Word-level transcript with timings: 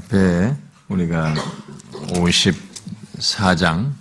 앞에 0.00 0.56
우리가 0.88 1.34
54장, 2.14 3.92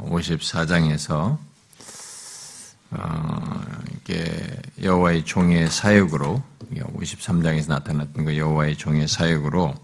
54장에서 0.00 1.38
어, 2.90 3.62
이게 3.94 4.60
여호와의 4.82 5.24
종의 5.24 5.70
사역으로 5.70 6.42
53장에서 6.72 7.68
나타났던 7.68 8.24
그 8.24 8.36
여호와의 8.36 8.76
종의 8.76 9.06
사역으로 9.06 9.74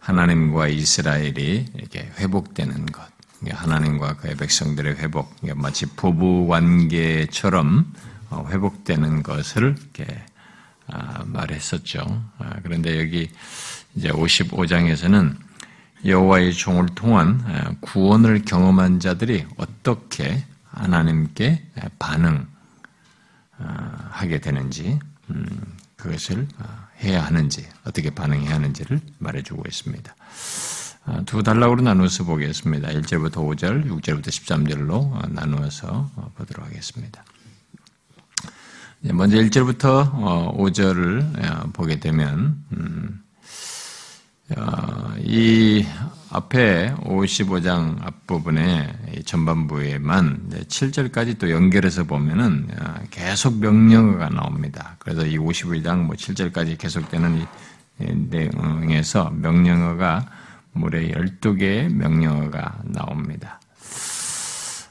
하나님과 0.00 0.68
이스라엘이 0.68 1.66
이렇게 1.74 2.10
회복되는 2.18 2.86
것, 2.86 3.02
하나님과 3.48 4.16
그의 4.16 4.34
백성들의 4.36 4.96
회복, 4.96 5.34
마치 5.54 5.86
부부 5.86 6.46
관계처럼 6.46 7.92
어, 8.28 8.46
회복되는 8.50 9.22
것을 9.22 9.76
이렇게 9.78 10.24
아, 10.92 11.22
말했었죠. 11.24 12.00
아, 12.38 12.56
그런데 12.62 12.98
여기 13.00 13.30
이제 13.94 14.10
55장에서는 14.10 15.36
여호와의 16.04 16.54
종을 16.54 16.86
통한 16.94 17.42
아, 17.46 17.74
구원을 17.80 18.44
경험한 18.44 19.00
자들이 19.00 19.46
어떻게 19.56 20.44
하나님께 20.70 21.62
반응하게 21.98 22.48
되는지 24.40 24.98
음, 25.30 25.46
그것을 25.96 26.46
해야 27.02 27.24
하는지 27.24 27.66
어떻게 27.84 28.10
반응해야 28.10 28.54
하는지를 28.54 29.00
말해주고 29.18 29.64
있습니다. 29.66 30.14
두 31.26 31.42
단락으로 31.42 31.82
나누어서 31.82 32.24
보겠습니다. 32.24 32.88
1절부터 32.88 33.34
5절, 33.34 33.88
6절부터 33.88 34.28
13절로 34.28 35.30
나누어서 35.32 36.10
보도록 36.36 36.66
하겠습니다. 36.66 37.24
먼저 39.02 39.38
1절부터 39.38 40.12
5절을 40.56 41.44
어, 41.44 41.70
보게 41.72 41.98
되면 41.98 42.62
음, 42.72 43.22
어, 43.22 43.29
이 45.20 45.84
앞에 46.30 46.94
55장 47.02 48.04
앞부분에 48.04 49.22
전반부에만 49.24 50.50
7절까지 50.68 51.38
또 51.38 51.50
연결해서 51.50 52.04
보면은 52.04 52.68
어, 52.80 52.94
계속 53.10 53.58
명령어가 53.58 54.28
나옵니다. 54.28 54.96
그래서 55.00 55.26
이 55.26 55.36
51장 55.38 56.04
뭐 56.04 56.14
7절까지 56.14 56.78
계속되는 56.78 57.38
이 57.38 57.46
내용에서 58.30 59.30
명령어가 59.30 60.24
무려 60.72 61.00
12개의 61.00 61.92
명령어가 61.92 62.78
나옵니다. 62.84 63.60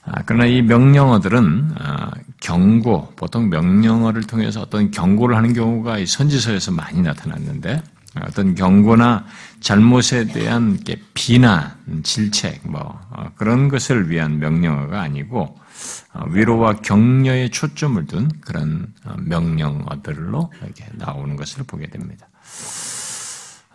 아, 0.05 0.21
그러나 0.25 0.45
이 0.45 0.61
명령어들은 0.61 1.75
아, 1.79 2.11
경고, 2.41 3.13
보통 3.15 3.49
명령어를 3.49 4.23
통해서 4.23 4.61
어떤 4.61 4.91
경고를 4.91 5.35
하는 5.37 5.53
경우가 5.53 6.05
선지서에서 6.05 6.71
많이 6.71 7.01
나타났는데 7.01 7.81
어떤 8.21 8.55
경고나 8.55 9.25
잘못에 9.59 10.25
대한 10.33 10.79
비난, 11.13 11.75
질책, 12.03 12.61
뭐 12.69 12.99
어, 13.11 13.31
그런 13.35 13.67
것을 13.69 14.09
위한 14.09 14.39
명령어가 14.39 15.01
아니고 15.01 15.57
어, 16.13 16.25
위로와 16.29 16.77
격려에 16.77 17.49
초점을 17.49 18.03
둔 18.07 18.29
그런 18.41 18.93
어, 19.05 19.15
명령어들로 19.19 20.51
이렇게 20.63 20.87
나오는 20.93 21.35
것을 21.35 21.63
보게 21.63 21.87
됩니다. 21.87 22.27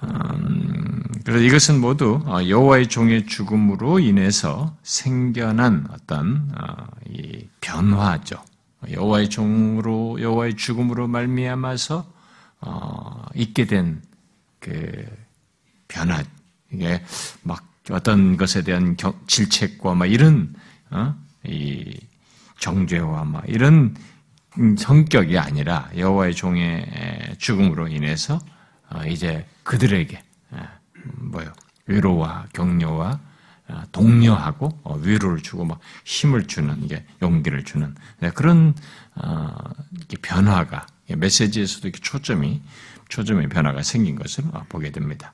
음, 0.02 1.02
그래서 1.24 1.42
이것은 1.42 1.80
모두 1.80 2.20
어, 2.26 2.40
여호와의 2.46 2.88
종의 2.88 3.26
죽음으로 3.26 4.00
인해서 4.00 4.76
생겨난 4.82 5.86
어떤 5.92 6.50
어, 6.58 6.86
변화죠. 7.60 8.36
여호와의 8.90 9.30
종으로 9.30 10.20
여호와의 10.20 10.56
죽음으로 10.56 11.08
말미암아서 11.08 12.12
어, 12.60 13.24
있게 13.34 13.66
된 13.66 14.02
그 14.64 15.04
변화 15.88 16.22
이게 16.72 17.02
막 17.42 17.62
어떤 17.90 18.38
것에 18.38 18.62
대한 18.62 18.96
질책과 19.26 19.94
막 19.94 20.06
이런 20.06 20.54
이 21.44 22.00
정죄와 22.58 23.24
막 23.24 23.44
이런 23.46 23.94
성격이 24.78 25.38
아니라 25.38 25.90
여호와의 25.94 26.34
종의 26.34 27.36
죽음으로 27.36 27.88
인해서 27.88 28.40
이제 29.06 29.46
그들에게 29.64 30.22
뭐요? 31.30 31.52
위로와 31.86 32.46
격려와 32.54 33.20
독려하고 33.92 34.78
어, 34.82 34.96
위로를 34.96 35.42
주고 35.42 35.66
막 35.66 35.78
힘을 36.04 36.46
주는 36.46 36.82
이게 36.82 37.04
용기를 37.20 37.64
주는 37.64 37.94
네, 38.20 38.30
그런 38.30 38.74
어, 39.16 39.54
변화가 40.22 40.86
메시지에서도 41.08 41.88
이렇게 41.88 42.00
초점이 42.00 42.62
초점의 43.08 43.48
변화가 43.48 43.82
생긴 43.82 44.16
것을 44.16 44.44
어, 44.52 44.64
보게 44.68 44.90
됩니다. 44.90 45.32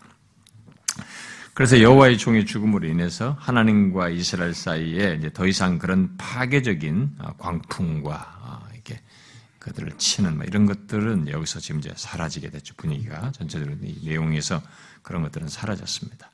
그래서 1.54 1.81
여호와의 1.81 2.16
종의 2.19 2.47
죽음으로 2.47 2.88
인해서 2.88 3.36
하나님과 3.38 4.09
이스라엘 4.10 4.54
사이에 4.54 5.20
더 5.34 5.47
이상 5.47 5.78
그런 5.78 6.16
파괴적인 6.16 7.16
광풍과 7.38 8.41
그들을 9.60 9.92
치는 9.98 10.36
뭐 10.36 10.44
이런 10.44 10.66
것들은 10.66 11.28
여기서 11.28 11.60
지금 11.60 11.80
이제 11.80 11.92
사라지게 11.94 12.50
됐죠. 12.50 12.75
분위기가 12.76 13.30
전체적으로 13.30 13.76
이 13.82 14.00
내용에서 14.04 14.60
그런 15.03 15.22
것들은 15.22 15.48
사라졌습니다. 15.48 16.30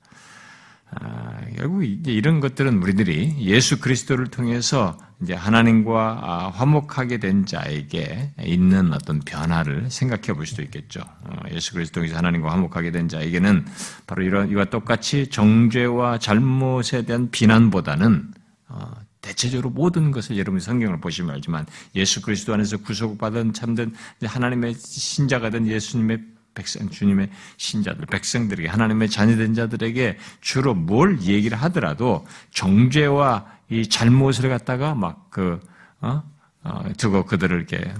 아, 0.91 1.41
결국 1.57 1.85
이제 1.85 2.13
이런 2.13 2.41
것들은 2.41 2.83
우리들이 2.83 3.37
예수 3.41 3.81
그리스도를 3.81 4.29
통해서 4.29 4.97
이제 5.23 5.35
하나님과 5.35 6.21
아, 6.23 6.49
화목하게 6.51 7.19
된 7.19 7.45
자에게 7.45 8.33
있는 8.45 8.93
어떤 8.93 9.21
변화를 9.21 9.91
생각해 9.91 10.35
볼 10.35 10.47
수도 10.47 10.63
있겠죠. 10.63 11.01
어, 11.01 11.37
예수 11.53 11.73
그리스도에서 11.73 12.17
하나님과 12.17 12.53
화목하게 12.53 12.93
된 12.93 13.09
자에게는 13.09 13.67
바로 14.07 14.23
이런 14.23 14.51
이와 14.51 14.67
똑같이 14.67 15.29
정죄와 15.29 16.19
잘못에 16.19 17.03
대한 17.07 17.31
비난보다는 17.31 18.33
어, 18.69 18.93
대체적으로 19.21 19.71
모든 19.71 20.13
것을 20.13 20.39
여러분이 20.39 20.61
성경을 20.61 21.01
보시면 21.01 21.35
알지만 21.35 21.67
예수 21.97 22.23
그리스도 22.23 22.55
안에서 22.55 22.77
구속받은 22.77 23.55
참된 23.55 23.93
하나님의 24.23 24.75
신자가 24.75 25.51
된 25.51 25.67
예수님의 25.67 26.36
백성, 26.56 26.91
주님의 26.91 27.31
신자들, 27.59 28.06
백성들에게, 28.06 28.69
하나님의 28.69 29.09
자녀된 29.09 29.55
자들에게 29.55 30.19
주로 30.41 30.75
뭘 30.75 31.21
얘기를 31.22 31.56
하더라도 31.62 32.27
정죄와 32.50 33.47
이 33.69 33.89
잘못을 33.89 34.49
갖다가 34.49 34.95
막 34.97 35.31
그, 35.31 35.61
어? 36.00 36.22
어, 36.65 36.83
두고 36.97 37.27
그들을 37.27 37.56
이렇게 37.56 37.95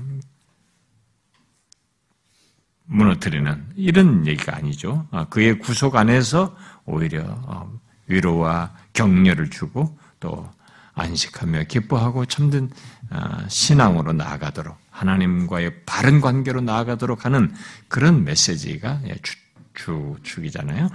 무너뜨리는 2.87 3.66
이런 3.77 4.27
얘기가 4.27 4.56
아니죠. 4.56 5.06
어, 5.12 5.27
그의 5.28 5.59
구속 5.61 5.95
안에서 5.95 6.56
오히려 6.84 7.22
어, 7.28 7.71
위로와 8.06 8.75
격려를 8.93 9.50
주고 9.50 9.97
또 10.19 10.50
안식하며 10.95 11.65
기뻐하고 11.65 12.25
참된 12.25 12.71
아, 13.11 13.47
신앙으로 13.49 14.12
나아가도록 14.15 14.77
하나님과의 14.97 15.83
바른 15.84 16.21
관계로 16.21 16.61
나아가도록 16.61 17.25
하는 17.25 17.53
그런 17.89 18.25
메시지가 18.25 19.01
예, 19.09 19.17
주, 19.23 19.37
주, 19.75 20.17
축이잖아요. 20.23 20.89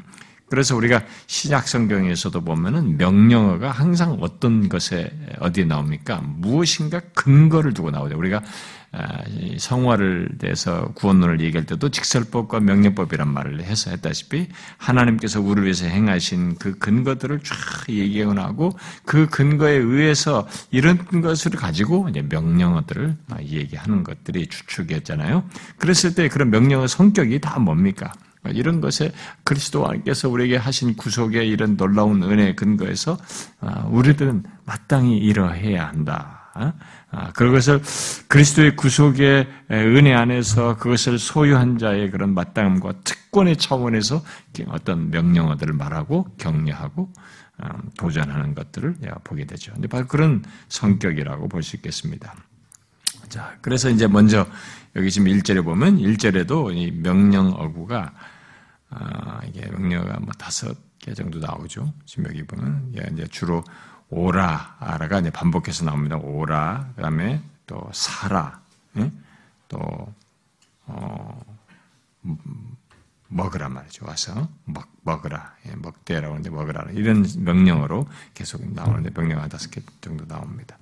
그래서 0.50 0.76
우리가 0.76 1.04
신약 1.28 1.68
성경에서도 1.68 2.42
보면은 2.42 2.98
명령어가 2.98 3.72
항상 3.72 4.18
어떤 4.20 4.68
것에 4.68 5.10
어디에 5.40 5.64
나옵니까? 5.64 6.22
무엇인가 6.22 7.00
근거를 7.14 7.74
두고 7.74 7.92
나오죠. 7.92 8.18
우리가 8.18 8.38
아, 8.38 8.42
성화를 9.58 10.32
대해서 10.38 10.92
구원론을 10.96 11.40
얘기할 11.42 11.66
때도 11.66 11.90
직설법과 11.90 12.60
명령법이란 12.60 13.28
말을 13.28 13.64
해서 13.64 13.90
했다시피 13.92 14.50
하나님께서 14.78 15.40
우리를 15.40 15.64
위해서 15.64 15.86
행하신 15.86 16.56
그 16.56 16.78
근거들을 16.78 17.40
쫙 17.40 17.56
얘기하고 17.90 18.78
그 19.06 19.28
근거에 19.28 19.76
의해서 19.76 20.48
이런 20.72 20.98
것을 21.22 21.52
가지고 21.52 22.10
이제 22.10 22.22
명령어들을 22.22 23.16
얘기하는 23.44 24.04
것들이 24.04 24.48
주축이었잖아요. 24.48 25.44
그랬을 25.78 26.14
때 26.14 26.28
그런 26.28 26.50
명령어 26.50 26.88
성격이 26.88 27.40
다 27.40 27.60
뭡니까? 27.60 28.12
이런 28.50 28.82
것에 28.82 29.12
그리스도께서 29.44 30.28
우리에게 30.28 30.58
하신 30.58 30.96
구속의 30.96 31.48
이런 31.48 31.78
놀라운 31.78 32.24
은혜 32.24 32.56
근거에서 32.56 33.18
아, 33.60 33.86
우리들은 33.88 34.44
마땅히 34.66 35.18
이러해야 35.18 35.88
한다. 35.88 36.42
어? 37.12 37.18
아, 37.18 37.32
그것을 37.34 37.82
그리스도의 38.28 38.76
구속의 38.76 39.48
은혜 39.72 40.14
안에서 40.14 40.78
그것을 40.78 41.20
소유한 41.20 41.78
자의 41.78 42.10
그런 42.10 42.34
마땅함과 42.34 42.94
특권의 43.04 43.58
차원에서 43.58 44.24
어떤 44.68 45.10
명령어들을 45.12 45.74
말하고 45.74 46.28
격려하고 46.38 47.12
어, 47.58 47.68
도전하는 47.98 48.56
것들을 48.56 48.96
보게 49.24 49.46
되죠. 49.46 49.74
근데 49.74 49.88
바로 49.88 50.08
그런 50.08 50.44
성격이라고 50.70 51.48
볼 51.48 51.62
수 51.62 51.76
있겠습니다. 51.76 52.34
자, 53.30 53.56
그래서 53.62 53.90
이제 53.90 54.08
먼저 54.08 54.46
여기 54.96 55.12
지금 55.12 55.28
1절에 55.28 55.64
보면 55.64 55.98
1절에도 56.00 56.76
이 56.76 56.92
명령 56.92 57.48
어구가 57.48 58.14
아, 58.90 59.40
이게 59.48 59.70
명령어가 59.70 60.20
뭐 60.20 60.34
다섯 60.38 60.76
개 61.00 61.14
정도 61.14 61.40
나오죠. 61.40 61.94
지금 62.06 62.26
여기 62.26 62.44
보면 62.44 62.94
이제 62.94 63.26
주로 63.32 63.64
오라라가 64.12 65.20
이제 65.20 65.32
반복해서 65.32 65.86
나옵니다. 65.86 66.18
오라, 66.18 66.90
그 66.96 67.02
다음에 67.02 67.42
또 67.66 67.90
사라, 67.94 68.62
또, 69.68 70.14
어, 70.86 71.42
먹으라 73.30 73.70
말이죠. 73.70 74.06
와서 74.06 74.50
먹, 74.66 74.88
먹으라. 75.04 75.56
예, 75.68 75.76
먹대라고 75.76 76.34
하는데 76.34 76.50
먹으라. 76.50 76.88
이런 76.92 77.26
명령어로 77.38 78.06
계속 78.34 78.62
나오는데 78.74 79.12
명령 79.12 79.42
한 79.42 79.50
다섯 79.50 79.72
개 79.72 79.82
정도 80.02 80.26
나옵니다. 80.28 80.78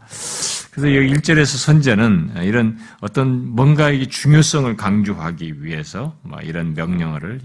그래서 0.72 0.96
여기 0.96 1.14
1절에서 1.14 1.58
선제는 1.58 2.44
이런 2.44 2.80
어떤 3.02 3.48
뭔가의 3.50 4.08
중요성을 4.08 4.76
강조하기 4.76 5.64
위해서 5.64 6.18
이런 6.42 6.74
명령어를 6.74 7.42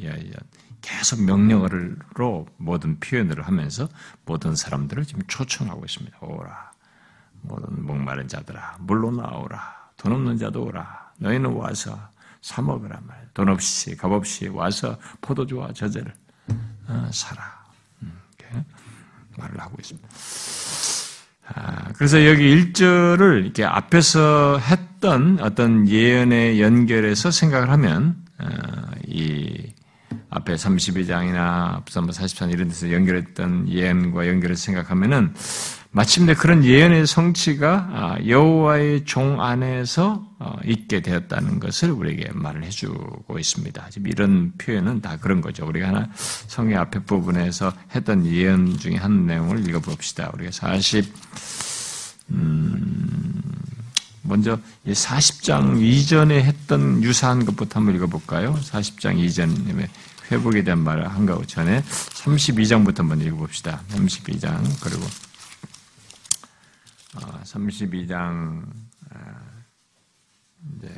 계속 0.84 1.22
명령어로 1.22 2.46
모든 2.58 3.00
표현을 3.00 3.40
하면서 3.46 3.88
모든 4.26 4.54
사람들을 4.54 5.06
지금 5.06 5.22
초청하고 5.26 5.82
있습니다. 5.82 6.18
오라. 6.20 6.72
모든 7.40 7.86
목마른 7.86 8.28
자들아, 8.28 8.76
물로 8.80 9.10
나오라. 9.10 9.88
돈 9.96 10.12
없는 10.12 10.36
자도 10.36 10.62
오라. 10.64 11.12
너희는 11.16 11.52
와서 11.52 11.98
사 12.42 12.60
먹으라 12.60 13.00
말. 13.06 13.28
돈 13.32 13.48
없이 13.48 13.96
값 13.96 14.12
없이 14.12 14.48
와서 14.48 14.98
포도주와 15.22 15.72
저제를 15.72 16.12
어, 16.88 17.08
사라. 17.10 17.64
음, 18.02 18.20
이렇게 18.38 18.64
말을 19.38 19.58
하고 19.60 19.76
있습니다. 19.80 20.06
아, 21.46 21.92
그래서 21.94 22.26
여기 22.26 22.54
1절을 22.56 23.42
이렇게 23.42 23.64
앞에서 23.64 24.58
했던 24.58 25.38
어떤 25.40 25.88
예언의 25.88 26.60
연결해서 26.60 27.30
생각을 27.30 27.70
하면 27.70 28.22
어, 28.38 28.46
이 29.06 29.73
앞에 30.34 30.54
32장이나 30.54 31.76
앞서 31.76 32.00
44장 32.00 32.52
이런 32.52 32.68
데서 32.68 32.92
연결했던 32.92 33.68
예언과 33.68 34.26
연결해서 34.26 34.62
생각하면은 34.64 35.32
마침내 35.92 36.34
그런 36.34 36.64
예언의 36.64 37.06
성취가 37.06 37.88
아, 37.92 38.18
여호와의 38.26 39.04
종 39.04 39.40
안에서 39.40 40.26
어, 40.40 40.56
있게 40.64 41.02
되었다는 41.02 41.60
것을 41.60 41.92
우리에게 41.92 42.30
말을 42.34 42.64
해주고 42.64 43.38
있습니다. 43.38 43.90
지금 43.90 44.08
이런 44.08 44.52
표현은 44.58 45.02
다 45.02 45.18
그런 45.20 45.40
거죠. 45.40 45.64
우리가 45.66 45.88
하나 45.88 46.08
성의 46.16 46.74
앞에 46.74 47.04
부분에서 47.04 47.72
했던 47.94 48.26
예언 48.26 48.76
중에 48.76 48.96
한 48.96 49.26
내용을 49.26 49.68
읽어봅시다. 49.68 50.32
우리가 50.34 50.50
40, 50.50 51.14
음, 52.30 53.40
먼저 54.22 54.58
40장 54.88 55.80
이전에 55.80 56.42
했던 56.42 57.04
유사한 57.04 57.44
것부터 57.44 57.78
한번 57.78 57.94
읽어볼까요? 57.94 58.54
40장 58.54 59.16
이전에 59.20 59.86
회복에 60.34 60.64
대한 60.64 60.80
말을 60.80 61.08
한거 61.08 61.44
전에 61.46 61.80
32장부터 61.82 62.98
한번 62.98 63.20
읽어봅시다. 63.20 63.82
32장 63.88 64.62
그리고 64.82 65.04
32장 67.44 68.64
어, 69.10 69.18
이제 70.76 70.88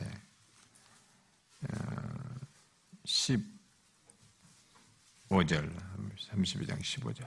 15절 5.29 5.71
32장 6.33 6.81
15절 6.81 7.27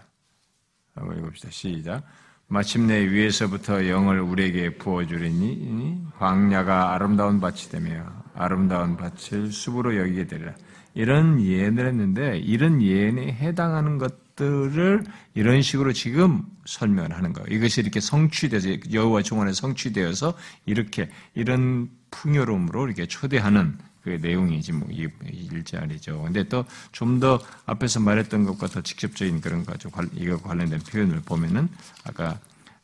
한번 0.95 1.19
읽읍시다. 1.19 1.49
시작. 1.51 2.03
마침내 2.47 3.07
위에서부터 3.07 3.87
영을 3.87 4.19
우리에게 4.19 4.77
부어주리니 4.77 6.07
광야가 6.17 6.95
아름다운 6.95 7.39
밭이 7.39 7.69
되며 7.69 8.23
아름다운 8.33 8.97
밭을 8.97 9.51
숲으로 9.51 9.95
여기게 9.95 10.25
되리라. 10.25 10.55
이런 10.93 11.41
예언을 11.41 11.87
했는데 11.87 12.37
이런 12.37 12.81
예언에 12.81 13.33
해당하는 13.33 13.97
것 13.97 14.29
것들을 14.39 15.03
이런 15.35 15.61
식으로 15.61 15.91
지금 15.93 16.43
설명을 16.65 17.13
하는 17.13 17.33
거예요. 17.33 17.47
이것이 17.55 17.81
이렇게 17.81 17.99
성취돼서 17.99 18.69
여호와 18.91 19.21
종원에 19.21 19.51
성취되어서 19.53 20.33
이렇게 20.65 21.09
이런 21.35 21.89
풍요로움으로 22.11 22.87
이렇게 22.87 23.05
초대하는 23.05 23.77
그 24.03 24.17
내용이 24.21 24.61
지금 24.61 24.89
이 24.89 25.07
일자리죠. 25.29 26.21
근데 26.23 26.43
또 26.47 26.65
좀 26.93 27.19
더 27.19 27.39
앞에서 27.65 27.99
말했던 27.99 28.45
것과 28.45 28.67
더 28.67 28.81
직접적인 28.81 29.41
그런 29.41 29.65
거, 29.65 29.73
이거 30.15 30.37
관련된 30.37 30.79
표현을 30.79 31.21
보면은 31.21 31.67
아까 32.05 32.39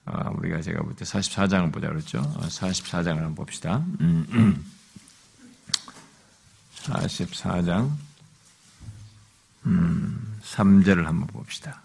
어, 0.06 0.30
우리가 0.38 0.62
제가 0.62 0.84
볼 0.84 0.94
때 0.96 1.06
44장을 1.06 1.72
보자 1.72 1.88
그랬죠. 1.88 2.22
44장을 2.22 3.08
어, 3.18 3.26
한번 3.26 3.36
봅시다. 3.36 3.84
44장. 6.86 7.92
음. 9.66 10.38
3절을 10.44 11.06
한번 11.06 11.28
봅시다. 11.28 11.82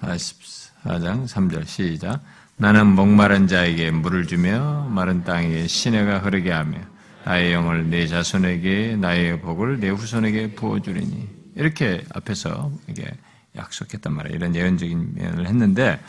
44장 0.00 1.26
3절 1.26 1.66
시작. 1.66 2.20
나는 2.56 2.86
목마른 2.86 3.46
자에게 3.46 3.90
물을 3.90 4.26
주며 4.26 4.86
마른 4.90 5.24
땅에 5.24 5.66
시내가 5.66 6.18
흐르게 6.18 6.50
하며 6.50 6.78
나의 7.24 7.52
영을 7.52 7.88
내 7.90 8.06
자손에게 8.06 8.96
나의 8.96 9.40
복을 9.40 9.80
내 9.80 9.90
후손에게 9.90 10.54
부어주리니 10.54 11.28
이렇게 11.54 12.04
앞에서 12.14 12.72
이게 12.88 13.10
약속했단 13.56 14.12
말이에요. 14.12 14.36
이런 14.36 14.54
예언적인 14.54 15.14
면을 15.14 15.46
했는데 15.46 16.02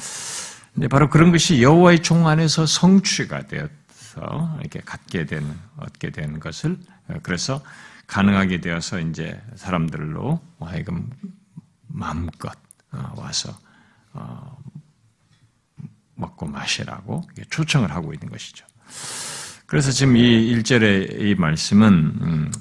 근데 0.74 0.88
바로 0.88 1.10
그런 1.10 1.32
것이 1.32 1.62
여호와의 1.62 2.02
종 2.02 2.28
안에서 2.28 2.66
성취가 2.66 3.48
되어서 3.48 4.58
이렇게 4.62 4.80
갖게 4.80 5.26
되는 5.26 5.54
얻게 5.78 6.10
되는 6.10 6.40
것을 6.40 6.78
그래서 7.22 7.62
가능하게 8.08 8.62
되어서 8.62 9.00
이제 9.00 9.42
사람들로 9.56 10.40
하여금 10.60 11.10
마음껏 11.88 12.54
어, 12.92 13.14
와서 13.16 13.58
어, 14.14 14.58
먹고 16.16 16.46
마시라고 16.48 17.24
초청을 17.50 17.92
하고 17.92 18.14
있는 18.14 18.30
것이죠. 18.30 18.66
그래서 19.66 19.92
지금 19.92 20.18
이 20.18 20.22
1절의 20.56 21.22
이 21.22 21.36
말씀은 21.36 21.88
음, 22.22 22.52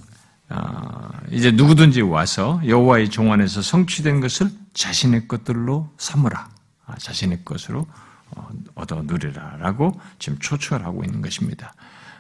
아, 0.49 1.11
이제 1.31 1.51
누구든지 1.51 2.01
와서 2.03 2.61
여호와의 2.67 3.11
종안에서 3.11 3.63
성취된 3.63 4.21
것을 4.21 4.51
자신의 4.75 5.29
것들로 5.29 5.93
삼으라. 5.99 6.49
아, 6.87 6.97
자신의 6.97 7.45
것으로 7.45 7.87
어, 8.31 8.49
얻어 8.75 9.03
누리라라고 9.03 10.01
지금 10.19 10.39
초청을 10.39 10.85
하고 10.85 11.05
있는 11.05 11.21
것입니다. 11.21 11.75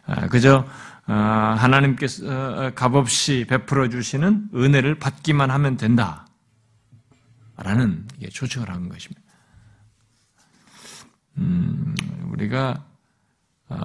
아, 0.07 0.29
그저 0.29 0.59
어, 0.59 0.65
하나님께서 1.05 2.27
어, 2.27 2.71
값없이 2.75 3.47
베풀어 3.49 3.89
주시는 3.89 4.51
은혜를 4.55 4.97
받기만 4.97 5.51
하면 5.51 5.77
된다. 5.77 6.27
라는 7.57 8.07
초청을 8.31 8.71
한 8.71 8.89
것입니다. 8.89 9.21
음, 11.39 11.95
우리가 12.31 12.85
어, 13.69 13.77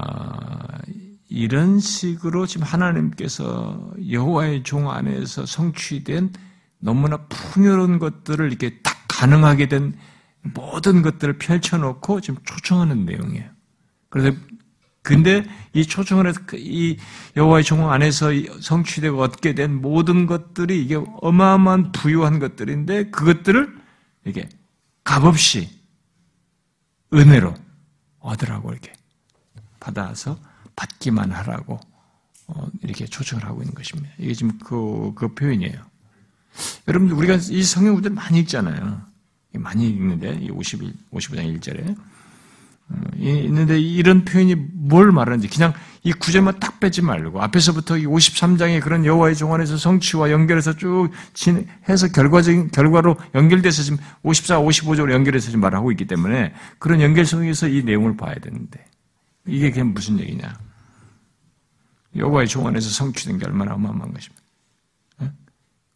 이런 1.30 1.80
식으로 1.80 2.46
지금 2.46 2.66
하나님께서 2.66 3.94
여호와의 4.10 4.64
종 4.64 4.90
안에서 4.90 5.46
성취된 5.46 6.34
너무나 6.80 7.18
풍요로운 7.28 8.00
것들을 8.00 8.48
이렇게 8.48 8.80
딱 8.82 8.96
가능하게 9.08 9.68
된 9.68 9.98
모든 10.42 11.02
것들을 11.02 11.38
펼쳐놓고 11.38 12.22
지금 12.22 12.42
초청하는 12.46 13.06
내용이에요. 13.06 13.50
그래서 14.10 14.38
근데 15.08 15.46
이 15.72 15.86
초청을 15.86 16.28
해서 16.28 16.42
그이 16.46 16.98
여호와의 17.38 17.64
종 17.64 17.90
안에서 17.90 18.32
성취되고 18.60 19.22
얻게 19.22 19.56
된 19.56 19.82
모든 19.82 20.26
것들이 20.26 20.84
이게 20.84 21.00
어마어마한 21.22 21.94
부유한 21.94 22.40
것들인데 22.40 23.10
그것들을 23.12 23.74
이게 24.26 24.50
값없이 25.06 25.70
은혜로 27.14 27.54
얻으라고 28.20 28.74
이렇게 28.74 28.92
받아서 29.80 30.38
받기만 30.76 31.32
하라고 31.32 31.80
어, 32.48 32.68
이렇게 32.84 33.06
초청을 33.06 33.46
하고 33.46 33.62
있는 33.62 33.74
것입니다. 33.74 34.14
이게 34.18 34.34
지금 34.34 34.58
그, 34.60 35.14
그 35.16 35.34
표현이에요. 35.34 35.80
여러분들 36.86 37.16
우리가 37.16 37.36
이 37.36 37.64
성경 37.64 37.96
구절 37.96 38.12
많이 38.12 38.40
읽잖아요. 38.40 39.02
많이 39.54 39.88
읽는데 39.88 40.40
이 40.42 40.50
51, 40.50 40.94
55장 41.14 41.62
1절에 41.62 41.98
어, 41.98 42.17
있는데 43.18 43.80
이런 43.80 44.24
표현이 44.24 44.56
뭘 44.56 45.12
말하는지 45.12 45.50
그냥 45.50 45.74
이 46.04 46.14
구절만 46.14 46.60
딱 46.60 46.80
빼지 46.80 47.02
말고 47.02 47.42
앞에서부터 47.42 47.98
이 47.98 48.06
53장의 48.06 48.82
그런 48.82 49.04
여호와의 49.04 49.36
종안에서 49.36 49.76
성취와 49.76 50.32
연결해서 50.32 50.78
쭉 50.78 51.10
해서 51.90 52.08
결과적인 52.08 52.72
결과로 52.72 53.18
연결돼서 53.36 53.84
지금 53.84 53.98
54, 54.24 54.62
55절로 54.62 55.12
연결해서 55.12 55.48
지금 55.48 55.60
말하고 55.60 55.92
있기 55.92 56.06
때문에 56.06 56.54
그런 56.80 57.02
연결성에서 57.02 57.68
이 57.68 57.84
내용을 57.84 58.16
봐야 58.16 58.36
되는데 58.36 58.86
이게 59.46 59.72
그냥 59.72 59.94
무슨 59.94 60.20
얘기냐? 60.20 60.58
여호와의 62.16 62.48
종안에서 62.48 62.90
성취된 62.90 63.38
게 63.38 63.46
얼마나 63.46 63.74
어마어마한 63.74 64.14
것입니까? 64.14 64.44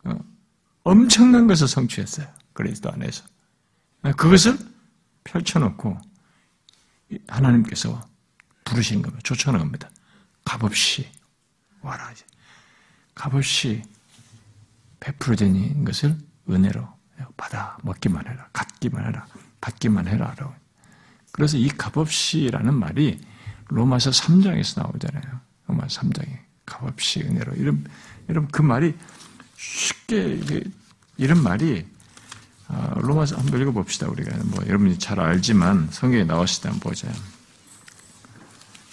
어? 0.06 0.20
엄청난 0.84 1.48
것을 1.48 1.68
성취했어요. 1.68 2.28
그리스도 2.54 2.92
안에서 2.92 3.24
그것을 4.18 4.58
펼쳐놓고 5.24 5.98
하나님께서 7.28 8.02
부르신 8.64 9.02
겁니다. 9.02 9.22
초청하는 9.24 9.66
겁니다. 9.66 9.90
값없이 10.46 11.10
와라. 11.82 12.14
값없이 13.16 13.82
베풀어진 15.00 15.84
것을 15.84 16.18
은혜로 16.50 16.88
받아 17.38 17.78
먹기만 17.84 18.28
해라. 18.28 18.48
갖기만 18.54 19.06
해라. 19.06 19.28
받기만 19.60 20.08
해라. 20.08 20.36
그래서 21.32 21.58
이 21.58 21.68
값없이라는 21.70 22.74
말이 22.74 23.20
로마서 23.68 24.10
3장에서 24.12 24.82
나오잖아요. 24.82 25.40
로마 25.68 25.86
3장에 25.88 26.40
값없이 26.66 27.22
은혜로. 27.22 27.54
이런, 27.56 27.86
이런 28.28 28.48
그 28.48 28.62
말이 28.62 28.96
쉽게 29.56 30.40
이런 31.18 31.44
말이 31.44 31.86
아, 31.86 32.01
로마서 32.96 33.38
한번 33.38 33.62
읽어봅시다. 33.62 34.08
우리가 34.08 34.36
뭐 34.46 34.64
여러분이 34.68 34.98
잘 35.00 35.20
알지만 35.20 35.90
성경에 35.92 36.24
나왔을 36.24 36.62
때 36.64 36.70
한번 36.70 36.90
보자. 36.92 37.08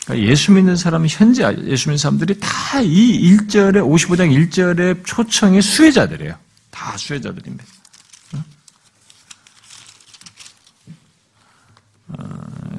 그러니까 0.04 0.28
예수 0.30 0.52
믿는 0.52 0.76
사람 0.76 1.06
현재 1.06 1.42
예수 1.64 1.88
믿는 1.88 1.99
사람들이 1.99 2.38
다 2.40 2.80
이 2.82 3.37
1절에 3.37 3.75
55장 3.76 4.30
1절의 4.50 5.04
초청의 5.04 5.62
수혜자들이에요. 5.62 6.35
다 6.70 6.97
수혜자들입니다. 6.97 7.64
어, 12.08 12.14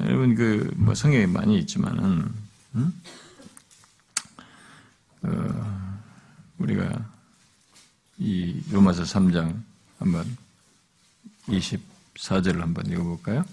여러분 0.06 0.34
그 0.34 0.72
뭐 0.76 0.94
성경에 0.94 1.26
많이 1.26 1.58
있지만은 1.60 2.32
음? 2.74 3.02
어, 5.22 6.00
우리가 6.58 7.04
이 8.18 8.60
로마서 8.70 9.02
3장 9.04 9.60
한번 9.98 10.36
24절을 11.50 12.60
한번 12.60 12.86
읽어볼까요? 12.86 13.44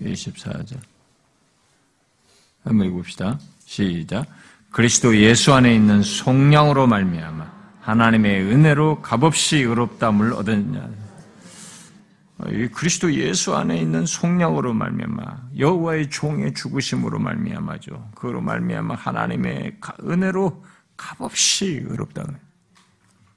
24절. 0.00 0.78
한번 2.64 2.86
읽어봅시다. 2.86 3.38
시작. 3.64 4.26
그리스도 4.70 5.16
예수 5.16 5.52
안에 5.52 5.74
있는 5.74 6.02
속량으로 6.02 6.86
말미암아 6.86 7.52
하나님의 7.80 8.42
은혜로 8.42 9.02
값없이 9.02 9.58
의롭다을 9.58 10.32
얻었냐. 10.32 11.04
이 12.50 12.68
그리스도 12.68 13.14
예수 13.14 13.54
안에 13.54 13.78
있는 13.78 14.06
속량으로 14.06 14.74
말미암아 14.74 15.50
여호와의 15.58 16.10
종의 16.10 16.54
죽으심으로 16.54 17.18
말미암아죠. 17.20 18.10
그로 18.14 18.40
말미암아 18.40 18.96
하나님의 18.96 19.76
은혜로 20.02 20.64
값없이 20.96 21.84
의롭다. 21.86 22.24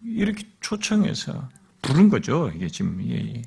이렇게 0.03 0.43
초청해서 0.61 1.49
부른 1.81 2.09
거죠. 2.09 2.51
이게 2.55 2.67
지금 2.67 3.01
이게 3.01 3.41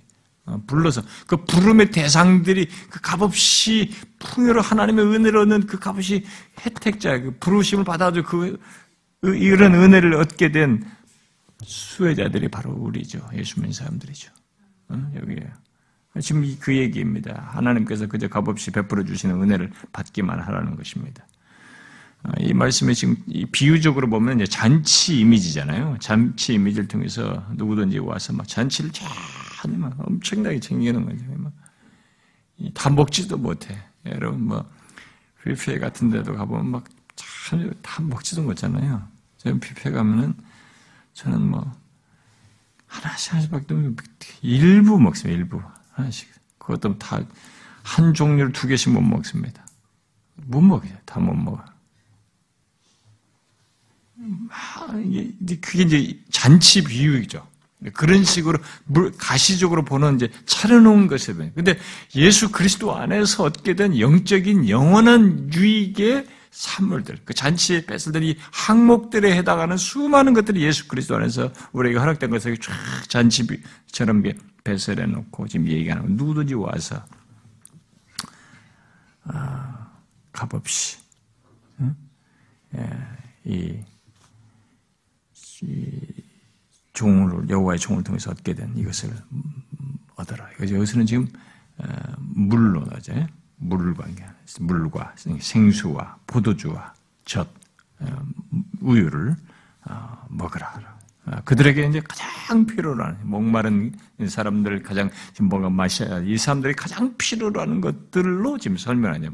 어, 0.46 0.60
불러서 0.66 1.02
그 1.26 1.44
부름의 1.44 1.90
대상들이 1.90 2.68
그 2.90 3.00
값없이 3.00 3.90
풍요로 4.18 4.60
하나님의 4.60 5.04
은혜를 5.06 5.38
얻는 5.40 5.66
그 5.66 5.78
값없이 5.78 6.24
혜택자, 6.64 7.20
그 7.20 7.36
부르심을 7.38 7.84
받아도 7.84 8.22
그 8.22 8.58
이런 9.22 9.74
은혜를 9.74 10.14
얻게 10.14 10.50
된 10.50 10.84
수혜자들이 11.62 12.48
바로 12.48 12.72
우리죠. 12.72 13.28
예수 13.34 13.60
믿는 13.60 13.72
사람들이죠. 13.72 14.32
어? 14.88 15.12
여기에요. 15.20 15.50
지금 16.20 16.56
그 16.58 16.76
얘기입니다. 16.76 17.48
하나님께서 17.52 18.06
그저 18.06 18.28
값없이 18.28 18.72
베풀어 18.72 19.04
주시는 19.04 19.40
은혜를 19.42 19.70
받기만 19.92 20.40
하라는 20.40 20.74
것입니다. 20.74 21.24
어, 22.24 22.30
이 22.38 22.52
말씀에 22.54 22.94
지금 22.94 23.16
비유적으로 23.52 24.08
보면 24.10 24.44
잔치 24.46 25.20
이미지잖아요. 25.20 25.98
잔치 26.00 26.54
이미지를 26.54 26.88
통해서 26.88 27.44
누구든지 27.54 27.98
와서 27.98 28.32
막 28.32 28.46
잔치를 28.48 28.92
잘 28.92 29.08
막 29.68 29.94
엄청나게 29.98 30.58
챙기는 30.60 31.04
거죠. 31.04 31.24
다 32.74 32.88
먹지도 32.90 33.36
못해. 33.38 33.78
여러분 34.06 34.46
뭐 34.46 34.70
뷔페 35.44 35.78
같은 35.78 36.10
데도 36.10 36.34
가보면 36.34 36.70
막다 36.70 38.02
먹지도 38.02 38.42
못잖아요. 38.42 39.06
저는 39.38 39.60
뷔페 39.60 39.90
가면은 39.90 40.34
저는 41.14 41.42
뭐 41.50 41.72
하나씩 42.86 43.32
하나씩 43.32 43.50
밖에 43.50 43.74
일부 44.42 44.98
먹습니다. 44.98 45.38
일부 45.38 45.62
하나씩. 45.92 46.28
그것도 46.58 46.98
다 46.98 47.22
한 47.82 48.14
종류를 48.14 48.52
두 48.52 48.66
개씩 48.68 48.92
못 48.92 49.00
먹습니다. 49.02 49.66
못 50.36 50.60
먹어요. 50.60 50.92
다 51.06 51.20
못 51.20 51.34
먹어. 51.34 51.64
그게 55.60 55.82
이제 55.82 56.18
잔치 56.30 56.82
비유이죠. 56.84 57.46
그런 57.94 58.24
식으로 58.24 58.58
가시적으로 59.16 59.84
보는 59.84 60.16
이제 60.16 60.30
차려놓은 60.44 61.06
것이에요. 61.06 61.50
근데 61.54 61.78
예수 62.14 62.50
그리스도 62.50 62.94
안에서 62.94 63.44
얻게 63.44 63.74
된 63.74 63.98
영적인 63.98 64.68
영원한 64.68 65.50
유익의 65.52 66.26
산물들, 66.50 67.18
그 67.24 67.32
잔치에 67.32 67.86
뺏어든 67.86 68.22
이 68.24 68.36
항목들에 68.52 69.34
해당하는 69.36 69.76
수많은 69.76 70.34
것들이 70.34 70.62
예수 70.62 70.88
그리스도 70.88 71.16
안에서 71.16 71.52
우리에게 71.72 71.98
허락된 71.98 72.28
것을 72.28 72.58
쫙 72.58 72.74
잔치처럼 73.08 74.24
배설해 74.64 75.06
놓고 75.06 75.46
지금 75.48 75.68
얘기하는 75.68 76.16
누구든지 76.16 76.54
와서 76.54 77.02
아, 79.24 79.90
값없이 80.32 80.98
응? 81.80 81.94
예, 82.76 82.90
이 83.44 83.78
종을 86.92 87.48
여호와의 87.48 87.78
종을 87.78 88.02
통해서 88.02 88.30
얻게 88.30 88.54
된 88.54 88.72
이것을 88.76 89.10
얻어라. 90.16 90.48
여기서는 90.60 91.06
지금 91.06 91.28
어, 91.78 91.86
물로 92.18 92.84
물을 93.56 93.94
관계, 93.94 94.24
물과 94.60 95.14
생수와 95.16 96.16
포도주와 96.26 96.94
젖, 97.24 97.48
어, 98.00 98.22
우유를 98.80 99.36
어, 99.86 100.26
먹으라. 100.28 101.00
그들에게 101.44 101.86
이제 101.86 102.00
가장 102.00 102.66
필요로 102.66 103.04
하는 103.04 103.18
목마른 103.22 103.94
사람들 104.26 104.82
가장 104.82 105.10
지금 105.32 105.48
뭐가 105.48 105.70
마셔야 105.70 106.20
이 106.20 106.36
사람들이 106.36 106.74
가장 106.74 107.14
필요로 107.16 107.60
하는 107.60 107.80
것들로 107.80 108.58
지금 108.58 108.76
설명하냐 108.76 109.30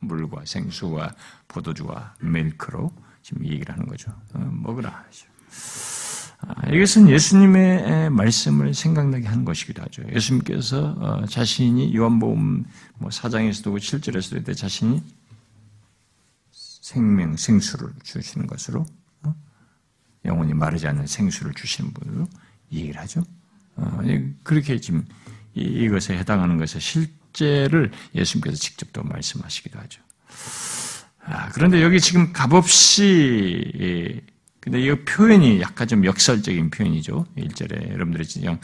물과 0.00 0.42
생수와 0.44 1.14
포도주와 1.46 2.14
밀크로 2.20 2.92
지금 3.22 3.46
얘기를 3.46 3.72
하는 3.72 3.86
거죠. 3.86 4.12
먹으라. 4.34 4.90
아, 4.90 5.04
이것은 6.72 7.08
예수님의 7.08 8.10
말씀을 8.10 8.72
생각나게 8.72 9.26
하는 9.26 9.44
것이기도 9.44 9.82
하죠. 9.82 10.02
예수님께서 10.14 10.96
어, 10.98 11.26
자신이 11.26 11.94
요한복음 11.94 12.64
뭐 12.98 13.10
4장에서도 13.10 13.76
7절에서도 13.76 14.44
때 14.44 14.54
자신이 14.54 15.02
생명, 16.50 17.36
생수를 17.36 17.90
주시는 18.02 18.46
것으로 18.46 18.86
어? 19.22 19.34
영원히 20.24 20.54
마르지 20.54 20.86
않는 20.86 21.06
생수를 21.06 21.52
주시는 21.54 21.92
분으로 21.92 22.28
얘기를 22.72 23.00
하죠. 23.00 23.22
어, 23.76 24.00
그렇게 24.42 24.78
지금 24.80 25.04
이것에 25.54 26.16
해당하는 26.16 26.56
것의 26.56 26.80
실제를 26.80 27.90
예수님께서 28.14 28.56
직접 28.56 28.92
또 28.92 29.02
말씀하시기도 29.02 29.78
하죠. 29.78 30.02
아, 31.24 31.48
그런데 31.50 31.82
여기 31.82 32.00
지금 32.00 32.32
값없이 32.32 34.22
근데 34.68 34.82
이 34.82 35.04
표현이 35.04 35.62
약간 35.62 35.88
좀 35.88 36.04
역설적인 36.04 36.68
표현이죠. 36.68 37.24
1절에 37.38 37.90
여러분들이 37.90 38.28
그냥 38.34 38.60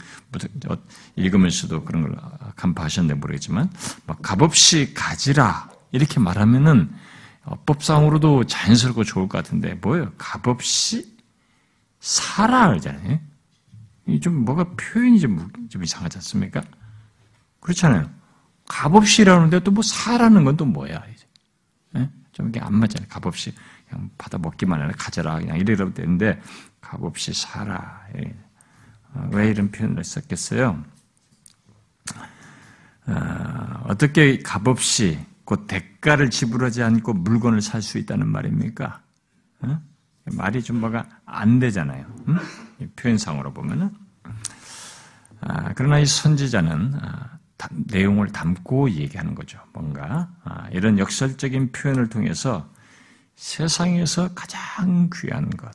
읽으면서도 1.15 1.83
그런 1.83 2.03
걸 2.03 2.15
간파하셨는데 2.55 3.19
모르겠지만 3.19 3.71
막 4.05 4.21
값없이 4.21 4.93
가지라 4.93 5.67
이렇게 5.91 6.19
말하면은 6.19 6.91
법상으로도 7.65 8.43
자연스럽고 8.43 9.03
좋을 9.03 9.27
것 9.27 9.39
같은데 9.39 9.73
뭐예요? 9.81 10.11
값없이 10.19 11.17
살아 11.99 12.67
그러잖아요. 12.67 13.19
좀 14.21 14.45
뭐가 14.45 14.75
표현이 14.77 15.19
좀, 15.19 15.49
좀 15.69 15.83
이상하지 15.83 16.19
않습니까? 16.19 16.61
그렇잖아요. 17.61 18.11
값없이라는데 18.67 19.61
또 19.61 19.71
뭐 19.71 19.81
사라는 19.81 20.43
건 20.43 20.55
또 20.55 20.65
뭐야? 20.65 21.03
이제. 21.15 21.25
네? 21.93 22.11
좀 22.35 22.49
이게 22.49 22.59
안 22.59 22.75
맞잖아요. 22.75 23.07
값없이. 23.09 23.53
그냥 23.87 24.09
받아 24.17 24.37
먹기만 24.37 24.81
해라 24.81 24.91
가져라 24.97 25.35
그냥 25.39 25.57
이래도 25.57 25.93
되는데 25.93 26.41
값없이 26.81 27.33
살아. 27.33 28.01
예. 28.17 28.35
어, 29.13 29.29
왜 29.31 29.49
이런 29.49 29.71
표현을 29.71 30.03
썼겠어요? 30.03 30.83
어, 33.07 33.83
어떻게 33.85 34.39
값없이 34.39 35.17
곧 35.45 35.65
대가를 35.67 36.29
지불하지 36.29 36.83
않고 36.83 37.13
물건을 37.13 37.61
살 37.61 37.81
수 37.81 37.97
있다는 37.99 38.27
말입니까? 38.27 39.01
어? 39.61 39.79
말이 40.25 40.61
좀 40.61 40.81
뭐가 40.81 41.07
안 41.25 41.59
되잖아요. 41.59 42.05
음? 42.27 42.37
표현상으로 42.97 43.53
보면은. 43.53 43.91
아, 45.39 45.71
그러나 45.75 45.99
이 45.99 46.05
선지자는 46.05 46.95
아, 47.01 47.34
내용을 47.71 48.27
담고 48.27 48.91
얘기하는 48.91 49.35
거죠. 49.35 49.59
뭔가 49.73 50.29
아, 50.43 50.67
이런 50.71 50.99
역설적인 50.99 51.71
표현을 51.71 52.09
통해서 52.09 52.69
세상에서 53.35 54.33
가장 54.33 55.09
귀한 55.13 55.49
것, 55.49 55.71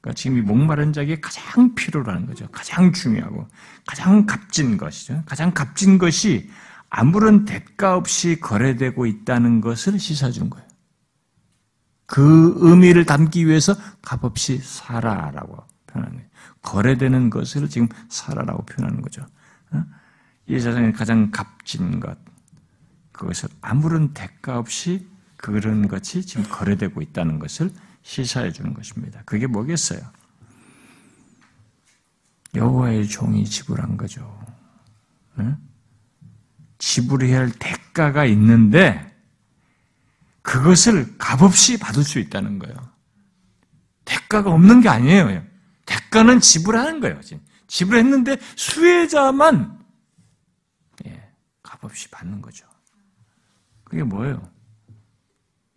그러니까 0.00 0.14
지금 0.14 0.38
이 0.38 0.40
목마른 0.40 0.92
자에게 0.92 1.20
가장 1.20 1.74
필요로 1.74 2.10
하는 2.10 2.26
거죠. 2.26 2.48
가장 2.50 2.92
중요하고 2.92 3.46
가장 3.86 4.26
값진 4.26 4.76
것이죠. 4.76 5.22
가장 5.26 5.52
값진 5.52 5.98
것이 5.98 6.50
아무런 6.90 7.44
대가 7.44 7.96
없이 7.96 8.40
거래되고 8.40 9.06
있다는 9.06 9.60
것을 9.60 9.98
시사준 9.98 10.50
거예요. 10.50 10.66
그 12.06 12.54
의미를 12.58 13.04
담기 13.04 13.46
위해서 13.46 13.74
값없이 14.00 14.58
살아라고 14.58 15.58
표현하는 15.86 16.16
거예요. 16.16 16.30
거래되는 16.62 17.30
것을 17.30 17.68
지금 17.68 17.88
살아라고 18.08 18.64
표현하는 18.64 19.02
거죠. 19.02 19.26
어? 20.48 20.54
이 20.54 20.60
세상에 20.60 20.92
가장 20.92 21.30
값진 21.30 22.00
것, 22.00 22.16
그것을 23.12 23.48
아무런 23.60 24.14
대가 24.14 24.58
없이 24.58 25.06
그런 25.36 25.88
것이 25.88 26.24
지금 26.24 26.44
거래되고 26.48 27.00
있다는 27.00 27.38
것을 27.38 27.70
시사해 28.02 28.52
주는 28.52 28.74
것입니다. 28.74 29.22
그게 29.24 29.46
뭐겠어요? 29.46 30.00
여호와의 32.54 33.06
종이 33.08 33.44
지불한 33.44 33.96
거죠. 33.96 34.38
네? 35.36 35.54
지불해야 36.78 37.40
할 37.40 37.52
대가가 37.52 38.24
있는데 38.24 39.04
그것을 40.42 41.18
값없이 41.18 41.78
받을 41.78 42.02
수 42.02 42.18
있다는 42.18 42.58
거예요. 42.58 42.76
대가가 44.04 44.50
없는 44.50 44.80
게 44.80 44.88
아니에요. 44.88 45.42
대가는 45.84 46.40
지불하는 46.40 47.00
거예요. 47.00 47.20
지불했는데 47.66 48.38
수혜자만 48.56 49.74
예, 49.74 49.77
값없이 51.80 52.08
받는 52.10 52.42
거죠. 52.42 52.66
그게 53.84 54.02
뭐예요? 54.02 54.48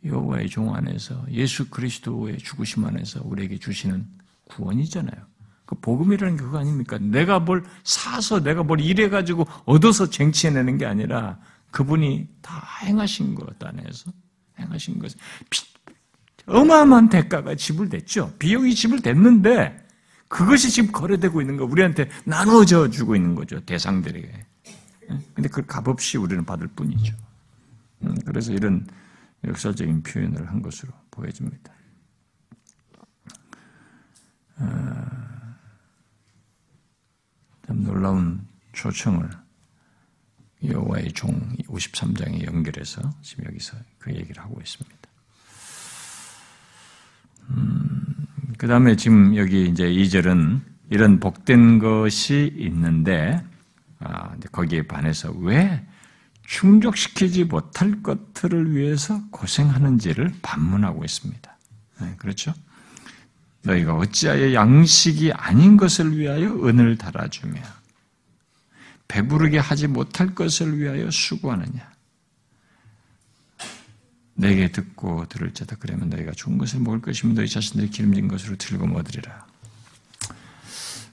여호와의 0.03 0.49
종 0.49 0.73
안에서 0.75 1.23
예수 1.29 1.69
그리스도의 1.69 2.39
죽으심 2.39 2.85
안에서 2.85 3.21
우리에게 3.23 3.57
주시는 3.57 4.05
구원이잖아요. 4.45 5.31
그 5.65 5.75
복음이라는 5.79 6.37
게 6.37 6.43
그거 6.43 6.57
아닙니까? 6.57 6.97
내가 6.97 7.39
뭘 7.39 7.63
사서 7.83 8.41
내가 8.41 8.63
뭘 8.63 8.81
일해 8.81 9.09
가지고 9.09 9.47
얻어서 9.65 10.09
쟁취해내는 10.09 10.77
게 10.77 10.85
아니라 10.85 11.39
그분이 11.71 12.27
다 12.41 12.61
행하신 12.83 13.35
것 13.35 13.63
안에서 13.63 14.11
행하신 14.59 14.99
것 14.99 15.13
어마어마한 16.47 17.09
대가가 17.09 17.55
지불됐죠. 17.55 18.33
비용이 18.39 18.73
지불됐는데 18.75 19.87
그것이 20.27 20.71
지금 20.71 20.91
거래되고 20.91 21.39
있는 21.41 21.57
거 21.57 21.65
우리한테 21.65 22.09
나눠져 22.25 22.89
주고 22.89 23.15
있는 23.15 23.35
거죠 23.35 23.61
대상들에게. 23.61 24.50
예? 25.11 25.19
근데 25.33 25.49
그 25.49 25.65
값없이 25.65 26.17
우리는 26.17 26.45
받을 26.45 26.67
뿐이죠. 26.67 27.15
음, 28.03 28.15
그래서 28.25 28.51
이런 28.53 28.87
역사적인 29.45 30.03
표현을 30.03 30.49
한 30.49 30.61
것으로 30.61 30.91
보여집니다. 31.09 31.73
아, 34.57 35.55
참 37.65 37.83
놀라운 37.83 38.47
초청을 38.73 39.29
여호와의 40.63 41.11
종 41.13 41.29
53장에 41.67 42.45
연결해서 42.45 43.01
지금 43.21 43.45
여기서 43.45 43.77
그 43.97 44.13
얘기를 44.13 44.41
하고 44.43 44.59
있습니다. 44.61 44.97
음, 47.49 48.27
그 48.57 48.67
다음에 48.67 48.95
지금 48.95 49.35
여기 49.35 49.65
이제 49.67 49.85
2절은 49.85 50.61
이런 50.91 51.19
복된 51.19 51.79
것이 51.79 52.53
있는데, 52.57 53.43
아, 53.43 53.50
거기에 54.51 54.83
반해서 54.83 55.31
왜 55.31 55.85
충족시키지 56.43 57.45
못할 57.45 58.01
것들을 58.03 58.75
위해서 58.75 59.21
고생하는지를 59.31 60.33
반문하고 60.41 61.05
있습니다. 61.05 61.57
네, 62.01 62.15
그렇죠? 62.17 62.53
너희가 63.63 63.95
어찌하여 63.95 64.53
양식이 64.53 65.31
아닌 65.33 65.77
것을 65.77 66.17
위하여 66.17 66.51
은을 66.65 66.97
달아주며 66.97 67.61
배부르게 69.07 69.59
하지 69.59 69.87
못할 69.87 70.33
것을 70.33 70.79
위하여 70.79 71.11
수고하느냐? 71.11 71.91
내게 74.33 74.71
듣고 74.71 75.27
들을 75.27 75.53
자다 75.53 75.75
그러면 75.79 76.09
너희가 76.09 76.31
좋은 76.31 76.57
것을 76.57 76.79
먹을 76.79 77.01
것이면 77.01 77.35
너희 77.35 77.47
자신들이 77.47 77.91
기름진 77.91 78.27
것으로 78.27 78.55
들고 78.55 78.87
먹으리라. 78.87 79.50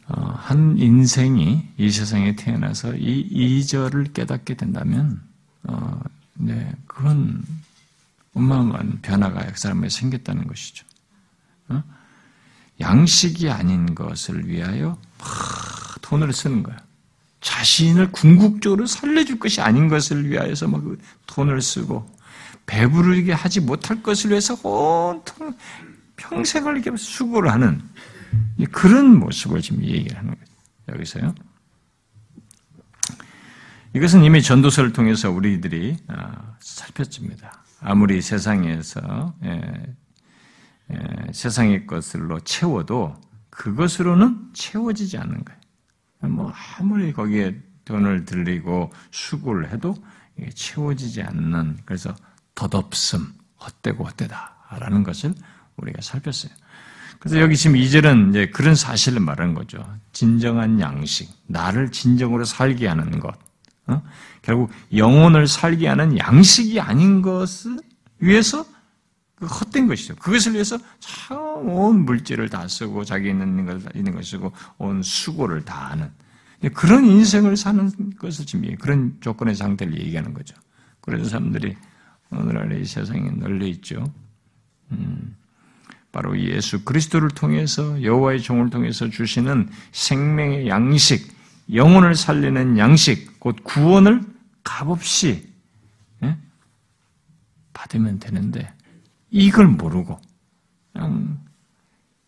어, 0.08 0.34
한 0.38 0.78
인생이 0.78 1.68
이 1.76 1.90
세상에 1.90 2.34
태어나서 2.34 2.96
이 2.96 3.20
이절을 3.30 4.12
깨닫게 4.14 4.54
된다면, 4.54 5.20
어, 5.64 6.00
네, 6.34 6.72
그건 6.86 7.44
어마어마한 8.34 9.00
변화가 9.02 9.46
역사람에 9.48 9.88
생겼다는 9.88 10.46
것이죠. 10.46 10.86
어? 11.68 11.82
양식이 12.80 13.50
아닌 13.50 13.94
것을 13.94 14.48
위하여 14.48 14.98
막 15.18 15.28
돈을 16.00 16.32
쓰는 16.32 16.62
거야. 16.62 16.76
자신을 17.40 18.10
궁극적으로 18.12 18.86
살려줄 18.86 19.38
것이 19.38 19.60
아닌 19.60 19.88
것을 19.88 20.28
위하여서 20.30 20.68
막그 20.68 20.98
돈을 21.26 21.60
쓰고 21.60 22.08
배부르게 22.66 23.32
하지 23.32 23.60
못할 23.60 24.02
것을 24.02 24.30
위해서 24.30 24.54
온통 24.62 25.54
평생을 26.16 26.78
이렇게 26.78 26.96
수고를 26.96 27.52
하는 27.52 27.82
그런 28.72 29.18
모습을 29.18 29.60
지금 29.60 29.84
얘기를 29.84 30.16
하는 30.16 30.34
거예요. 30.34 30.46
여기서요. 30.88 31.34
이것은 33.94 34.22
이미 34.22 34.42
전도서를 34.42 34.92
통해서 34.92 35.30
우리들이 35.30 35.96
아, 36.08 36.56
살폈습니다. 36.60 37.64
아무리 37.80 38.20
세상에서 38.20 39.34
예, 39.44 39.96
예, 40.90 41.32
세상의 41.32 41.86
것들로 41.86 42.40
채워도 42.40 43.20
그것으로는 43.50 44.50
채워지지 44.52 45.18
않는 45.18 45.44
거예요. 45.44 46.34
뭐 46.34 46.52
아무리 46.78 47.12
거기에 47.12 47.60
돈을 47.84 48.24
들리고 48.24 48.92
수고를 49.10 49.70
해도 49.70 49.94
채워지지 50.54 51.22
않는 51.22 51.78
그래서 51.84 52.14
덧없음, 52.54 53.32
헛되고 53.60 54.04
헛되다라는 54.04 55.02
것을 55.04 55.34
우리가 55.76 56.02
살폈어요. 56.02 56.52
그래서 57.18 57.40
여기 57.40 57.56
지금 57.56 57.76
이절은 57.76 58.30
이제 58.30 58.46
그런 58.50 58.74
사실을 58.74 59.20
말하는 59.20 59.54
거죠. 59.54 59.84
진정한 60.12 60.80
양식, 60.80 61.28
나를 61.46 61.90
진정으로 61.90 62.44
살게 62.44 62.86
하는 62.86 63.18
것. 63.18 63.34
어? 63.86 64.02
결국 64.42 64.70
영혼을 64.94 65.48
살게 65.48 65.88
하는 65.88 66.16
양식이 66.18 66.80
아닌 66.80 67.22
것을 67.22 67.78
위해서 68.18 68.64
그 69.34 69.46
헛된 69.46 69.86
것이죠. 69.86 70.16
그것을 70.16 70.54
위해서 70.54 70.78
참온 71.00 72.04
물질을 72.04 72.48
다 72.48 72.66
쓰고 72.66 73.04
자기 73.04 73.28
있는 73.30 73.64
걸 73.64 73.80
있는 73.94 74.12
걸 74.12 74.24
쓰고 74.24 74.52
온 74.78 75.02
수고를 75.02 75.64
다 75.64 75.90
하는 75.90 76.10
그런 76.74 77.04
인생을 77.04 77.56
사는 77.56 77.90
것을 78.18 78.46
지금 78.46 78.74
그런 78.76 79.16
조건의 79.20 79.54
상태를 79.54 79.98
얘기하는 80.00 80.34
거죠. 80.34 80.56
그래서 81.00 81.28
사람들이 81.28 81.76
오늘날 82.30 82.80
이 82.80 82.84
세상에 82.84 83.30
널려 83.30 83.66
있죠. 83.68 84.12
음, 84.90 85.36
바로 86.12 86.38
예수 86.40 86.84
그리스도를 86.84 87.30
통해서 87.30 88.02
여호와의 88.02 88.42
종을 88.42 88.70
통해서 88.70 89.08
주시는 89.08 89.68
생명의 89.92 90.68
양식, 90.68 91.34
영혼을 91.72 92.14
살리는 92.14 92.78
양식, 92.78 93.38
곧 93.38 93.56
구원을 93.62 94.22
값없이 94.64 95.52
예? 96.22 96.36
받으면 97.72 98.18
되는데 98.18 98.72
이걸 99.30 99.68
모르고 99.68 100.18
그냥 100.92 101.38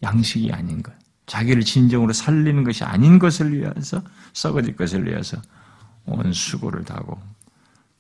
양식이 0.02 0.52
아닌 0.52 0.82
것, 0.82 0.92
자기를 1.26 1.62
진정으로 1.62 2.12
살리는 2.12 2.64
것이 2.64 2.84
아닌 2.84 3.18
것을 3.18 3.56
위해서 3.56 4.02
썩어질 4.32 4.76
것을 4.76 5.06
위해서 5.06 5.40
온 6.04 6.32
수고를 6.32 6.84
다하고 6.84 7.20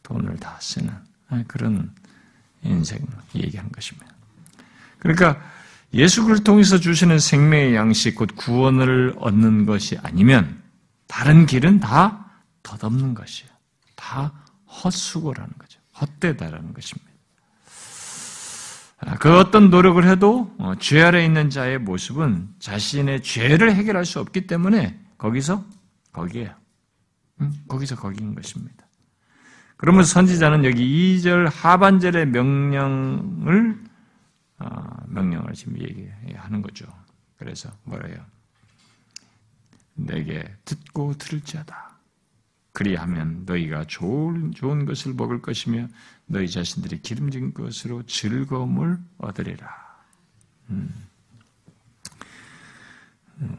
돈을 0.02 0.36
다 0.36 0.58
쓰는 0.60 0.92
그런 1.46 1.94
인생 2.62 3.06
얘기한 3.34 3.70
것입니다. 3.70 4.12
그러니까 4.98 5.40
예수를 5.92 6.44
통해서 6.44 6.78
주시는 6.78 7.18
생명의 7.18 7.74
양식, 7.74 8.14
곧 8.14 8.30
구원을 8.36 9.14
얻는 9.18 9.66
것이 9.66 9.98
아니면 10.02 10.62
다른 11.06 11.46
길은 11.46 11.80
다 11.80 12.30
덧없는 12.62 13.14
것이에요. 13.14 13.50
다 13.96 14.32
헛수고라는 14.66 15.52
거죠. 15.58 15.80
헛되다라는 16.00 16.72
것입니다. 16.72 17.10
아, 19.02 19.16
그 19.16 19.36
어떤 19.38 19.70
노력을 19.70 20.06
해도 20.06 20.54
어, 20.58 20.74
죄 20.78 21.02
아래 21.02 21.24
있는 21.24 21.48
자의 21.50 21.78
모습은 21.78 22.48
자신의 22.58 23.22
죄를 23.22 23.74
해결할 23.74 24.04
수 24.04 24.20
없기 24.20 24.46
때문에 24.46 24.98
거기서 25.16 25.64
거기에요. 26.12 26.54
거기서 27.66 27.96
거기인 27.96 28.34
것입니다. 28.34 28.84
그러면서 29.78 30.12
선지자는 30.12 30.64
여기 30.64 31.18
2절 31.18 31.50
하반절의 31.50 32.26
명령을 32.26 33.70
어, 33.70 33.89
명령을 35.06 35.54
지금 35.54 35.78
얘기하는 35.78 36.62
거죠. 36.62 36.86
그래서 37.36 37.70
뭐래요? 37.84 38.24
내게 39.94 40.54
듣고 40.64 41.14
들을 41.14 41.40
자다. 41.42 41.98
그리하면 42.72 43.44
너희가 43.46 43.86
좋은, 43.86 44.52
좋은 44.52 44.86
것을 44.86 45.14
먹을 45.14 45.42
것이며 45.42 45.88
너희 46.26 46.48
자신들이 46.48 47.02
기름진 47.02 47.52
것으로 47.52 48.04
즐거움을 48.04 48.98
얻으리라. 49.18 49.68
음. 50.70 51.08
음. 53.40 53.58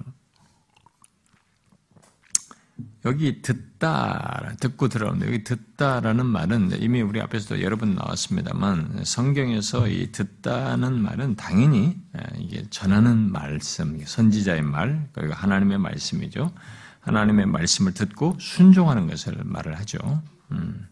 여기 3.05 3.41
듣다, 3.41 4.53
듣고 4.59 4.87
들어오는데 4.87 5.25
여기 5.25 5.43
듣다라는 5.43 6.25
말은 6.25 6.81
이미 6.81 7.01
우리 7.01 7.19
앞에서도 7.19 7.63
여러 7.63 7.75
번 7.75 7.95
나왔습니다만 7.95 9.01
성경에서 9.05 9.87
이 9.87 10.11
듣다는 10.11 11.01
말은 11.01 11.35
당연히 11.35 11.97
이게 12.37 12.63
전하는 12.69 13.31
말씀, 13.31 13.99
선지자의 14.03 14.61
말, 14.61 15.09
그리고 15.13 15.33
하나님의 15.33 15.79
말씀이죠. 15.79 16.51
하나님의 16.99 17.47
말씀을 17.47 17.93
듣고 17.93 18.37
순종하는 18.39 19.07
것을 19.07 19.35
말을 19.43 19.79
하죠. 19.79 20.21
음. 20.51 20.87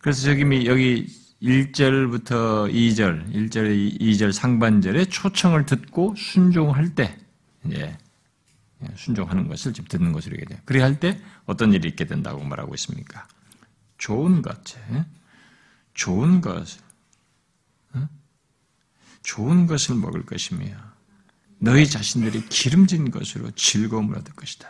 그래서 0.00 0.30
여기, 0.30 0.66
여기 0.66 1.06
1절부터 1.42 2.72
2절, 2.72 3.32
1절, 3.32 4.00
2절 4.00 4.30
상반절에 4.30 5.06
초청을 5.06 5.66
듣고 5.66 6.14
순종할 6.16 6.94
때, 6.94 7.18
예, 7.72 7.98
순종하는 8.94 9.48
것을 9.48 9.72
지금 9.72 9.88
듣는 9.88 10.12
것으로 10.12 10.36
얘기해요. 10.36 10.60
그래야 10.64 10.84
할 10.84 11.00
때 11.00 11.20
어떤 11.46 11.72
일이 11.72 11.88
있게 11.88 12.04
된다고 12.04 12.42
말하고 12.44 12.74
있습니까? 12.74 13.26
좋은 13.98 14.42
것, 14.42 14.58
좋은 15.94 16.40
것, 16.40 16.66
좋은 19.22 19.66
것을 19.66 19.96
먹을 19.96 20.24
것이며 20.24 20.66
너희 21.58 21.88
자신들이 21.88 22.46
기름진 22.48 23.10
것으로 23.10 23.50
즐거움을 23.52 24.16
얻을 24.18 24.32
것이다. 24.34 24.68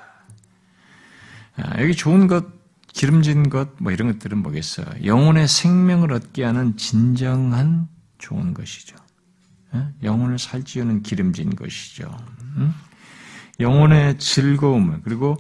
아, 1.57 1.83
여기 1.83 1.95
좋은 1.95 2.27
것, 2.27 2.47
기름진 2.93 3.51
것, 3.51 3.71
뭐 3.83 3.93
이런 3.93 4.13
것들은 4.13 4.39
뭐겠어요? 4.39 4.87
영혼의 5.05 5.49
생명을 5.49 6.13
얻게 6.13 6.45
하는 6.45 6.77
진정한 6.77 7.89
좋은 8.19 8.55
것이죠. 8.55 8.97
영혼을 10.03 10.39
살찌우는 10.39 11.03
기름진 11.03 11.55
것이죠. 11.57 12.17
영혼의 13.61 14.19
즐거움을 14.19 15.01
그리고 15.03 15.37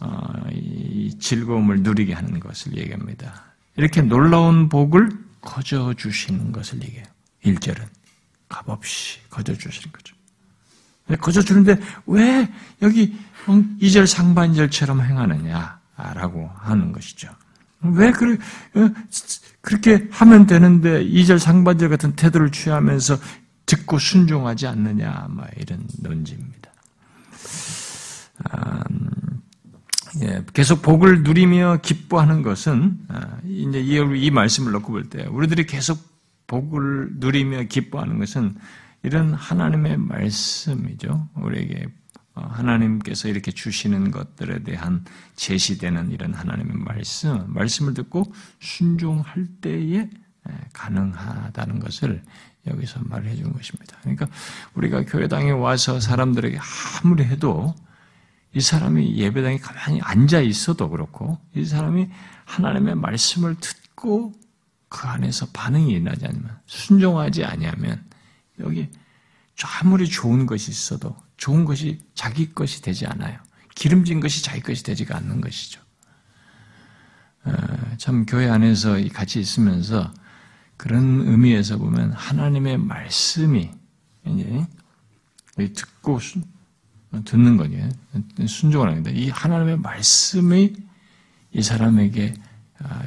어, 0.00 0.32
이 0.50 1.16
즐거움을 1.18 1.82
누리게 1.82 2.14
하는 2.14 2.40
것을 2.40 2.76
얘기합니다. 2.76 3.44
이렇게 3.76 4.02
놀라운 4.02 4.68
복을 4.68 5.10
거저 5.40 5.94
주시는 5.94 6.52
것을 6.52 6.82
얘기해요. 6.82 7.06
1절은 7.44 7.82
값없이 8.48 9.20
거저 9.30 9.54
주시는 9.54 9.92
거죠. 9.92 10.14
거저 11.20 11.42
주는데 11.42 11.78
왜 12.06 12.48
여기 12.82 13.16
2절 13.46 14.06
상반절처럼 14.06 15.02
행하느냐라고 15.02 16.50
하는 16.56 16.92
것이죠. 16.92 17.28
왜 17.82 18.10
그, 18.12 18.38
그렇게 19.60 20.06
하면 20.10 20.46
되는데 20.46 21.04
2절 21.04 21.38
상반절 21.38 21.88
같은 21.88 22.14
태도를 22.14 22.50
취하면서 22.50 23.18
듣고 23.66 23.98
순종하지 23.98 24.66
않느냐, 24.66 25.28
뭐 25.30 25.46
이런 25.56 25.86
논지입니다. 26.00 26.49
음, 28.90 29.42
예, 30.22 30.44
계속 30.52 30.82
복을 30.82 31.22
누리며 31.22 31.78
기뻐하는 31.82 32.42
것은 32.42 32.98
아, 33.08 33.38
이제 33.44 33.80
이, 33.80 34.26
이 34.26 34.30
말씀을 34.30 34.72
놓고 34.72 34.92
볼 34.92 35.08
때 35.08 35.24
우리들이 35.26 35.66
계속 35.66 35.98
복을 36.46 37.10
누리며 37.14 37.64
기뻐하는 37.64 38.18
것은 38.18 38.56
이런 39.02 39.32
하나님의 39.34 39.98
말씀이죠. 39.98 41.28
우리에게 41.36 41.86
어, 42.34 42.42
하나님께서 42.42 43.28
이렇게 43.28 43.50
주시는 43.50 44.10
것들에 44.10 44.62
대한 44.62 45.04
제시되는 45.36 46.10
이런 46.10 46.34
하나님의 46.34 46.76
말씀, 46.76 47.44
말씀을 47.48 47.94
듣고 47.94 48.32
순종할 48.60 49.46
때에 49.60 50.08
가능하다는 50.72 51.80
것을 51.80 52.22
여기서 52.66 53.00
말해 53.04 53.34
주는 53.36 53.52
것입니다. 53.52 53.96
그러니까 54.02 54.26
우리가 54.74 55.04
교회당에 55.04 55.50
와서 55.50 56.00
사람들에게 56.00 56.58
아무리 57.02 57.24
해도 57.24 57.74
이 58.52 58.60
사람이 58.60 59.16
예배당에 59.16 59.58
가만히 59.58 60.00
앉아 60.00 60.40
있어도 60.40 60.90
그렇고 60.90 61.38
이 61.54 61.64
사람이 61.64 62.08
하나님의 62.44 62.96
말씀을 62.96 63.56
듣고 63.56 64.32
그 64.88 65.06
안에서 65.06 65.46
반응이 65.52 65.92
일어나지 65.92 66.26
않으면 66.26 66.58
순종하지 66.66 67.44
아니하면 67.44 68.04
여기 68.58 68.88
아무리 69.80 70.08
좋은 70.08 70.46
것이 70.46 70.70
있어도 70.70 71.16
좋은 71.36 71.64
것이 71.64 72.00
자기 72.14 72.52
것이 72.52 72.82
되지 72.82 73.06
않아요. 73.06 73.38
기름진 73.74 74.20
것이 74.20 74.42
자기 74.42 74.60
것이 74.60 74.82
되지가 74.82 75.16
않는 75.16 75.40
것이죠. 75.40 75.80
어, 77.44 77.52
참 77.98 78.26
교회 78.26 78.48
안에서 78.48 78.96
같이 79.12 79.40
있으면서 79.40 80.12
그런 80.76 81.26
의미에서 81.28 81.78
보면 81.78 82.12
하나님의 82.12 82.78
말씀이 82.78 83.70
이제 84.26 84.66
듣고 85.56 86.18
듣는 87.24 87.56
거죠. 87.56 87.76
순종을 88.46 88.88
하는 88.88 89.16
이 89.16 89.28
하나님의 89.30 89.78
말씀이 89.78 90.74
이 91.52 91.62
사람에게 91.62 92.34
아, 92.78 93.02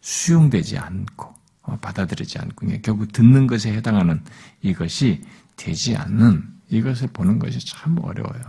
수용되지 0.00 0.78
않고 0.78 1.34
어, 1.62 1.76
받아들이지 1.80 2.38
않고 2.38 2.66
결국 2.82 3.12
듣는 3.12 3.46
것에 3.46 3.72
해당하는 3.72 4.22
이것이 4.62 5.22
되지 5.56 5.96
않는 5.96 6.48
이것을 6.68 7.08
보는 7.08 7.38
것이 7.38 7.64
참 7.66 7.98
어려워요. 7.98 8.42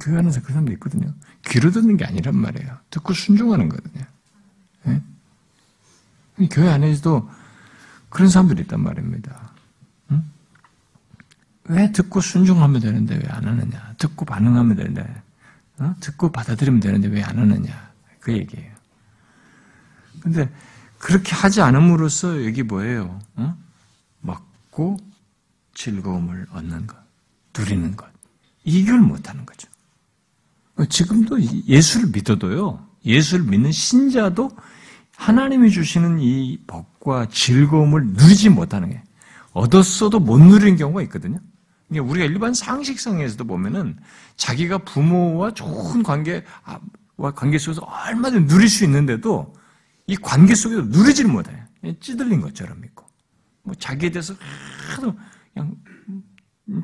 교회 0.00 0.18
안에서 0.18 0.42
그 0.42 0.48
사람도 0.48 0.72
있거든요. 0.72 1.14
귀로 1.46 1.70
듣는 1.70 1.96
게 1.96 2.04
아니란 2.04 2.36
말이에요. 2.36 2.78
듣고 2.90 3.14
순종하는 3.14 3.68
거거든요. 3.68 4.04
네? 4.84 5.02
교회 6.50 6.68
안에서도 6.68 7.30
그런 8.10 8.28
사람들이 8.28 8.62
있단 8.62 8.80
말입니다. 8.80 9.49
응? 11.70 11.76
왜 11.76 11.92
듣고 11.92 12.20
순종하면 12.20 12.80
되는데 12.80 13.16
왜 13.16 13.22
안 13.28 13.46
하느냐? 13.46 13.94
듣고 13.98 14.24
반응하면 14.24 14.76
되는데, 14.76 15.22
어? 15.78 15.94
듣고 16.00 16.30
받아들이면 16.32 16.80
되는데 16.80 17.08
왜 17.08 17.22
안 17.22 17.38
하느냐? 17.38 17.90
그 18.20 18.32
얘기예요. 18.32 18.70
근데 20.20 20.50
그렇게 20.98 21.34
하지 21.34 21.62
않음으로써 21.62 22.44
여기 22.44 22.62
뭐예요? 22.62 23.18
어? 23.36 23.56
먹고 24.20 24.98
즐거움을 25.74 26.46
얻는 26.52 26.86
것, 26.86 26.96
누리는 27.56 27.96
것. 27.96 28.06
이걸 28.64 29.00
못하는 29.00 29.46
거죠. 29.46 29.68
지금도 30.88 31.40
예수를 31.66 32.08
믿어도요, 32.08 32.86
예수를 33.04 33.44
믿는 33.44 33.72
신자도 33.72 34.50
하나님이 35.16 35.70
주시는 35.70 36.20
이 36.20 36.58
복과 36.66 37.28
즐거움을 37.30 38.06
누리지 38.08 38.48
못하는 38.48 38.90
게 38.90 39.02
얻었어도 39.52 40.20
못 40.20 40.38
누리는 40.38 40.76
경우가 40.76 41.02
있거든요. 41.02 41.38
우리가 41.98 42.26
일반 42.26 42.54
상식성에서도 42.54 43.44
보면은 43.44 43.98
자기가 44.36 44.78
부모와 44.78 45.52
좋은 45.54 46.02
관계 46.02 46.44
와 47.16 47.32
관계 47.32 47.58
속에서 47.58 47.82
얼마든지 47.82 48.46
누릴 48.46 48.68
수 48.68 48.84
있는데도 48.84 49.52
이 50.06 50.16
관계 50.16 50.54
속에서 50.54 50.82
누리지를 50.82 51.30
못해요. 51.30 51.58
찌들린 52.00 52.40
것처럼 52.40 52.80
믿고. 52.80 53.06
뭐 53.62 53.74
자기에 53.74 54.10
대해서 54.10 54.34
하도 54.94 55.14
그냥 55.52 55.76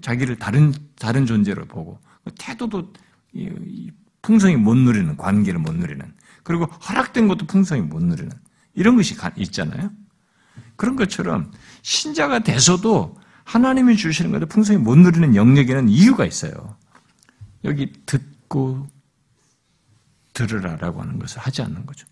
자기를 0.02 0.36
다른, 0.36 0.74
다른 0.98 1.24
존재로 1.24 1.64
보고 1.66 2.00
태도도 2.38 2.92
풍성히 4.22 4.56
못 4.56 4.74
누리는, 4.74 5.16
관계를 5.16 5.60
못 5.60 5.74
누리는 5.74 6.12
그리고 6.42 6.64
허락된 6.64 7.28
것도 7.28 7.46
풍성히 7.46 7.82
못 7.82 8.02
누리는 8.02 8.30
이런 8.74 8.96
것이 8.96 9.16
있잖아요. 9.36 9.90
그런 10.74 10.96
것처럼 10.96 11.52
신자가 11.82 12.40
돼서도 12.40 13.16
하나님이 13.46 13.96
주시는 13.96 14.32
것을 14.32 14.46
풍성히 14.46 14.78
못 14.78 14.96
누리는 14.96 15.36
영역에는 15.36 15.88
이유가 15.88 16.26
있어요. 16.26 16.76
여기 17.64 17.92
듣고 18.04 18.88
들으라라고 20.34 21.00
하는 21.00 21.18
것을 21.18 21.38
하지 21.38 21.62
않는 21.62 21.86
거죠. 21.86 22.06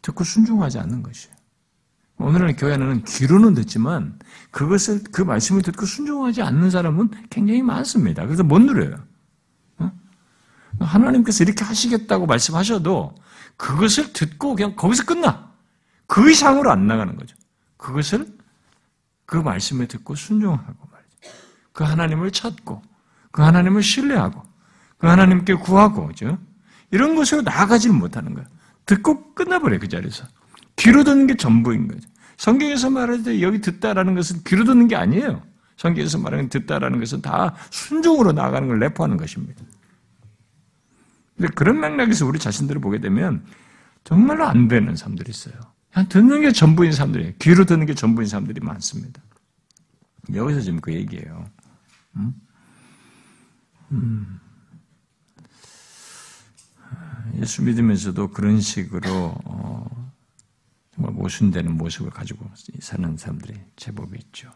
듣고 0.00 0.24
순종하지 0.24 0.78
않는 0.78 1.02
것이에요. 1.02 1.36
오늘날 2.18 2.56
교회는 2.56 3.04
귀로는 3.04 3.52
듣지만 3.52 4.18
그것을 4.50 5.04
그 5.12 5.20
말씀을 5.20 5.60
듣고 5.60 5.84
순종하지 5.84 6.40
않는 6.40 6.70
사람은 6.70 7.10
굉장히 7.28 7.62
많습니다. 7.62 8.24
그래서 8.24 8.42
못 8.42 8.58
누려요. 8.58 8.96
어? 9.76 9.92
하나님께서 10.80 11.44
이렇게 11.44 11.64
하시겠다고 11.64 12.24
말씀하셔도 12.24 13.14
그것을 13.58 14.14
듣고 14.14 14.54
그냥 14.54 14.74
거기서 14.74 15.04
끝나. 15.04 15.52
그 16.06 16.30
이상으로 16.30 16.70
안 16.70 16.86
나가는 16.86 17.14
거죠. 17.14 17.36
그것을 17.76 18.35
그 19.26 19.36
말씀을 19.36 19.88
듣고 19.88 20.14
순종하고 20.14 20.88
말이죠. 20.90 21.36
그 21.72 21.84
하나님을 21.84 22.30
찾고 22.30 22.82
그 23.32 23.42
하나님을 23.42 23.82
신뢰하고 23.82 24.42
그 24.98 25.06
하나님께 25.06 25.54
구하고 25.54 26.06
그죠? 26.06 26.38
이런 26.90 27.14
것으로 27.16 27.42
나아가지는 27.42 27.94
못하는 27.96 28.34
거예요. 28.34 28.48
듣고 28.86 29.34
끝나버려요 29.34 29.80
그 29.80 29.88
자리에서. 29.88 30.24
귀로 30.76 31.04
듣는 31.04 31.26
게 31.26 31.36
전부인 31.36 31.88
거죠. 31.88 32.08
성경에서 32.36 32.90
말할 32.90 33.22
때 33.22 33.42
여기 33.42 33.60
듣다라는 33.60 34.14
것은 34.14 34.42
귀로 34.46 34.64
듣는 34.64 34.88
게 34.88 34.96
아니에요. 34.96 35.42
성경에서 35.76 36.18
말하는 36.18 36.48
듣다라는 36.48 37.00
것은 37.00 37.22
다 37.22 37.54
순종으로 37.70 38.32
나아가는 38.32 38.68
걸 38.68 38.78
내포하는 38.78 39.16
것입니다. 39.16 39.62
근데 41.36 41.52
그런 41.54 41.80
맥락에서 41.80 42.26
우리 42.26 42.38
자신들을 42.38 42.80
보게 42.80 43.00
되면 43.00 43.44
정말로 44.04 44.46
안 44.46 44.68
되는 44.68 44.96
사람들이 44.96 45.30
있어요. 45.30 45.54
그냥 45.96 46.08
듣는 46.10 46.42
게 46.42 46.52
전부인 46.52 46.92
사람들이에요. 46.92 47.32
귀로 47.38 47.64
듣는 47.64 47.86
게 47.86 47.94
전부인 47.94 48.28
사람들이 48.28 48.60
많습니다. 48.60 49.22
여기서 50.34 50.60
지금 50.60 50.78
그 50.82 50.92
얘기예요. 50.92 51.50
음? 52.16 52.34
음. 53.92 54.40
예수 57.36 57.62
믿으면서도 57.62 58.28
그런 58.28 58.60
식으로 58.60 59.38
어, 59.46 60.12
정말 60.94 61.14
모순되는 61.14 61.74
모습을 61.74 62.10
가지고 62.10 62.46
사는 62.80 63.16
사람들이 63.16 63.58
제법 63.76 64.14
있죠. 64.16 64.52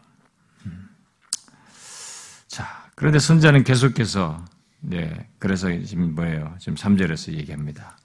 음. 0.67 0.89
자, 2.45 2.87
그런데 2.93 3.17
선자는 3.17 3.63
계속해서 3.63 4.45
네, 4.81 5.27
그래서 5.39 5.69
지금 5.85 6.13
뭐예요? 6.13 6.55
지금 6.59 6.75
3절에서 6.75 7.33
얘기합니다. 7.33 7.97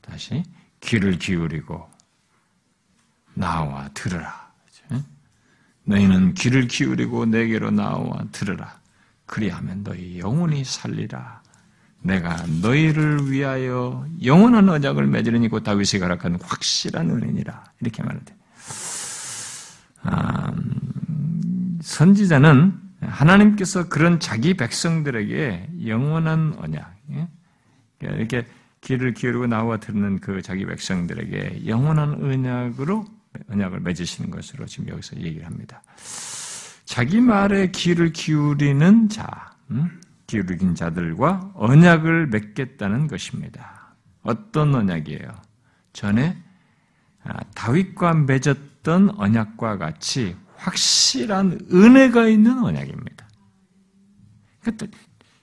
다시 0.00 0.44
귀를 0.80 1.18
기울이고 1.18 1.97
나와 3.38 3.88
들으라. 3.94 4.48
너희는 5.84 6.34
귀를 6.34 6.68
기울이고 6.68 7.26
내게로 7.26 7.70
나와 7.70 8.24
들으라. 8.30 8.78
그리하면 9.24 9.84
너희 9.84 10.18
영혼이 10.18 10.64
살리라. 10.64 11.42
내가 12.02 12.36
너희를 12.62 13.30
위하여 13.30 14.06
영원한 14.22 14.68
언약을 14.68 15.06
맺으려니 15.06 15.48
곧 15.48 15.62
다윗이 15.62 16.00
가락한 16.00 16.38
확실한 16.42 17.10
은혜니라. 17.10 17.64
이렇게 17.80 18.02
말하대. 18.02 18.34
아, 20.02 20.50
음, 20.50 21.78
선지자는 21.82 22.74
하나님께서 23.00 23.88
그런 23.88 24.20
자기 24.20 24.54
백성들에게 24.54 25.70
영원한 25.86 26.54
언약, 26.58 26.94
예? 27.12 27.28
이렇게 28.00 28.46
귀를 28.82 29.14
기울이고 29.14 29.46
나와 29.46 29.78
듣는 29.78 30.20
그 30.20 30.42
자기 30.42 30.66
백성들에게 30.66 31.66
영원한 31.66 32.22
언약으로 32.22 33.06
언약을 33.50 33.80
맺으시는 33.80 34.30
것으로 34.30 34.66
지금 34.66 34.88
여기서 34.88 35.16
얘기를 35.16 35.46
합니다. 35.46 35.82
자기 36.84 37.20
말에 37.20 37.70
귀를 37.70 38.12
기울이는 38.12 39.08
자, 39.08 39.52
음? 39.70 40.00
기울인 40.26 40.74
자들과 40.74 41.52
언약을 41.54 42.28
맺겠다는 42.28 43.08
것입니다. 43.08 43.94
어떤 44.22 44.74
언약이에요? 44.74 45.30
전에 45.92 46.36
아, 47.24 47.40
다윗과 47.54 48.14
맺었던 48.14 49.10
언약과 49.16 49.78
같이 49.78 50.36
확실한 50.56 51.60
은혜가 51.72 52.26
있는 52.26 52.62
언약입니다. 52.62 53.28
그러니까 54.60 54.86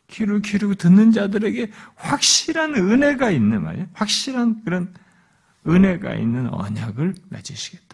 귀를 0.07 0.41
기르고 0.41 0.75
듣는 0.75 1.11
자들에게 1.11 1.71
확실한 1.95 2.75
은혜가 2.75 3.31
있는 3.31 3.63
말이에요. 3.63 3.87
확실한 3.93 4.63
그런 4.63 4.93
은혜가 5.67 6.13
있는 6.15 6.53
언약을 6.53 7.15
맺으시겠다. 7.29 7.84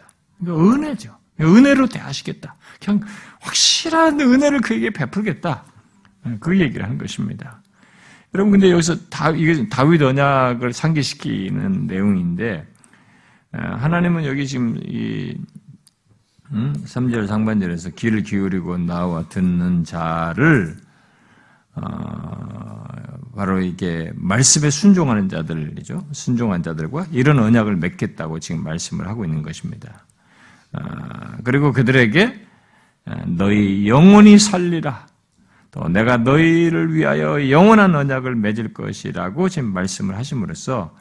그러니까 0.42 0.74
은혜죠. 0.74 1.16
은혜로 1.40 1.88
대하시겠다. 1.88 2.54
그냥 2.84 3.00
확실한 3.40 4.20
은혜를 4.20 4.60
그에게 4.60 4.90
베풀겠다. 4.90 5.64
그 6.40 6.58
얘기를 6.60 6.84
하는 6.84 6.98
것입니다. 6.98 7.62
여러분, 8.34 8.52
근데 8.52 8.70
여기서 8.70 8.96
다, 9.10 9.30
이게 9.30 9.68
다윗 9.68 10.02
언약을 10.02 10.72
상기시키는 10.72 11.86
내용인데, 11.86 12.66
하나님은 13.52 14.24
여기 14.24 14.46
지금 14.46 14.78
이, 14.82 15.36
음, 16.52 16.72
3절 16.84 17.26
상반절에서 17.26 17.90
귀를 17.90 18.22
기울이고 18.22 18.78
나와 18.78 19.28
듣는 19.28 19.84
자를, 19.84 20.76
어, 21.74 22.84
바로 23.34 23.60
이게 23.60 24.12
말씀에 24.14 24.70
순종하는 24.70 25.28
자들이죠. 25.28 26.06
순종한 26.12 26.62
자들과 26.62 27.06
이런 27.12 27.38
언약을 27.38 27.76
맺겠다고 27.76 28.40
지금 28.40 28.62
말씀을 28.62 29.08
하고 29.08 29.24
있는 29.24 29.42
것입니다. 29.42 30.06
어, 30.72 30.80
그리고 31.44 31.72
그들에게 31.72 32.46
너희 33.26 33.88
영혼이 33.88 34.38
살리라. 34.38 35.06
또 35.70 35.88
내가 35.88 36.18
너희를 36.18 36.92
위하여 36.94 37.50
영원한 37.50 37.94
언약을 37.94 38.36
맺을 38.36 38.74
것이라고 38.74 39.48
지금 39.48 39.72
말씀을 39.72 40.16
하심으로써 40.16 40.94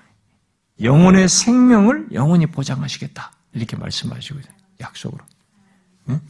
영혼의 0.82 1.28
생명을 1.28 2.08
영원히 2.14 2.46
보장하시겠다. 2.46 3.32
이렇게 3.54 3.76
말씀하시고. 3.76 4.40
약속으로. 4.80 5.24
응? 6.10 6.22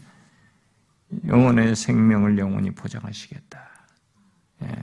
영혼의 1.27 1.75
생명을 1.75 2.37
영원히 2.37 2.71
보장하시겠다. 2.71 3.59
예. 4.63 4.75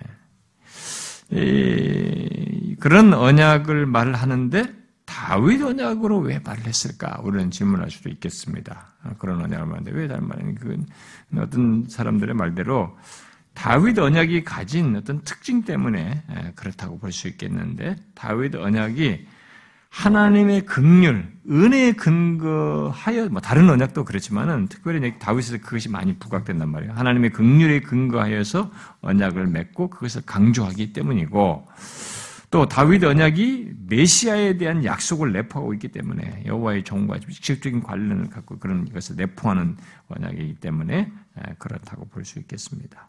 이, 1.30 2.76
그런 2.80 3.12
언약을 3.12 3.86
말하는데 3.86 4.77
다윗 5.18 5.60
언약으로 5.60 6.20
왜 6.20 6.38
말을 6.38 6.64
했을까? 6.64 7.18
우리는 7.24 7.50
질문할 7.50 7.90
수도 7.90 8.08
있겠습니다. 8.08 8.92
그런 9.18 9.42
언약을 9.42 9.66
말하는데 9.66 9.90
왜 9.90 10.06
다른 10.06 10.28
말이니? 10.28 10.54
그 10.54 10.78
어떤 11.36 11.86
사람들의 11.88 12.36
말대로 12.36 12.96
다윗 13.52 13.98
언약이 13.98 14.44
가진 14.44 14.94
어떤 14.94 15.20
특징 15.22 15.64
때문에 15.64 16.22
그렇다고 16.54 17.00
볼 17.00 17.10
수 17.10 17.26
있겠는데 17.26 17.96
다윗 18.14 18.54
언약이 18.54 19.26
하나님의 19.90 20.66
극률, 20.66 21.32
은혜에 21.50 21.92
근거하여 21.92 23.28
뭐 23.30 23.40
다른 23.40 23.68
언약도 23.70 24.04
그렇지만은 24.04 24.68
특별히 24.68 25.18
다윗에서 25.18 25.58
그것이 25.58 25.88
많이 25.88 26.16
부각된단 26.16 26.68
말이에요. 26.68 26.92
하나님의 26.92 27.30
극률에 27.30 27.80
근거하여서 27.80 28.70
언약을 29.00 29.48
맺고 29.48 29.90
그것을 29.90 30.22
강조하기 30.26 30.92
때문이고 30.92 31.66
또 32.50 32.66
다윗 32.66 33.04
언약이 33.04 33.72
메시아에 33.88 34.56
대한 34.56 34.84
약속을 34.84 35.32
내포하고 35.32 35.74
있기 35.74 35.88
때문에 35.88 36.44
여호와의 36.46 36.84
정과 36.84 37.18
직접적인 37.20 37.82
관련을 37.82 38.30
갖고 38.30 38.58
그런 38.58 38.90
것을 38.90 39.16
내포하는 39.16 39.76
언약이기 40.08 40.54
때문에 40.54 41.12
그렇다고 41.58 42.06
볼 42.08 42.24
수 42.24 42.38
있겠습니다. 42.38 43.08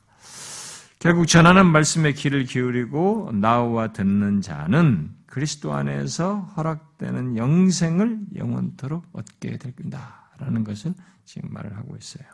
결국 1.00 1.28
전하는 1.28 1.66
말씀에 1.68 2.12
귀를 2.12 2.44
기울이고 2.44 3.32
나와 3.34 3.94
듣는 3.94 4.42
자는 4.42 5.12
그리스도 5.26 5.74
안에서 5.74 6.40
허락되는 6.58 7.38
영생을 7.38 8.20
영원토록 8.36 9.06
얻게 9.14 9.58
될다라는 9.58 10.66
것을 10.66 10.94
지금 11.24 11.54
말을 11.54 11.78
하고 11.78 11.96
있어요. 11.96 12.28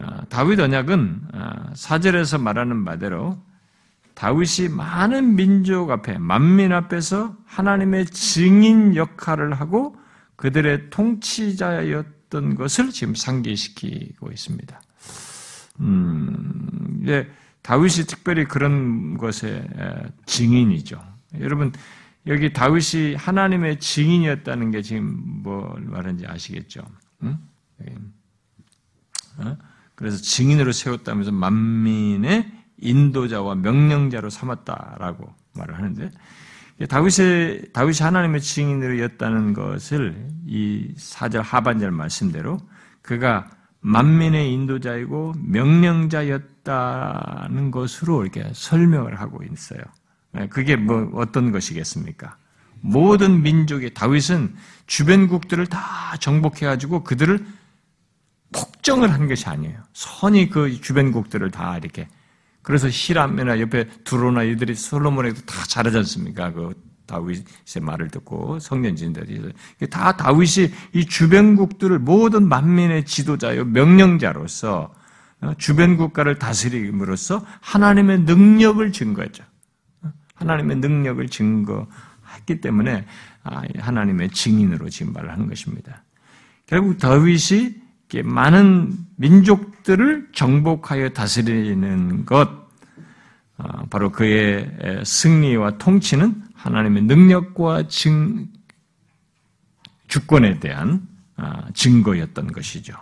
아, 0.00 0.24
다윗 0.30 0.58
언약은 0.60 1.20
아, 1.32 1.74
사절에서 1.74 2.38
말하는 2.38 2.86
바대로 2.86 3.38
다윗이 4.14 4.68
많은 4.70 5.36
민족 5.36 5.90
앞에 5.90 6.18
만민 6.18 6.72
앞에서 6.72 7.36
하나님의 7.46 8.06
증인 8.06 8.94
역할을 8.96 9.54
하고 9.54 9.96
그들의 10.36 10.90
통치자였던 10.90 12.54
것을 12.56 12.90
지금 12.90 13.14
상기시키고 13.14 14.30
있습니다. 14.30 14.80
음, 15.80 17.00
이제 17.02 17.30
다윗이 17.62 18.06
특별히 18.06 18.44
그런 18.44 19.16
것의 19.18 19.68
증인이죠. 20.26 21.00
여러분 21.40 21.72
여기 22.26 22.52
다윗이 22.52 23.14
하나님의 23.14 23.80
증인이었다는 23.80 24.70
게 24.70 24.82
지금 24.82 25.42
뭘 25.42 25.80
말하는지 25.82 26.26
아시겠죠? 26.26 26.82
응? 27.22 27.38
어? 29.38 29.56
그래서 29.94 30.18
증인으로 30.18 30.72
세웠다면서 30.72 31.32
만민의 31.32 32.61
인도자와 32.82 33.54
명령자로 33.54 34.28
삼았다라고 34.28 35.32
말을 35.54 35.78
하는데 35.78 36.10
다윗의 36.88 37.72
다윗이 37.72 37.98
하나님의 38.00 38.40
증인으로였다는 38.40 39.52
것을 39.54 40.28
이 40.46 40.92
사절 40.96 41.42
하반절 41.42 41.92
말씀대로 41.92 42.58
그가 43.02 43.48
만민의 43.80 44.52
인도자이고 44.52 45.34
명령자였다는 45.38 46.50
것으로 47.70 48.22
이렇게 48.22 48.50
설명을 48.52 49.20
하고 49.20 49.42
있어요. 49.44 49.80
네, 50.32 50.48
그게 50.48 50.76
뭐 50.76 51.10
어떤 51.14 51.52
것이겠습니까? 51.52 52.36
모든 52.80 53.42
민족의 53.42 53.94
다윗은 53.94 54.54
주변국들을 54.86 55.66
다 55.66 56.16
정복해가지고 56.18 57.04
그들을 57.04 57.44
폭정을 58.52 59.12
한 59.12 59.28
것이 59.28 59.48
아니에요. 59.48 59.78
선이 59.92 60.50
그 60.50 60.80
주변국들을 60.80 61.50
다 61.50 61.76
이렇게 61.78 62.08
그래서 62.62 62.88
히람이나 62.90 63.60
옆에 63.60 63.88
두로나 64.04 64.44
이들이 64.44 64.74
솔로몬에도 64.74 65.40
다 65.42 65.64
잘하지 65.66 65.98
않습니까? 65.98 66.52
그 66.52 66.74
다윗의 67.06 67.82
말을 67.82 68.08
듣고 68.08 68.58
성년진들이 68.58 69.52
다 69.90 70.16
다윗이 70.16 70.72
이 70.94 71.04
주변국들을 71.04 71.98
모든 71.98 72.48
만민의 72.48 73.04
지도자요 73.04 73.64
명령자로서 73.64 74.94
어, 75.42 75.54
주변 75.58 75.96
국가를 75.96 76.38
다스림으로써 76.38 77.44
하나님의 77.60 78.20
능력을 78.20 78.92
증거했죠. 78.92 79.42
어, 80.02 80.12
하나님의 80.34 80.76
능력을 80.76 81.28
증거했기 81.28 82.60
때문에 82.60 83.04
아, 83.42 83.62
하나님의 83.76 84.30
증인으로 84.30 84.88
지금 84.88 85.12
말을 85.12 85.32
하는 85.32 85.48
것입니다. 85.48 86.04
결국 86.66 86.96
다윗이 86.98 87.81
많은 88.20 88.92
민족들을 89.16 90.28
정복하여 90.34 91.10
다스리는 91.10 92.26
것, 92.26 92.50
어, 93.56 93.86
바로 93.88 94.10
그의 94.12 95.02
승리와 95.04 95.78
통치는 95.78 96.42
하나님의 96.54 97.04
능력과 97.04 97.88
증, 97.88 98.48
주권에 100.08 100.60
대한 100.60 101.06
아, 101.36 101.68
증거였던 101.72 102.52
것이죠. 102.52 102.94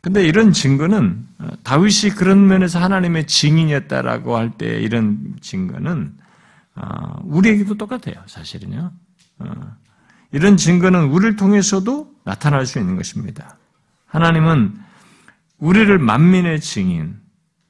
근데 0.00 0.24
이런 0.24 0.52
증거는 0.52 1.26
어, 1.38 1.48
다윗이 1.64 2.12
그런 2.16 2.46
면에서 2.46 2.78
하나님의 2.78 3.26
증인이었다라고 3.26 4.36
할 4.36 4.50
때 4.50 4.80
이런 4.80 5.34
증거는 5.40 6.14
어, 6.76 7.20
우리에게도 7.24 7.76
똑같아요. 7.76 8.22
사실은요. 8.26 8.92
어, 9.40 9.76
이런 10.30 10.56
증거는 10.56 11.06
우리를 11.06 11.36
통해서도 11.36 12.14
나타날 12.24 12.66
수 12.66 12.78
있는 12.78 12.96
것입니다. 12.96 13.56
하나님은 14.08 14.78
우리를 15.58 15.98
만민의 15.98 16.60
증인, 16.60 17.20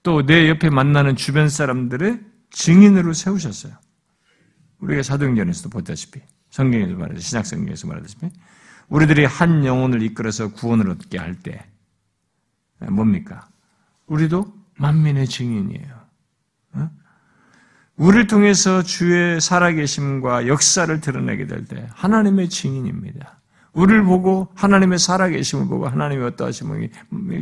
또 0.02 0.22
내 0.22 0.48
옆에 0.48 0.70
만나는 0.70 1.16
주변 1.16 1.48
사람들의 1.48 2.20
증인으로 2.50 3.12
세우셨어요. 3.12 3.74
우리가 4.78 5.02
사도행전에서도 5.02 5.68
보다시피 5.70 6.20
성경에서 6.50 6.94
말하듯이 6.96 7.28
신약 7.30 7.44
성경에서 7.46 7.86
말하듯이 7.88 8.16
우리들이 8.88 9.24
한 9.26 9.64
영혼을 9.66 10.02
이끌어서 10.02 10.52
구원을 10.52 10.88
얻게 10.90 11.18
할 11.18 11.34
때 11.42 11.66
뭡니까? 12.90 13.48
우리도 14.06 14.54
만민의 14.76 15.26
증인이에요. 15.26 16.00
어? 16.74 16.90
우리를 17.96 18.28
통해서 18.28 18.82
주의 18.82 19.40
살아계심과 19.40 20.46
역사를 20.46 21.00
드러내게 21.00 21.46
될 21.48 21.66
때 21.66 21.88
하나님의 21.92 22.48
증인입니다. 22.48 23.40
우리를 23.72 24.04
보고 24.04 24.48
하나님의 24.54 24.98
살아계심을 24.98 25.68
보고 25.68 25.88
하나님의 25.88 26.26
어떠하심을 26.28 26.90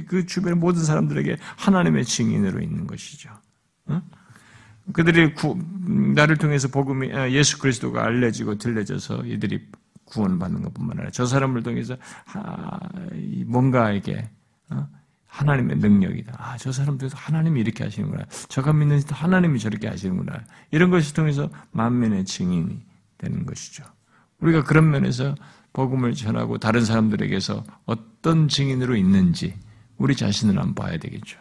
그 0.06 0.26
주변의 0.26 0.58
모든 0.58 0.84
사람들에게 0.84 1.36
하나님의 1.56 2.04
증인으로 2.04 2.60
있는 2.60 2.86
것이죠. 2.86 3.30
어? 3.86 4.02
그들이 4.92 5.34
구, 5.34 5.58
나를 6.14 6.36
통해서 6.36 6.68
복음이 6.68 7.12
아, 7.12 7.30
예수 7.30 7.58
그리스도가 7.58 8.04
알려지고 8.04 8.58
들려져서 8.58 9.24
이들이 9.24 9.66
구원받는 10.04 10.62
것뿐만 10.62 10.98
아니라 10.98 11.10
저 11.10 11.26
사람을 11.26 11.62
통해서 11.62 11.96
뭔가 13.46 13.90
이게 13.92 14.28
어? 14.70 14.88
하나님의 15.26 15.76
능력이다. 15.78 16.34
아, 16.38 16.56
저 16.56 16.72
사람도 16.72 17.08
하나님이 17.12 17.60
이렇게 17.60 17.84
하시는구나. 17.84 18.24
저가 18.48 18.72
믿는 18.72 19.02
하나님이 19.08 19.58
저렇게 19.58 19.88
하시는구나. 19.88 20.40
이런 20.70 20.90
것을 20.90 21.14
통해서 21.14 21.50
만면의 21.72 22.24
증인이 22.24 22.82
되는 23.18 23.44
것이죠. 23.44 23.84
우리가 24.40 24.64
그런 24.64 24.90
면에서 24.90 25.34
복음을 25.76 26.14
전하고 26.14 26.56
다른 26.56 26.86
사람들에게서 26.86 27.62
어떤 27.84 28.48
증인으로 28.48 28.96
있는지 28.96 29.54
우리 29.98 30.16
자신을 30.16 30.58
한번 30.58 30.74
봐야 30.74 30.96
되겠죠. 30.96 31.38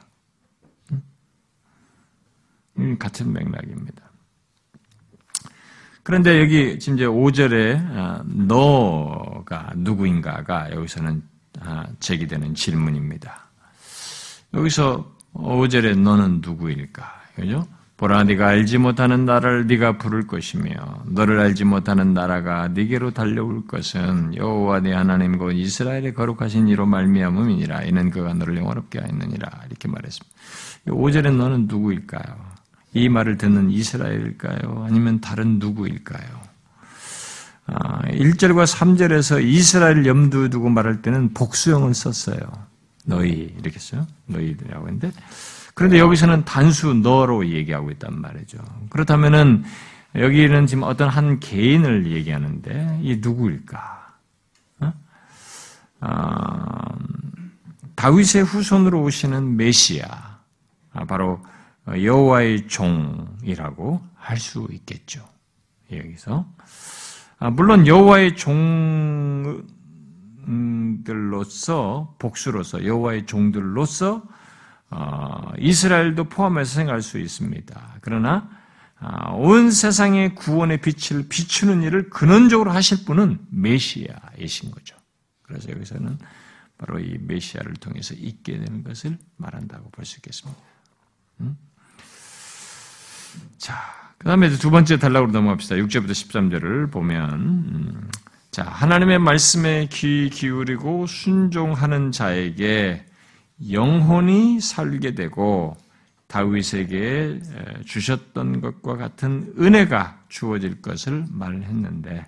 같은 2.99 3.31
맥락입니다. 3.31 4.11
그런데 6.03 6.41
여기 6.41 6.77
지금 6.79 6.97
이제 6.97 7.05
5절에 7.05 7.79
아, 7.95 8.23
너가 8.25 9.71
누구인가가 9.77 10.69
여기서는 10.71 11.23
아, 11.61 11.87
제기되는 12.01 12.55
질문입니다. 12.55 13.47
여기서 14.53 15.15
5절에 15.33 15.97
너는 15.97 16.41
누구일까? 16.41 17.21
그죠? 17.35 17.65
보라 17.97 18.25
네가 18.25 18.47
알지 18.47 18.77
못하는 18.77 19.23
나라를 19.23 19.67
네가 19.67 19.97
부를 19.97 20.27
것이며 20.27 21.03
너를 21.05 21.39
알지 21.39 21.63
못하는 21.63 22.13
나라가 22.13 22.67
네게로 22.67 23.11
달려올 23.11 23.65
것은 23.67 24.35
여호와 24.35 24.81
네 24.81 24.91
하나님 24.91 25.37
곧 25.37 25.51
이스라엘의 25.51 26.13
거룩하신 26.13 26.67
이로 26.67 26.85
말미암음이니라 26.85 27.83
이는 27.83 28.09
그가 28.09 28.33
너를 28.33 28.57
영원롭게 28.57 28.99
하였느니라 28.99 29.49
이렇게 29.67 29.87
말했습니다. 29.87 30.35
5절에 30.87 31.33
너는 31.35 31.67
누구일까요? 31.67 32.55
이 32.93 33.09
말을 33.09 33.37
듣는 33.37 33.71
이스라엘일까요? 33.71 34.85
아니면 34.87 35.21
다른 35.21 35.59
누구일까요? 35.59 36.45
1절과 37.67 38.59
아, 38.59 38.65
3절에서 38.65 39.43
이스라엘 39.43 40.05
염두에 40.05 40.49
두고 40.49 40.69
말할 40.69 41.01
때는 41.01 41.33
복수형을 41.33 41.93
썼어요. 41.93 42.39
너희 43.05 43.53
이렇게 43.59 43.79
써요. 43.79 44.05
너희들이라고 44.27 44.87
했는데 44.87 45.11
그런데 45.75 45.99
여기서는 45.99 46.45
단수 46.45 46.93
너로 46.95 47.47
얘기하고 47.49 47.91
있단 47.91 48.19
말이죠. 48.19 48.57
그렇다면은 48.89 49.63
여기는 50.15 50.67
지금 50.67 50.83
어떤 50.83 51.09
한 51.09 51.41
개인을 51.41 52.11
얘기하는데 52.11 52.99
이 53.03 53.17
누구일까? 53.17 54.13
어? 54.79 54.93
아, 55.99 56.95
다윗의 57.95 58.43
후손으로 58.45 59.01
오시는 59.03 59.57
메시아 59.57 60.07
아, 60.93 61.05
바로 61.05 61.43
여호와의 61.87 62.67
종이라고 62.67 64.01
할 64.15 64.39
수 64.39 64.67
있겠죠. 64.71 65.27
여기서 65.91 66.47
아, 67.37 67.49
물론 67.49 67.85
여호와의 67.85 68.35
종 68.37 69.63
들로서 71.03 72.15
복수로서 72.17 72.85
여호와의 72.85 73.25
종들로서 73.25 74.15
어, 74.15 74.34
이스라엘도 75.59 76.25
포함해서 76.25 76.75
생각할 76.75 77.01
수 77.01 77.19
있습니다. 77.19 77.97
그러나 78.01 78.49
아, 78.99 79.31
온 79.31 79.71
세상의 79.71 80.35
구원의 80.35 80.79
빛을 80.81 81.27
비추는 81.29 81.83
일을 81.83 82.09
근원적으로 82.09 82.71
하실 82.71 83.05
분은 83.05 83.39
메시아이신 83.49 84.71
거죠. 84.71 84.95
그래서 85.43 85.69
여기서는 85.71 86.17
바로 86.77 86.99
이 86.99 87.17
메시아를 87.21 87.73
통해서 87.73 88.13
있게 88.15 88.57
되는 88.57 88.83
것을 88.83 89.17
말한다고 89.37 89.89
볼 89.91 90.05
수 90.05 90.17
있겠습니다. 90.17 90.59
음? 91.41 91.57
자, 93.57 93.75
그 94.17 94.27
다음에 94.27 94.49
두 94.49 94.71
번째 94.71 94.97
단락으로 94.97 95.31
넘어갑시다. 95.31 95.75
6절부터 95.75 96.11
13절을 96.11 96.91
보면, 96.91 97.33
음, 97.33 98.11
자, 98.51 98.63
하나님의 98.63 99.19
말씀에 99.19 99.87
귀 99.91 100.29
기울이고 100.29 101.05
순종하는 101.07 102.11
자에게 102.11 103.05
영혼이 103.69 104.59
살게 104.59 105.15
되고 105.15 105.75
다윗에게 106.27 107.39
주셨던 107.85 108.61
것과 108.61 108.97
같은 108.97 109.53
은혜가 109.59 110.19
주어질 110.27 110.81
것을 110.81 111.25
말했는데, 111.29 112.25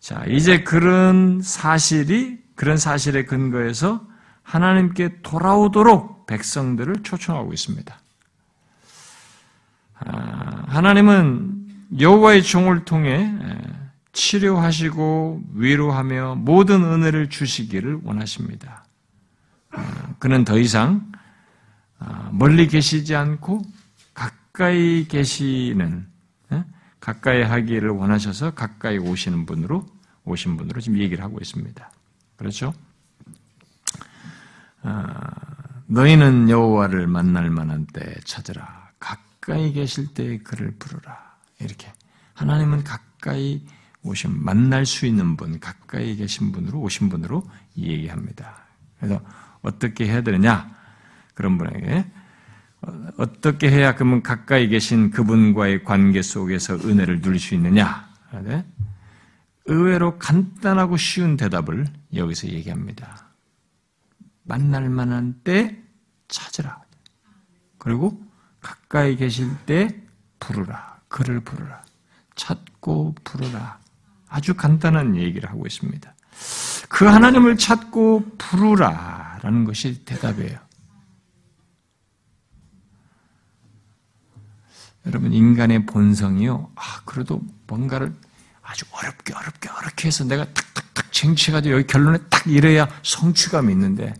자, 0.00 0.24
이제 0.26 0.62
그런 0.62 1.40
사실이, 1.42 2.38
그런 2.54 2.76
사실에 2.76 3.24
근거해서 3.24 4.06
하나님께 4.42 5.22
돌아오도록 5.22 6.26
백성들을 6.26 7.02
초청하고 7.02 7.52
있습니다. 7.52 8.00
아, 10.00 10.64
하나님은 10.66 11.66
여호와의 12.00 12.42
종을 12.42 12.84
통해 12.84 13.32
치료하시고 14.12 15.42
위로하며 15.54 16.36
모든 16.36 16.82
은혜를 16.84 17.30
주시기를 17.30 18.00
원하십니다. 18.02 18.84
아, 19.78 20.14
그는 20.18 20.44
더 20.44 20.58
이상 20.58 21.10
아, 21.98 22.30
멀리 22.32 22.66
계시지 22.66 23.14
않고 23.14 23.62
가까이 24.14 25.06
계시는 25.08 26.06
가까이 27.00 27.42
하기를 27.42 27.90
원하셔서 27.90 28.50
가까이 28.50 28.98
오시는 28.98 29.46
분으로 29.46 29.86
오신 30.24 30.56
분으로 30.56 30.80
지금 30.80 30.98
얘기를 30.98 31.24
하고 31.24 31.38
있습니다. 31.40 31.90
그렇죠? 32.36 32.74
너희는 35.86 36.50
여호와를 36.50 37.06
만날 37.06 37.50
만한 37.50 37.86
때 37.86 38.14
찾으라. 38.24 38.90
가까이 38.98 39.72
계실 39.72 40.12
때 40.12 40.38
그를 40.38 40.72
부르라. 40.78 41.36
이렇게. 41.60 41.90
하나님은 42.34 42.84
가까이 42.84 43.64
오신, 44.02 44.44
만날 44.44 44.84
수 44.84 45.06
있는 45.06 45.36
분, 45.36 45.58
가까이 45.60 46.14
계신 46.16 46.52
분으로, 46.52 46.80
오신 46.80 47.08
분으로 47.08 47.42
얘기합니다. 47.76 48.66
그래서 48.98 49.20
어떻게 49.62 50.06
해야 50.06 50.22
되느냐? 50.22 50.74
그런 51.34 51.58
분에게. 51.58 52.04
어떻게 53.16 53.70
해야 53.70 53.94
그러면 53.94 54.22
가까이 54.22 54.68
계신 54.68 55.10
그분과의 55.10 55.84
관계 55.84 56.22
속에서 56.22 56.74
은혜를 56.74 57.20
누릴 57.20 57.40
수 57.40 57.54
있느냐? 57.54 58.08
네? 58.42 58.64
의외로 59.66 60.18
간단하고 60.18 60.96
쉬운 60.96 61.36
대답을 61.36 61.86
여기서 62.14 62.48
얘기합니다. 62.48 63.28
만날 64.44 64.88
만한 64.88 65.40
때 65.44 65.82
찾으라. 66.28 66.82
그리고 67.78 68.22
가까이 68.60 69.16
계실 69.16 69.50
때 69.66 69.88
부르라. 70.40 71.00
그를 71.08 71.40
부르라. 71.40 71.82
찾고 72.34 73.16
부르라. 73.24 73.78
아주 74.28 74.54
간단한 74.54 75.16
얘기를 75.16 75.50
하고 75.50 75.66
있습니다. 75.66 76.14
그 76.88 77.04
하나님을 77.04 77.58
찾고 77.58 78.32
부르라. 78.38 79.38
라는 79.42 79.64
것이 79.64 80.04
대답이에요. 80.04 80.58
여러분, 85.06 85.32
인간의 85.32 85.86
본성이요. 85.86 86.72
아, 86.74 86.82
그래도 87.04 87.40
뭔가를 87.66 88.14
아주 88.62 88.84
어렵게, 88.90 89.32
어렵게, 89.32 89.68
어렵게 89.70 90.08
해서 90.08 90.24
내가 90.24 90.44
탁탁탁 90.52 91.12
쟁취해가지고 91.12 91.74
여기 91.76 91.86
결론에 91.86 92.18
딱 92.28 92.46
이래야 92.46 92.88
성취감이 93.02 93.72
있는데, 93.72 94.12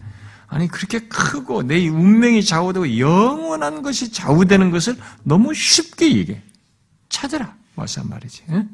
아니 0.47 0.66
그렇게 0.68 1.01
크고 1.09 1.62
내 1.64 1.86
운명이 1.88 2.43
좌우되고 2.43 2.99
영원한 2.99 3.82
것이 3.82 4.11
좌우되는 4.12 4.70
것을 4.70 4.97
너무 5.22 5.53
쉽게 5.53 6.16
얘기해. 6.16 6.43
찾으라. 7.11 7.55
와서 7.76 8.03
말이지. 8.05 8.45
응? 8.51 8.68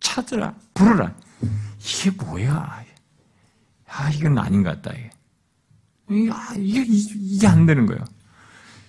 찾으라. 0.00 0.54
부르라. 0.74 1.14
이게 1.80 2.10
뭐야? 2.10 2.84
아, 3.90 4.10
이건 4.10 4.38
아닌 4.38 4.62
것 4.62 4.80
같다. 4.82 4.96
이게, 6.10 6.30
아, 6.30 6.54
이게, 6.56 6.84
이게 6.86 7.46
안 7.46 7.66
되는 7.66 7.86
거예요. 7.86 8.02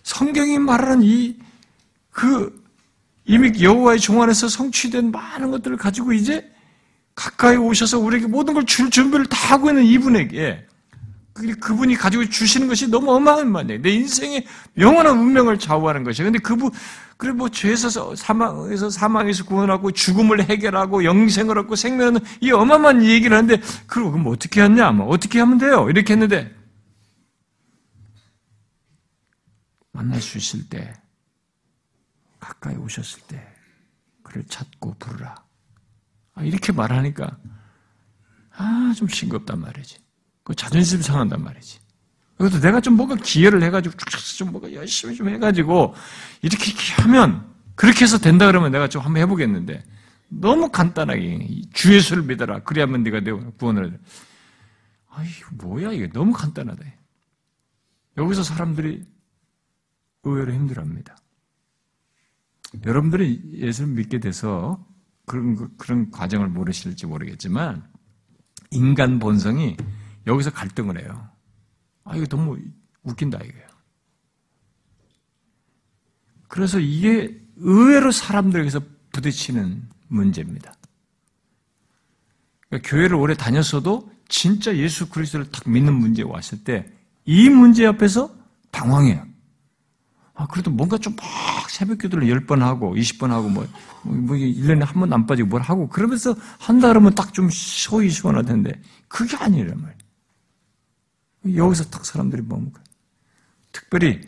성경이 0.04 0.60
말하는 0.60 1.04
이, 1.04 1.38
그, 2.12 2.64
이미 3.26 3.62
여호와의 3.62 4.00
종 4.00 4.22
안에서 4.22 4.48
성취된 4.48 5.12
많은 5.12 5.52
것들을 5.52 5.78
가지고 5.78 6.14
이제 6.14 6.50
가까이 7.16 7.58
오셔서 7.58 8.00
우리에게 8.00 8.28
모든 8.28 8.54
걸 8.54 8.66
줄 8.66 8.90
준비를 8.90 9.26
다 9.28 9.54
하고 9.54 9.70
있는 9.70 9.84
이분에게 9.86 10.66
그분이 11.60 11.96
가지고 11.96 12.26
주시는 12.26 12.68
것이 12.68 12.88
너무 12.88 13.12
어마어마해. 13.14 13.82
내 13.82 13.90
인생의 13.90 14.46
영원한 14.78 15.18
운명을 15.18 15.60
좌우하는 15.60 16.04
것이야. 16.04 16.26
근데 16.26 16.40
그분, 16.40 16.72
그래, 17.18 17.34
뭐, 17.34 17.50
죄에서 17.50 18.16
사망에서, 18.16 18.90
사망에서 18.90 19.44
구원하고, 19.46 19.92
죽음을 19.92 20.50
해결하고, 20.50 21.04
영생을 21.04 21.58
얻고, 21.58 21.76
생명은 21.76 22.22
이 22.40 22.52
어마어마한 22.52 23.04
얘기를 23.04 23.36
하는데, 23.36 23.62
그럼 23.88 24.12
그럼 24.12 24.28
어떻게 24.28 24.62
했냐? 24.62 24.92
뭐, 24.92 25.08
어떻게 25.08 25.40
하면 25.40 25.58
돼요? 25.58 25.90
이렇게 25.90 26.14
했는데, 26.14 26.56
만날 29.92 30.22
수 30.22 30.38
있을 30.38 30.70
때, 30.70 30.94
가까이 32.40 32.76
오셨을 32.76 33.22
때, 33.28 33.46
그를 34.24 34.46
찾고 34.48 34.96
부르라. 34.98 35.36
아, 36.36 36.44
이렇게 36.44 36.72
말하니까, 36.72 37.38
아, 38.56 38.94
좀 38.96 39.08
싱겁단 39.10 39.60
말이지. 39.60 40.09
그 40.50 40.56
자존심 40.56 41.00
상한단 41.00 41.44
말이지. 41.44 41.80
그것도 42.40 42.60
내가 42.60 42.82
좀 42.82 42.96
뭔가 42.96 43.16
기여를 43.16 43.62
해가지고, 43.62 43.96
좀 44.36 44.50
뭔가 44.50 44.74
열심히 44.74 45.16
좀 45.16 45.30
해가지고, 45.30 45.94
이렇게, 46.42 46.72
하면, 47.04 47.54
그렇게 47.76 48.04
해서 48.04 48.18
된다 48.18 48.48
그러면 48.48 48.72
내가 48.72 48.88
좀 48.88 49.04
한번 49.04 49.22
해보겠는데, 49.22 49.84
너무 50.30 50.72
간단하게, 50.72 51.66
주 51.72 51.94
예수를 51.94 52.24
믿어라. 52.24 52.64
그래야만 52.64 53.04
네가 53.04 53.20
내 53.20 53.32
구원을. 53.32 54.00
아, 55.10 55.24
이거 55.24 55.68
뭐야, 55.68 55.92
이게 55.92 56.10
너무 56.10 56.34
간단하다. 56.34 56.84
여기서 58.18 58.42
사람들이 58.42 59.06
의외로 60.24 60.52
힘들어합니다. 60.52 61.16
여러분들이 62.88 63.40
예수를 63.54 63.94
믿게 63.94 64.20
돼서 64.20 64.84
그런, 65.28 65.78
그런 65.78 66.10
과정을 66.10 66.48
모르실지 66.48 67.06
모르겠지만, 67.06 67.88
인간 68.72 69.20
본성이 69.20 69.78
여기서 70.30 70.52
갈등을 70.52 71.02
해요. 71.02 71.30
아, 72.06 72.16
이거 72.16 72.26
너무 72.28 72.58
웃긴다, 73.04 73.38
이거예요. 73.40 73.68
그래서 76.48 76.80
이게 76.80 77.40
의외로 77.58 78.12
사람들에게서 78.12 78.82
부딪히는 79.14 79.88
문제입니다. 80.08 80.74
그러니까 82.70 82.90
교회를 82.90 83.16
오래 83.16 83.34
다녔어도 83.36 84.12
진짜 84.28 84.76
예수 84.78 85.10
그리스도를 85.10 85.52
딱 85.52 85.68
믿는 85.70 85.94
문제에 85.94 86.26
왔을 86.26 86.64
때 86.64 86.92
이 87.26 87.48
문제 87.50 87.86
앞에서 87.86 88.34
당황해요. 88.72 89.24
아, 90.34 90.48
그래도 90.48 90.72
뭔가 90.72 90.98
좀 90.98 91.16
막 91.16 91.70
새벽 91.70 92.00
기도를 92.00 92.28
10번 92.28 92.60
하고 92.62 92.96
20번 92.96 93.28
하고 93.30 93.50
뭐, 93.50 93.68
뭐 94.04 94.36
1년에 94.36 94.80
한 94.84 95.00
번 95.00 95.14
안 95.14 95.28
빠지고 95.28 95.50
뭘 95.50 95.62
하고 95.62 95.88
그러면서 95.90 96.36
한다 96.58 96.88
그러면 96.88 97.14
딱 97.14 97.34
좀 97.34 97.50
소위 97.52 98.10
시원할 98.10 98.46
텐데 98.46 98.72
그게 99.08 99.38
아니란 99.38 99.80
말이에요. 99.80 99.98
여기서 101.56 101.86
딱 101.86 102.06
사람들이 102.06 102.42
뭡니까? 102.42 102.82
특별히 103.72 104.22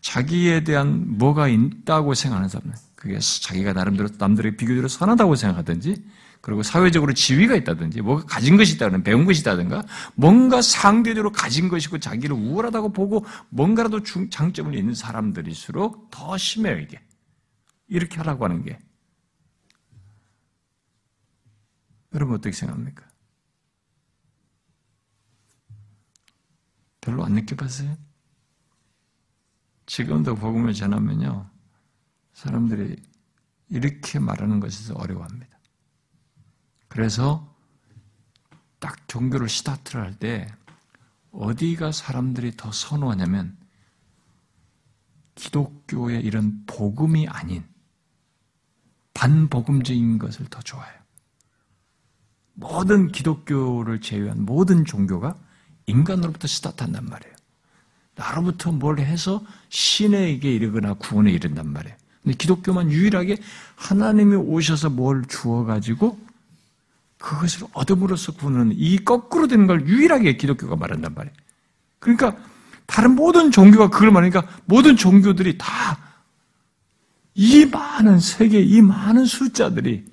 자기에 0.00 0.64
대한 0.64 1.18
뭐가 1.18 1.48
있다고 1.48 2.14
생각하는 2.14 2.48
사람들. 2.48 2.74
그게 2.94 3.18
자기가 3.18 3.72
나름대로 3.72 4.08
남들에게 4.18 4.56
비교적으로 4.56 4.88
선하다고 4.88 5.36
생각하든지 5.36 6.04
그리고 6.40 6.62
사회적으로 6.62 7.12
지위가 7.12 7.54
있다든지 7.56 8.00
뭐가 8.00 8.24
가진 8.24 8.56
것이 8.56 8.74
있다든 8.74 9.02
배운 9.02 9.24
것이 9.24 9.40
있다든가 9.40 9.84
뭔가 10.14 10.62
상대적으로 10.62 11.32
가진 11.32 11.68
것이고 11.68 11.98
자기를 11.98 12.34
우월하다고 12.34 12.92
보고 12.92 13.24
뭔가라도 13.50 14.02
장점을 14.02 14.74
있는 14.74 14.94
사람들일수록 14.94 16.10
더 16.10 16.36
심해요 16.36 16.78
이게 16.78 17.00
이렇게 17.88 18.16
하라고 18.18 18.44
하는 18.44 18.62
게 18.64 18.78
여러분 22.14 22.36
어떻게 22.36 22.54
생각합니까? 22.54 23.07
별로 27.08 27.24
안 27.24 27.32
느껴봤어요? 27.32 27.96
지금도 29.86 30.34
복음을 30.34 30.74
전하면요 30.74 31.48
사람들이 32.34 32.96
이렇게 33.70 34.18
말하는 34.18 34.60
것에서 34.60 34.92
어려워합니다. 34.94 35.58
그래서 36.88 37.56
딱 38.78 39.08
종교를 39.08 39.48
스타트를 39.48 40.02
할 40.04 40.18
때 40.18 40.46
어디가 41.30 41.92
사람들이 41.92 42.56
더 42.56 42.70
선호하냐면 42.72 43.56
기독교의 45.34 46.22
이런 46.22 46.64
복음이 46.66 47.26
아닌 47.28 47.64
반복음적인 49.14 50.18
것을 50.18 50.46
더 50.46 50.60
좋아해요. 50.60 50.98
모든 52.52 53.08
기독교를 53.08 54.02
제외한 54.02 54.44
모든 54.44 54.84
종교가 54.84 55.38
인간으로부터 55.88 56.46
스타트한단 56.46 57.06
말이에요. 57.06 57.34
나로부터 58.14 58.72
뭘 58.72 58.98
해서 58.98 59.42
신에게 59.68 60.52
이르거나 60.52 60.94
구원에 60.94 61.30
이른단 61.30 61.72
말이에요. 61.72 61.96
근데 62.22 62.36
기독교만 62.36 62.90
유일하게 62.90 63.36
하나님이 63.76 64.36
오셔서 64.36 64.90
뭘 64.90 65.24
주어가지고 65.26 66.18
그것을 67.18 67.66
얻음으로써 67.72 68.32
구원하는 68.32 68.72
이 68.76 68.98
거꾸로 68.98 69.46
되는 69.46 69.66
걸 69.66 69.86
유일하게 69.86 70.36
기독교가 70.36 70.76
말한단 70.76 71.14
말이에요. 71.14 71.34
그러니까 71.98 72.36
다른 72.86 73.14
모든 73.14 73.50
종교가 73.50 73.90
그걸 73.90 74.10
말하니까 74.10 74.46
모든 74.66 74.96
종교들이 74.96 75.58
다 75.58 76.08
이 77.40 77.66
많은 77.66 78.18
세계, 78.18 78.60
이 78.60 78.82
많은 78.82 79.24
숫자들이 79.24 80.04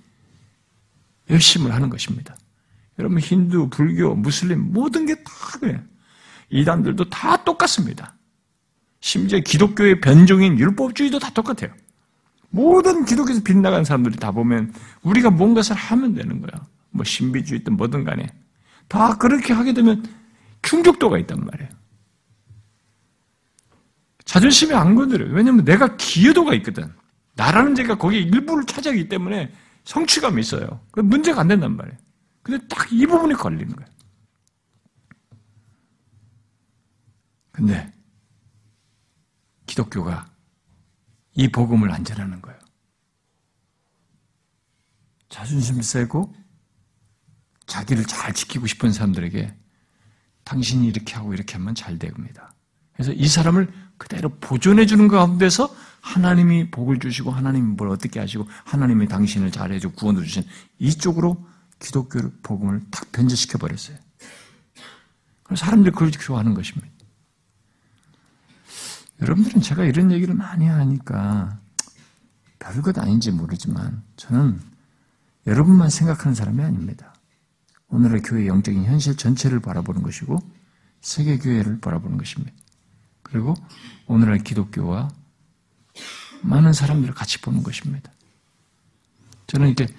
열심을 1.27 1.73
하는 1.73 1.89
것입니다. 1.89 2.37
여러분 2.99 3.19
힌두, 3.19 3.69
불교, 3.69 4.15
무슬림 4.15 4.71
모든 4.71 5.05
게 5.05 5.15
다 5.15 5.31
그래요. 5.59 5.79
이단들도 6.49 7.09
다 7.09 7.43
똑같습니다. 7.43 8.15
심지어 9.01 9.39
기독교의 9.39 10.01
변종인 10.01 10.57
율법주의도 10.57 11.19
다 11.19 11.29
똑같아요. 11.31 11.73
모든 12.49 13.05
기독교에서 13.05 13.41
빗나간 13.43 13.83
사람들이 13.83 14.15
다 14.17 14.31
보면 14.31 14.73
우리가 15.03 15.29
뭔가를 15.29 15.75
하면 15.75 16.13
되는 16.13 16.41
거야. 16.41 16.65
뭐 16.91 17.03
신비주의든 17.03 17.75
뭐든 17.75 18.03
간에 18.05 18.27
다 18.87 19.17
그렇게 19.17 19.53
하게 19.53 19.73
되면 19.73 20.05
충족도가 20.61 21.17
있단 21.19 21.43
말이에요. 21.45 21.69
자존심이 24.23 24.73
안 24.73 24.95
건드려요. 24.95 25.33
왜냐하면 25.33 25.65
내가 25.65 25.95
기여도가 25.97 26.53
있거든. 26.55 26.91
나라는 27.35 27.75
제가 27.75 27.95
거기에 27.95 28.21
일부를 28.21 28.65
차지하기 28.65 29.09
때문에 29.09 29.51
성취감이 29.83 30.39
있어요. 30.39 30.79
문제가 30.95 31.41
안 31.41 31.47
된단 31.47 31.75
말이에요. 31.75 31.97
근데 32.45 32.63
딱 32.67 32.85
이 32.91 33.07
부분이 33.07 33.33
걸리는 33.33 33.75
거예요. 33.75 33.89
근데 37.51 37.91
기독교가 39.65 40.29
이 41.33 41.47
복음을 41.51 41.91
안 41.91 42.03
전하는 42.03 42.39
거예요. 42.43 42.59
자존심 45.29 45.81
세고 45.81 46.35
자기를 47.65 48.05
잘 48.05 48.31
지키고 48.31 48.67
싶은 48.67 48.91
사람들에게 48.91 49.57
당신이 50.43 50.87
이렇게 50.87 51.15
하고 51.15 51.33
이렇게 51.33 51.55
하면 51.55 51.73
잘 51.73 51.97
됩니다. 51.97 52.53
그래서 52.93 53.11
이 53.11 53.27
사람을 53.27 53.73
그대로 53.97 54.29
보존해 54.39 54.85
주는 54.85 55.07
가운데서 55.07 55.75
하나님이 56.01 56.69
복을 56.69 56.99
주시고 56.99 57.31
하나님이 57.31 57.75
뭘 57.75 57.89
어떻게 57.89 58.19
하시고 58.19 58.47
하나님이 58.65 59.07
당신을 59.07 59.51
잘해주고 59.51 59.95
구원을 59.95 60.23
주신 60.23 60.43
이쪽으로 60.77 61.43
기독교 61.85 62.31
복음을 62.41 62.81
탁 62.89 63.11
변제시켜 63.11 63.59
버렸어요. 63.59 63.97
사람들이 65.55 65.91
그걸 65.91 66.09
좋아하는 66.09 66.55
것입니다. 66.55 66.89
여러분들은 69.21 69.61
제가 69.61 69.85
이런 69.85 70.11
얘기를 70.11 70.33
많이 70.33 70.65
하니까 70.65 71.59
별것 72.57 72.97
아닌지 72.97 73.31
모르지만 73.31 74.03
저는 74.17 74.59
여러분만 75.45 75.91
생각하는 75.91 76.33
사람이 76.33 76.63
아닙니다. 76.63 77.13
오늘의 77.89 78.23
교회 78.23 78.47
영적인 78.47 78.85
현실 78.85 79.15
전체를 79.15 79.59
바라보는 79.59 80.01
것이고 80.01 80.39
세계 81.01 81.37
교회를 81.37 81.79
바라보는 81.81 82.17
것입니다. 82.17 82.51
그리고 83.21 83.53
오늘의 84.07 84.43
기독교와 84.43 85.09
많은 86.41 86.73
사람들을 86.73 87.13
같이 87.13 87.39
보는 87.41 87.61
것입니다. 87.61 88.11
저는 89.45 89.67
이렇게 89.67 89.93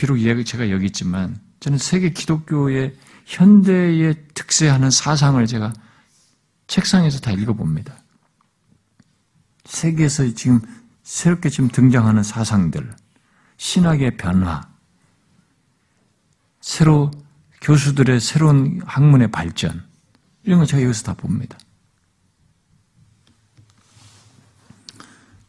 비록 0.00 0.16
제가 0.44 0.70
여기 0.70 0.86
있지만 0.86 1.38
저는 1.60 1.76
세계 1.76 2.08
기독교의 2.08 2.96
현대에 3.26 4.14
특세하는 4.32 4.90
사상을 4.90 5.46
제가 5.46 5.74
책상에서 6.68 7.20
다 7.20 7.32
읽어봅니다. 7.32 7.94
세계에서 9.66 10.32
지금 10.32 10.62
새롭게 11.02 11.50
지금 11.50 11.68
등장하는 11.68 12.22
사상들, 12.22 12.96
신학의 13.58 14.16
변화, 14.16 14.62
새로 16.62 17.10
교수들의 17.60 18.20
새로운 18.20 18.80
학문의 18.86 19.30
발전 19.30 19.86
이런 20.44 20.60
거 20.60 20.64
제가 20.64 20.82
여기서 20.82 21.02
다 21.02 21.12
봅니다. 21.12 21.58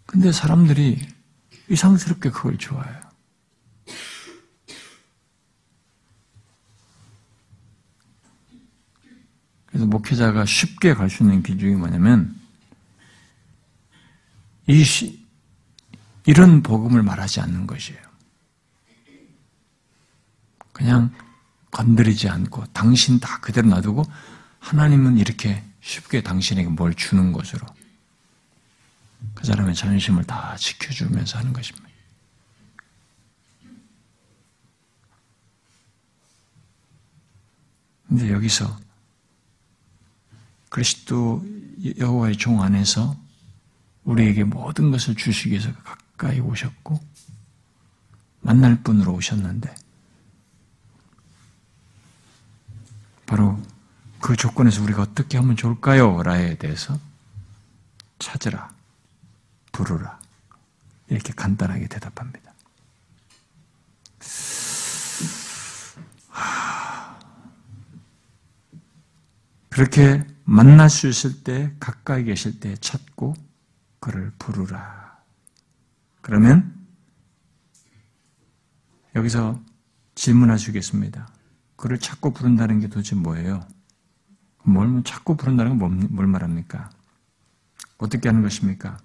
근데 0.05 0.33
사람들이 0.33 1.07
이상스럽게 1.69 2.31
그걸 2.31 2.57
좋아해요. 2.57 3.10
그래서 9.71 9.85
목회자가 9.85 10.45
쉽게 10.45 10.93
갈 10.93 11.09
수 11.09 11.23
있는 11.23 11.41
기준이 11.41 11.75
뭐냐면 11.75 12.35
이 14.67 14.83
시, 14.83 15.25
이런 16.25 16.61
복음을 16.61 17.01
말하지 17.01 17.39
않는 17.41 17.67
것이에요. 17.67 17.99
그냥 20.71 21.13
건드리지 21.71 22.27
않고 22.27 22.65
당신 22.73 23.19
다 23.19 23.39
그대로 23.39 23.69
놔두고 23.69 24.03
하나님은 24.59 25.17
이렇게 25.17 25.63
쉽게 25.81 26.21
당신에게 26.21 26.69
뭘 26.69 26.93
주는 26.93 27.31
것으로 27.31 27.65
그 29.33 29.45
사람의 29.45 29.73
자존심을 29.75 30.25
다 30.25 30.55
지켜주면서 30.57 31.39
하는 31.39 31.53
것입니다. 31.53 31.87
근데 38.07 38.31
여기서 38.31 38.77
그리스도 40.71 41.45
여호와의 41.99 42.37
종 42.37 42.61
안에서 42.61 43.17
우리에게 44.05 44.45
모든 44.45 44.89
것을 44.89 45.15
주시기 45.15 45.51
위해서 45.51 45.69
가까이 45.83 46.39
오셨고 46.39 46.97
만날 48.39 48.81
분으로 48.81 49.13
오셨는데 49.13 49.75
바로 53.25 53.61
그 54.21 54.37
조건에서 54.37 54.81
우리가 54.83 55.01
어떻게 55.01 55.37
하면 55.37 55.57
좋을까요? 55.57 56.23
라에 56.23 56.55
대해서 56.55 56.97
찾으라, 58.19 58.73
부르라 59.73 60.19
이렇게 61.09 61.33
간단하게 61.33 61.87
대답합니다. 61.87 62.50
그렇게 69.71 70.25
만날 70.43 70.89
수 70.89 71.07
있을 71.07 71.43
때, 71.43 71.73
가까이 71.79 72.25
계실 72.25 72.59
때 72.59 72.75
찾고 72.75 73.33
그를 74.01 74.31
부르라. 74.37 75.17
그러면 76.21 76.75
여기서 79.15 79.61
질문하시겠습니다. 80.15 81.33
그를 81.77 81.97
찾고 81.99 82.33
부른다는 82.33 82.81
게 82.81 82.87
도대체 82.89 83.15
뭐예요? 83.15 83.65
뭘 84.63 85.03
찾고 85.03 85.37
부른다는 85.37 85.79
건 85.79 86.07
뭘 86.11 86.27
말합니까? 86.27 86.89
어떻게 87.97 88.27
하는 88.27 88.41
것입니까? 88.41 88.99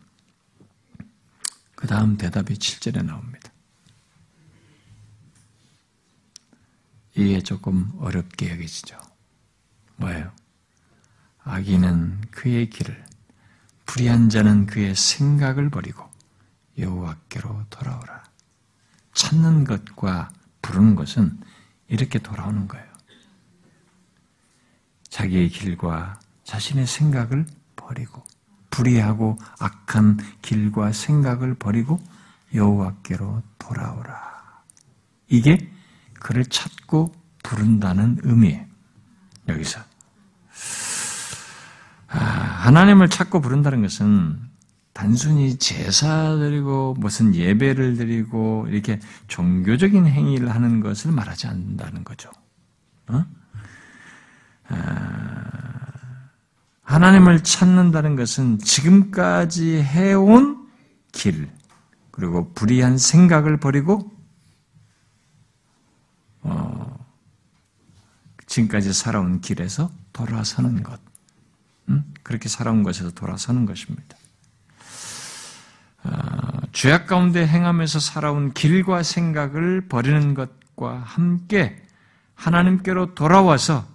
그 1.77 1.87
다음 1.87 2.17
대답이 2.17 2.55
7절에 2.55 3.05
나옵니다. 3.05 3.53
이게 7.15 7.41
조금 7.41 7.93
어렵게 7.99 8.51
여기지죠. 8.51 8.99
뭐예요? 9.97 10.33
악인은 11.47 12.23
그의 12.33 12.69
길을, 12.71 13.05
불의한 13.87 14.29
자는 14.29 14.67
그의 14.67 14.97
생각을 14.97 15.71
버리고 15.71 16.05
여호와께로 16.77 17.67
돌아오라. 17.71 18.25
찾는 19.15 19.65
것과 19.65 20.29
부르는 20.61 20.97
것은 20.97 21.39
이렇게 21.87 22.19
돌아오는 22.19 22.67
거예요. 22.67 22.85
자기의 25.09 25.49
길과 25.49 26.19
자신의 26.43 26.87
생각을 26.87 27.47
버리고 27.77 28.25
불의하고 28.71 29.39
악한 29.61 30.19
길과 30.43 30.93
생각을 30.93 31.55
버리고 31.55 32.01
여호와께로 32.53 33.43
돌아오라. 33.59 34.65
이게 35.29 35.73
그를 36.15 36.45
찾고 36.45 37.15
부른다는 37.45 38.19
의미예요. 38.23 38.67
여기서 39.49 39.81
아, 39.81 39.85
하나님을 42.07 43.09
찾고 43.09 43.41
부른다는 43.41 43.83
것은 43.83 44.39
단순히 44.93 45.59
제사 45.59 46.37
드리고 46.37 46.95
무슨 46.99 47.35
예배를 47.35 47.97
드리고 47.97 48.67
이렇게 48.71 48.99
종교적인 49.29 50.07
행위를 50.07 50.55
하는 50.55 50.81
것을 50.81 51.13
말하지 51.13 51.49
않는다는 51.49 52.03
거죠. 52.03 52.31
어? 53.09 53.25
아, 54.69 55.37
하나님을 56.83 57.43
찾는다는 57.43 58.17
것은 58.17 58.59
지금까지 58.59 59.83
해온 59.83 60.67
길, 61.13 61.51
그리고 62.11 62.53
불의한 62.55 62.97
생각을 62.97 63.59
버리고, 63.59 64.11
어, 66.41 67.07
지금까지 68.47 68.93
살아온 68.93 69.41
길에서 69.41 69.91
돌아서는 70.13 70.83
것. 70.83 71.01
음? 71.89 72.15
그렇게 72.23 72.49
살아온 72.49 72.83
것에서 72.83 73.11
돌아서는 73.11 73.67
것입니다. 73.67 74.17
어, 76.05 76.61
죄악 76.73 77.07
가운데 77.07 77.47
행하면서 77.47 78.01
살아온 78.01 78.53
길과 78.53 79.03
생각을 79.03 79.89
버리는 79.89 80.35
것과 80.35 80.99
함께 80.99 81.83
하나님께로 82.35 83.15
돌아와서 83.15 83.87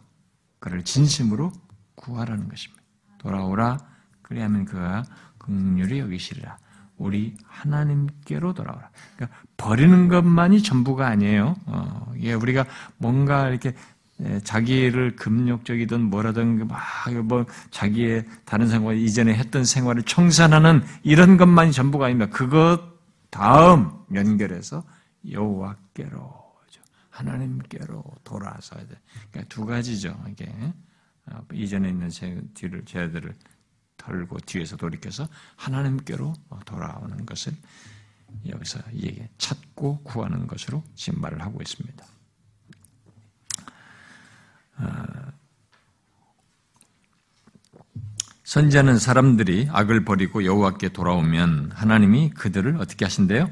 그를 0.59 0.83
진심으로 0.83 1.51
구하라는 1.95 2.49
것입니다. 2.49 2.83
돌아오라 3.19 3.77
그리하면 4.21 4.65
그가 4.65 5.03
긍휼히 5.37 5.99
여기시리라. 5.99 6.57
우리 6.97 7.35
하나님께로 7.47 8.53
돌아오라. 8.53 8.89
그러니까 9.15 9.37
버리는 9.57 10.07
것만이 10.07 10.61
전부가 10.61 11.07
아니에요. 11.07 11.55
어, 11.65 12.13
예, 12.19 12.33
우리가 12.33 12.65
뭔가 12.97 13.49
이렇게 13.49 13.69
예, 13.69 13.75
자기를 14.43 15.15
금욕적이든 15.15 16.01
뭐라든 16.09 16.67
막뭐 16.67 17.45
자기의 17.71 18.25
다른 18.45 18.67
생활 18.67 18.97
이전에 18.97 19.33
했던 19.33 19.65
생활을 19.65 20.03
청산하는 20.03 20.83
이런 21.03 21.37
것만이 21.37 21.71
전부가 21.71 22.05
아닙니다. 22.05 22.31
그것 22.31 22.81
다음 23.29 23.91
연결해서 24.13 24.83
여호와께로 25.29 26.41
하나님께로 27.11 28.03
돌아서야 28.23 28.85
돼. 28.87 28.95
그러니까 29.29 29.53
두 29.53 29.65
가지죠. 29.65 30.17
이게 30.29 30.51
어, 31.27 31.45
이전에 31.53 31.89
있는 31.89 32.09
제 32.09 32.41
뒤를 32.53 32.83
제들을 32.85 33.35
털고 33.97 34.39
뒤에서 34.39 34.77
돌이켜서 34.77 35.27
하나님께로 35.57 36.33
돌아오는 36.65 37.25
것을 37.25 37.53
여기서 38.47 38.79
이게 38.91 39.29
찾고 39.37 40.01
구하는 40.03 40.47
것으로 40.47 40.83
지금 40.95 41.21
말을 41.21 41.41
하고 41.41 41.61
있습니다. 41.61 42.05
어, 44.81 45.31
선지자는 48.43 48.99
사람들이 48.99 49.69
악을 49.71 50.03
버리고 50.03 50.43
여호와께 50.43 50.89
돌아오면 50.89 51.71
하나님이 51.73 52.31
그들을 52.31 52.77
어떻게 52.77 53.05
하신대요? 53.05 53.49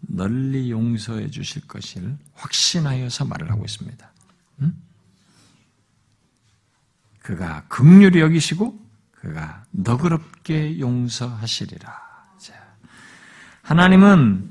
널리 0.00 0.70
용서해 0.70 1.30
주실 1.30 1.66
것을 1.66 2.16
확신하여서 2.34 3.24
말을 3.24 3.50
하고 3.50 3.64
있습니다. 3.64 4.12
음? 4.60 4.80
그가 7.20 7.64
극률히 7.68 8.20
여기시고 8.20 8.78
그가 9.10 9.64
너그럽게 9.72 10.78
용서하시리라. 10.78 12.06
하나님은 13.66 14.48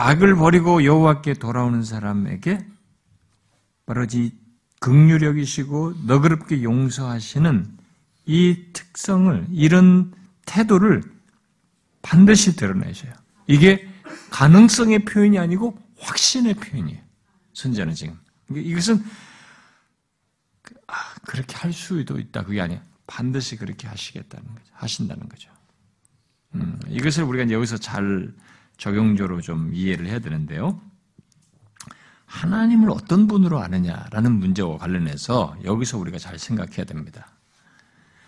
악을 0.00 0.36
버리고 0.36 0.84
여호와께 0.84 1.34
돌아오는 1.34 1.82
사람에게 1.82 2.64
바로 3.84 4.06
이 4.12 4.32
극률 4.78 5.22
여기시고 5.24 5.94
너그럽게 6.06 6.62
용서하시는 6.62 7.76
이 8.26 8.66
특성을 8.72 9.44
이런 9.50 10.14
태도를 10.46 11.02
반드시 12.00 12.54
드러내셔요. 12.54 13.12
이게 13.48 13.88
가능성의 14.30 15.00
표현이 15.00 15.36
아니고 15.36 15.76
확신의 15.98 16.54
표현이에요. 16.54 17.02
선자는 17.54 17.94
지금 17.94 18.16
이것은 18.54 19.04
아, 20.86 20.94
그렇게 21.26 21.56
할 21.56 21.72
수도 21.72 22.20
있다 22.20 22.44
그게 22.44 22.60
아니야. 22.60 22.80
반드시 23.08 23.56
그렇게 23.56 23.88
하시겠다는 23.88 24.46
거죠. 24.46 24.72
하신다는 24.74 25.28
거죠. 25.28 25.50
음, 26.54 26.78
이것을 26.86 27.24
우리가 27.24 27.50
여기서 27.50 27.78
잘 27.78 28.32
적용적으로 28.78 29.40
좀 29.40 29.72
이해를 29.74 30.06
해야 30.06 30.20
되는데요. 30.20 30.80
하나님을 32.26 32.90
어떤 32.90 33.26
분으로 33.26 33.60
아느냐라는 33.60 34.32
문제와 34.32 34.78
관련해서 34.78 35.56
여기서 35.64 35.98
우리가 35.98 36.18
잘 36.18 36.38
생각해야 36.38 36.84
됩니다. 36.84 37.28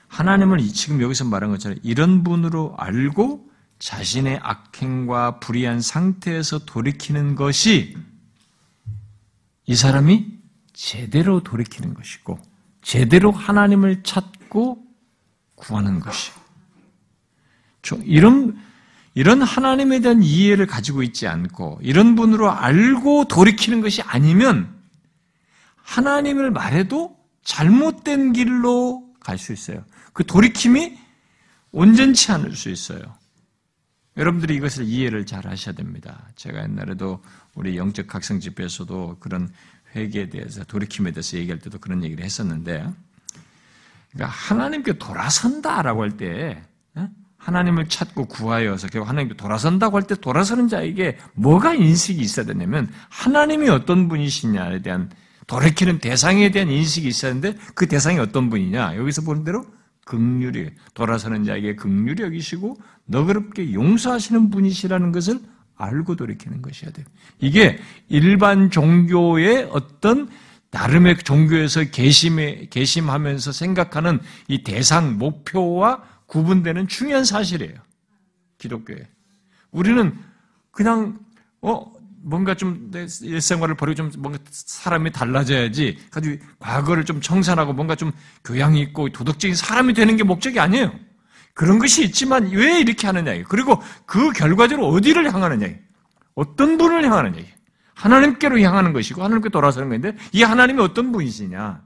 하나님을 0.09 0.61
지금 0.69 1.01
여기서 1.01 1.25
말한 1.27 1.51
것처럼 1.51 1.79
이런 1.83 2.25
분으로 2.25 2.75
알고 2.77 3.49
자신의 3.79 4.41
악행과 4.43 5.39
불의한 5.39 5.81
상태에서 5.81 6.61
돌이키는 6.61 7.35
것이 7.37 7.97
이 9.67 9.75
사람이 9.75 10.27
제대로 10.73 11.43
돌이키는 11.43 11.95
것이고 11.95 12.39
제대로 12.83 13.31
하나님을 13.31 14.03
찾고 14.03 14.83
구하는 15.55 16.01
것이 16.01 16.33
이런 18.05 18.59
이런 19.21 19.43
하나님에 19.43 20.01
대한 20.01 20.23
이해를 20.23 20.67
가지고 20.67 21.03
있지 21.03 21.29
않고 21.29 21.81
이런 21.83 22.15
분으로 22.17 22.51
알고 22.51 23.27
돌이키는 23.29 23.83
것이 23.83 24.01
아니면 24.01 24.75
하나님을 25.77 26.51
말해도 26.51 27.19
잘못된 27.45 28.33
길로 28.33 29.05
갈 29.21 29.37
수 29.37 29.53
있어요. 29.53 29.85
그 30.15 30.25
돌이킴이 30.25 30.99
온전치 31.71 32.33
않을 32.33 32.57
수 32.57 32.71
있어요. 32.71 33.15
여러분들이 34.17 34.55
이것을 34.55 34.87
이해를 34.87 35.27
잘 35.27 35.47
하셔야 35.47 35.75
됩니다. 35.75 36.27
제가 36.37 36.63
옛날에도 36.63 37.23
우리 37.55 37.77
영적 37.77 38.07
각성 38.07 38.41
집회에서도 38.41 39.19
그런 39.21 39.53
회개에 39.95 40.31
대해서 40.31 40.65
돌이킴에 40.65 41.11
대해서 41.11 41.37
얘기할 41.37 41.59
때도 41.59 41.79
그런 41.79 42.03
얘기를 42.05 42.25
했었는데 42.25 42.91
그러니까 44.13 44.35
하나님께 44.35 44.95
돌아선다라고 44.95 46.01
할 46.05 46.17
때, 46.17 46.65
하나님을 47.41 47.89
찾고 47.89 48.27
구하여서 48.27 48.89
결국 48.89 49.09
하나님께 49.09 49.37
돌아선다고 49.37 49.97
할 49.97 50.05
때 50.05 50.15
돌아서는 50.15 50.69
자에게 50.69 51.19
뭐가 51.35 51.75
인식이 51.75 52.21
있어야 52.21 52.47
되냐면 52.47 52.89
하나님이 53.09 53.69
어떤 53.71 54.09
분이시냐에 54.09 54.83
대한 54.83 55.11
돌이키는 55.47 55.99
대상에 55.99 56.51
대한 56.51 56.71
인식이 56.71 57.09
있어야 57.09 57.33
하는데 57.33 57.57
그 57.75 57.89
대상이 57.89 58.19
어떤 58.19 58.51
분이냐 58.51 58.97
여기서 58.97 59.23
보는 59.23 59.45
대로 59.45 59.65
극률이 60.05 60.71
돌아서는 60.95 61.45
자에게 61.45 61.77
극률이 61.77 62.23
여기시고 62.23 62.77
너그럽게 63.07 63.73
용서하시는 63.73 64.51
분이시라는 64.51 65.13
것을 65.13 65.41
알고 65.77 66.17
돌이키는 66.17 66.61
것이어야 66.63 66.93
돼요. 66.93 67.07
이게 67.41 67.79
일반 68.09 68.71
종교의 68.71 69.71
어떤 69.73 70.29
나름의 70.73 71.19
종교에서 71.19 71.85
개심에 71.85 72.67
개심하면서 72.71 73.53
생각하는 73.53 74.21
이 74.47 74.63
대상 74.63 75.19
목표와 75.19 76.03
구분되는 76.31 76.87
중요한 76.87 77.25
사실이에요. 77.25 77.75
기독교에. 78.59 79.09
우리는 79.73 80.17
그냥 80.71 81.19
어 81.61 81.93
뭔가 82.23 82.55
좀 82.55 82.91
일생활을 83.23 83.75
버리고 83.75 83.97
좀 83.97 84.13
뭔가 84.19 84.39
사람이 84.51 85.11
달라져야지 85.11 85.99
가지고 86.11 86.45
과거를 86.59 87.05
좀 87.05 87.21
청산하고 87.21 87.73
뭔가 87.73 87.97
좀 87.97 88.13
교양이 88.45 88.81
있고 88.83 89.09
도덕적인 89.09 89.55
사람이 89.55 89.95
되는 89.95 90.17
게 90.17 90.23
목적이 90.23 90.61
아니에요. 90.61 90.93
그런 91.55 91.79
것이 91.79 92.05
있지만 92.05 92.51
왜 92.51 92.81
이렇게 92.81 93.07
하느냐. 93.09 93.43
그리고 93.49 93.83
그 94.07 94.31
결과적으로 94.33 94.89
어디를 94.89 95.33
향하느냐. 95.33 95.75
어떤 96.35 96.79
분을 96.79 97.05
향하느냐. 97.05 97.43
하나님께로 97.95 98.61
향하는 98.61 98.93
것이고 98.93 99.23
하나님께 99.23 99.49
돌아서는 99.49 99.89
건데 99.89 100.17
이 100.33 100.43
하나님이 100.43 100.81
어떤 100.81 101.11
분이시냐. 101.11 101.83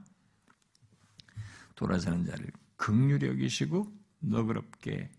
돌아서는 1.75 2.25
자를 2.25 2.45
극률히 2.77 3.27
여기시고 3.27 4.04
너그럽게 4.29 5.09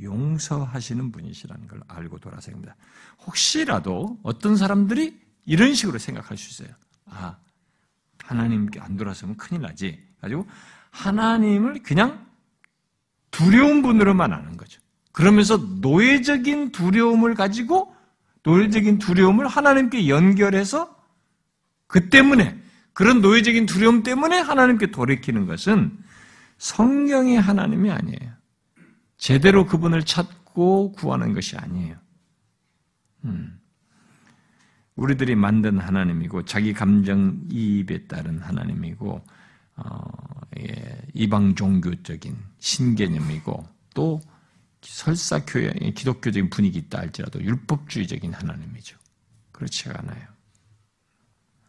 용서하시는 0.00 1.12
분이시라는 1.12 1.68
걸 1.68 1.80
알고 1.88 2.18
돌아서야 2.18 2.54
합니다. 2.54 2.76
혹시라도 3.26 4.18
어떤 4.22 4.56
사람들이 4.56 5.20
이런 5.44 5.74
식으로 5.74 5.98
생각할 5.98 6.36
수 6.36 6.62
있어요. 6.62 6.74
아, 7.06 7.36
하나님께 8.22 8.80
안 8.80 8.96
돌아서면 8.96 9.36
큰일 9.36 9.62
나지. 9.62 10.02
가지고 10.20 10.46
하나님을 10.90 11.82
그냥 11.82 12.26
두려운 13.30 13.82
분으로만 13.82 14.32
아는 14.32 14.56
거죠. 14.56 14.80
그러면서 15.10 15.56
노예적인 15.56 16.72
두려움을 16.72 17.34
가지고 17.34 17.94
노예적인 18.44 18.98
두려움을 18.98 19.46
하나님께 19.46 20.08
연결해서 20.08 20.96
그 21.86 22.08
때문에 22.08 22.58
그런 22.92 23.20
노예적인 23.20 23.66
두려움 23.66 24.02
때문에 24.02 24.38
하나님께 24.38 24.90
돌이키는 24.90 25.46
것은 25.46 25.98
성경의 26.58 27.40
하나님이 27.40 27.90
아니에요. 27.90 28.32
제대로 29.22 29.66
그분을 29.66 30.02
찾고 30.02 30.94
구하는 30.94 31.32
것이 31.32 31.56
아니에요. 31.56 31.96
음. 33.24 33.60
우리들이 34.96 35.36
만든 35.36 35.78
하나님이고 35.78 36.44
자기 36.44 36.72
감정 36.72 37.40
이입에 37.48 38.08
따른 38.08 38.40
하나님이고 38.40 39.24
어, 39.76 40.10
예, 40.58 41.00
이방 41.14 41.54
종교적인 41.54 42.36
신개념이고 42.58 43.64
또 43.94 44.20
설사 44.80 45.38
교회 45.44 45.70
기독교적인 45.70 46.50
분위기 46.50 46.80
있다 46.80 46.98
할지라도 46.98 47.40
율법주의적인 47.40 48.34
하나님이죠. 48.34 48.98
그렇지가 49.52 50.00
않아요. 50.00 50.26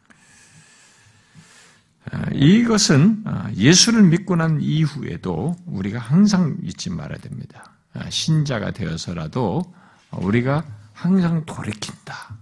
아, 0.10 1.93
이것은 2.34 3.24
아, 3.26 3.52
예수를 3.56 4.04
믿고 4.04 4.36
난 4.36 4.60
이후에도 4.62 5.56
우리가 5.66 6.00
항상 6.00 6.58
잊지 6.62 6.90
말아야 6.90 7.18
됩니다. 7.20 7.72
아, 7.94 8.10
신자가 8.10 8.72
되어서라도 8.72 9.64
우리가 10.12 10.66
항상 10.94 11.46
돌이킨다. 11.46 12.38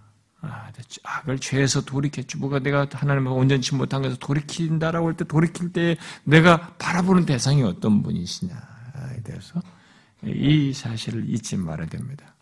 악을 1.03 1.39
죄에서 1.39 1.81
돌이켰지. 1.81 2.37
뭐가 2.37 2.59
내가 2.59 2.87
하나님을 2.91 3.31
온전치 3.31 3.75
못한 3.75 4.01
것에서 4.01 4.17
돌이킨다라고 4.19 5.07
할 5.07 5.13
때 5.15 5.23
돌이킬 5.25 5.71
때 5.71 5.97
내가 6.23 6.73
바라보는 6.77 7.25
대상이 7.25 7.61
어떤 7.63 8.01
분이시냐에 8.01 9.21
대해서 9.23 9.61
이 10.23 10.73
사실을 10.73 11.29
잊지 11.29 11.57
말아야 11.57 11.87
됩니다. 11.87 12.33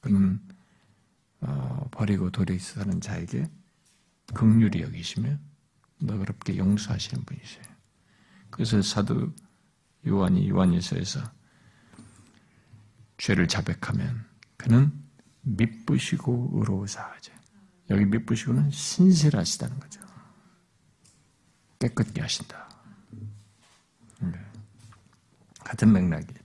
그는 0.00 0.40
어, 1.40 1.88
버리고 1.90 2.30
돌이서는 2.30 3.00
자에게 3.00 3.48
극률이 4.34 4.82
여기시며 4.82 5.36
너그럽게 6.00 6.56
용서하시는 6.56 7.24
분이세요. 7.24 7.64
그래서 8.50 8.80
사도 8.82 9.32
요한이 10.06 10.48
요한일서에서 10.48 11.20
죄를 13.18 13.48
자백하면 13.48 14.24
그는 14.56 14.92
미쁘시고 15.42 16.50
의로우사하죠. 16.54 17.32
여기 17.90 18.04
미쁘시고는 18.04 18.70
신실하시다는 18.70 19.80
거죠. 19.80 20.00
깨끗게 21.78 22.20
하신다. 22.20 22.68
네. 24.20 24.32
같은 25.64 25.92
맥락이죠. 25.92 26.38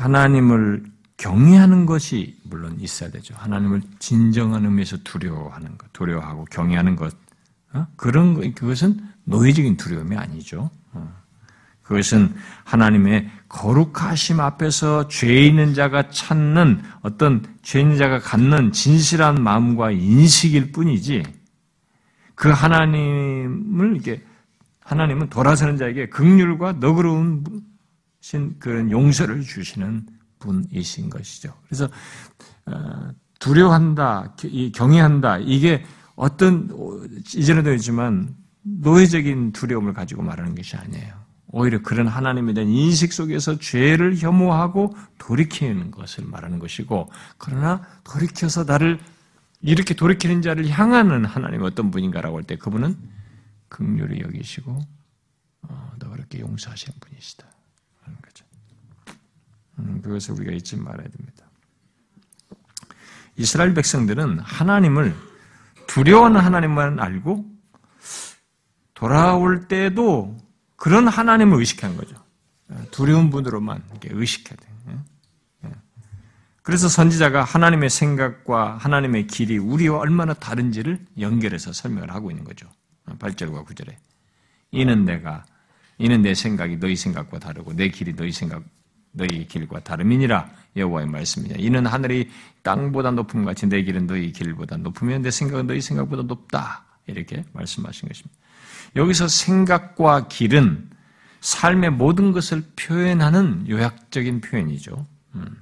하나님을 0.00 0.84
경외하는 1.18 1.84
것이 1.84 2.38
물론 2.44 2.80
있어야 2.80 3.10
되죠. 3.10 3.34
하나님을 3.36 3.82
진정한 3.98 4.64
의미에서 4.64 4.96
두려워하는 5.04 5.76
것, 5.76 5.92
두려워하고 5.92 6.46
경외하는 6.46 6.96
것, 6.96 7.14
어? 7.74 7.86
그런 7.96 8.32
것, 8.32 8.54
그것은 8.54 8.98
노예적인 9.24 9.76
두려움이 9.76 10.16
아니죠. 10.16 10.70
어. 10.92 11.14
그것은 11.82 12.34
하나님의 12.64 13.30
거룩하심 13.50 14.40
앞에서 14.40 15.08
죄 15.08 15.44
있는 15.44 15.74
자가 15.74 16.08
찾는 16.08 16.82
어떤 17.02 17.44
죄 17.62 17.80
있는 17.80 17.98
자가 17.98 18.20
갖는 18.20 18.72
진실한 18.72 19.42
마음과 19.42 19.90
인식일 19.90 20.72
뿐이지, 20.72 21.22
그 22.34 22.48
하나님을 22.48 23.92
이렇게 23.92 24.24
하나님은 24.80 25.28
돌아서는 25.28 25.76
자에게 25.76 26.08
극률과 26.08 26.72
너그러운 26.80 27.44
신 28.20 28.58
그런 28.58 28.90
용서를 28.90 29.42
주시는 29.42 30.06
분이신 30.38 31.10
것이죠. 31.10 31.54
그래서 31.66 31.88
어, 32.66 33.10
두려워한다, 33.38 34.36
경외한다 34.74 35.38
이게 35.38 35.84
어떤 36.14 36.68
이전에도 37.34 37.72
있지만 37.74 38.34
노예적인 38.62 39.52
두려움을 39.52 39.94
가지고 39.94 40.22
말하는 40.22 40.54
것이 40.54 40.76
아니에요. 40.76 41.14
오히려 41.52 41.82
그런 41.82 42.06
하나님에 42.06 42.52
대한 42.52 42.70
인식 42.70 43.12
속에서 43.12 43.58
죄를 43.58 44.16
혐오하고 44.18 44.94
돌이키는 45.18 45.90
것을 45.90 46.24
말하는 46.24 46.58
것이고, 46.60 47.10
그러나 47.38 47.82
돌이켜서 48.04 48.64
나를 48.64 49.00
이렇게 49.62 49.94
돌이키는 49.94 50.42
자를 50.42 50.68
향하는 50.68 51.24
하나님 51.24 51.62
어떤 51.62 51.90
분인가라고 51.90 52.36
할 52.36 52.44
때 52.44 52.56
그분은 52.56 52.96
극률이 53.68 54.20
여기시고 54.22 54.78
어, 55.62 55.92
너 55.98 56.10
그렇게 56.10 56.40
용서하시는 56.40 56.98
분이시다. 57.00 57.46
음, 59.80 60.00
그것을 60.02 60.34
우리가 60.34 60.52
잊지 60.52 60.76
말아야 60.76 61.08
됩니다. 61.08 61.46
이스라엘 63.36 63.74
백성들은 63.74 64.40
하나님을 64.40 65.14
두려워하는 65.86 66.40
하나님만 66.40 67.00
알고 67.00 67.44
돌아올 68.94 69.66
때도 69.66 70.36
그런 70.76 71.08
하나님을 71.08 71.58
의식한 71.58 71.96
거죠. 71.96 72.16
두려운 72.90 73.30
분으로만 73.30 73.82
의식해야 74.02 74.56
돼요. 74.56 74.76
예? 74.88 75.68
예. 75.68 75.72
그래서 76.62 76.88
선지자가 76.88 77.42
하나님의 77.42 77.90
생각과 77.90 78.76
하나님의 78.76 79.26
길이 79.26 79.58
우리와 79.58 79.98
얼마나 79.98 80.34
다른지를 80.34 81.04
연결해서 81.18 81.72
설명을 81.72 82.12
하고 82.12 82.30
있는 82.30 82.44
거죠. 82.44 82.68
8절과 83.06 83.66
9절에. 83.66 83.96
이는 84.70 85.04
내가, 85.04 85.44
이는 85.98 86.22
내 86.22 86.34
생각이 86.34 86.76
너희 86.76 86.94
생각과 86.94 87.38
다르고 87.38 87.74
내 87.74 87.88
길이 87.88 88.14
너희 88.14 88.30
생각, 88.30 88.62
너희 89.12 89.46
길과 89.46 89.80
다름이니라 89.80 90.50
여호와의 90.76 91.06
말씀이냐. 91.08 91.56
이는 91.58 91.86
하늘이 91.86 92.30
땅보다 92.62 93.10
높음 93.10 93.44
같이 93.44 93.66
내 93.66 93.82
길은 93.82 94.06
너희 94.06 94.32
길보다 94.32 94.76
높으면 94.76 95.22
내 95.22 95.30
생각은 95.30 95.66
너희 95.66 95.80
생각보다 95.80 96.22
높다. 96.22 96.84
이렇게 97.06 97.44
말씀하신 97.52 98.08
것입니다. 98.08 98.38
여기서 98.96 99.28
생각과 99.28 100.28
길은 100.28 100.90
삶의 101.40 101.90
모든 101.90 102.32
것을 102.32 102.62
표현하는 102.76 103.68
요약적인 103.68 104.40
표현이죠. 104.42 105.06
음. 105.34 105.56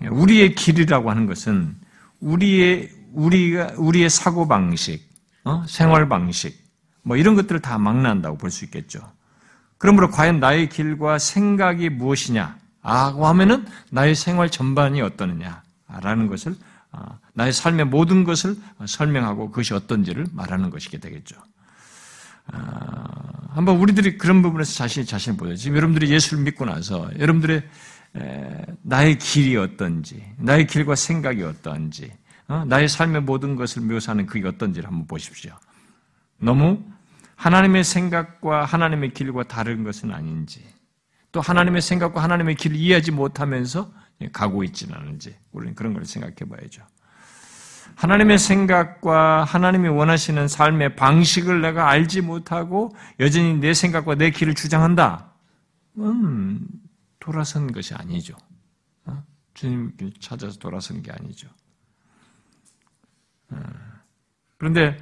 우리의 0.00 0.54
길이라고 0.54 1.10
하는 1.10 1.26
것은 1.26 1.76
우리의 2.20 2.90
우리가 3.12 3.74
우리의 3.76 4.10
사고 4.10 4.46
방식, 4.46 5.08
어? 5.44 5.64
생활 5.66 6.08
방식, 6.08 6.62
뭐 7.02 7.16
이런 7.16 7.34
것들을 7.34 7.60
다 7.60 7.78
망라한다고 7.78 8.36
볼 8.36 8.50
수 8.50 8.64
있겠죠. 8.66 9.00
그러므로 9.78 10.10
과연 10.10 10.40
나의 10.40 10.68
길과 10.68 11.18
생각이 11.18 11.90
무엇이냐? 11.90 12.56
라고 12.82 13.26
하면은 13.26 13.66
나의 13.90 14.14
생활 14.14 14.48
전반이 14.48 15.00
어떠느냐라는 15.02 16.28
것을 16.28 16.54
어, 16.92 17.18
나의 17.34 17.52
삶의 17.52 17.86
모든 17.86 18.24
것을 18.24 18.56
설명하고 18.86 19.50
그것이 19.50 19.74
어떤지를 19.74 20.26
말하는 20.32 20.70
것이게 20.70 20.98
되겠죠. 20.98 21.36
어, 22.52 22.58
한번 23.50 23.76
우리들이 23.76 24.18
그런 24.18 24.40
부분에서 24.40 24.72
자신이 24.72 25.04
자신을 25.04 25.36
보여. 25.36 25.56
지금 25.56 25.76
여러분들이 25.76 26.10
예수를 26.10 26.44
믿고 26.44 26.64
나서 26.64 27.10
여러분들의 27.18 27.62
나의 28.82 29.18
길이 29.18 29.56
어떤지, 29.56 30.24
나의 30.38 30.66
길과 30.66 30.94
생각이 30.94 31.42
어떤지, 31.42 32.12
어, 32.48 32.64
나의 32.66 32.88
삶의 32.88 33.22
모든 33.22 33.56
것을 33.56 33.82
묘사하는 33.82 34.26
그게 34.26 34.46
어떤지를 34.46 34.88
한번 34.88 35.06
보십시오. 35.06 35.52
너무 36.38 36.82
하나님의 37.36 37.84
생각과 37.84 38.64
하나님의 38.64 39.12
길과 39.12 39.44
다른 39.44 39.84
것은 39.84 40.12
아닌지, 40.12 40.64
또 41.32 41.40
하나님의 41.40 41.82
생각과 41.82 42.22
하나님의 42.22 42.56
길을 42.56 42.76
이해하지 42.76 43.12
못하면서 43.12 43.92
가고 44.32 44.64
있지는 44.64 44.96
않은지, 44.96 45.36
우리는 45.52 45.74
그런 45.74 45.92
걸 45.92 46.04
생각해 46.04 46.36
봐야죠. 46.48 46.82
하나님의 47.94 48.38
생각과 48.38 49.44
하나님이 49.44 49.88
원하시는 49.88 50.48
삶의 50.48 50.96
방식을 50.96 51.62
내가 51.62 51.88
알지 51.88 52.20
못하고 52.20 52.94
여전히 53.20 53.54
내 53.54 53.72
생각과 53.72 54.16
내 54.16 54.30
길을 54.30 54.54
주장한다. 54.54 55.32
음, 55.98 56.66
돌아선 57.20 57.72
것이 57.72 57.94
아니죠. 57.94 58.36
어? 59.06 59.22
주님 59.54 59.92
찾아서 60.20 60.58
돌아선 60.58 61.02
게 61.02 61.10
아니죠. 61.10 61.48
어. 63.50 63.62
그런데 64.58 64.98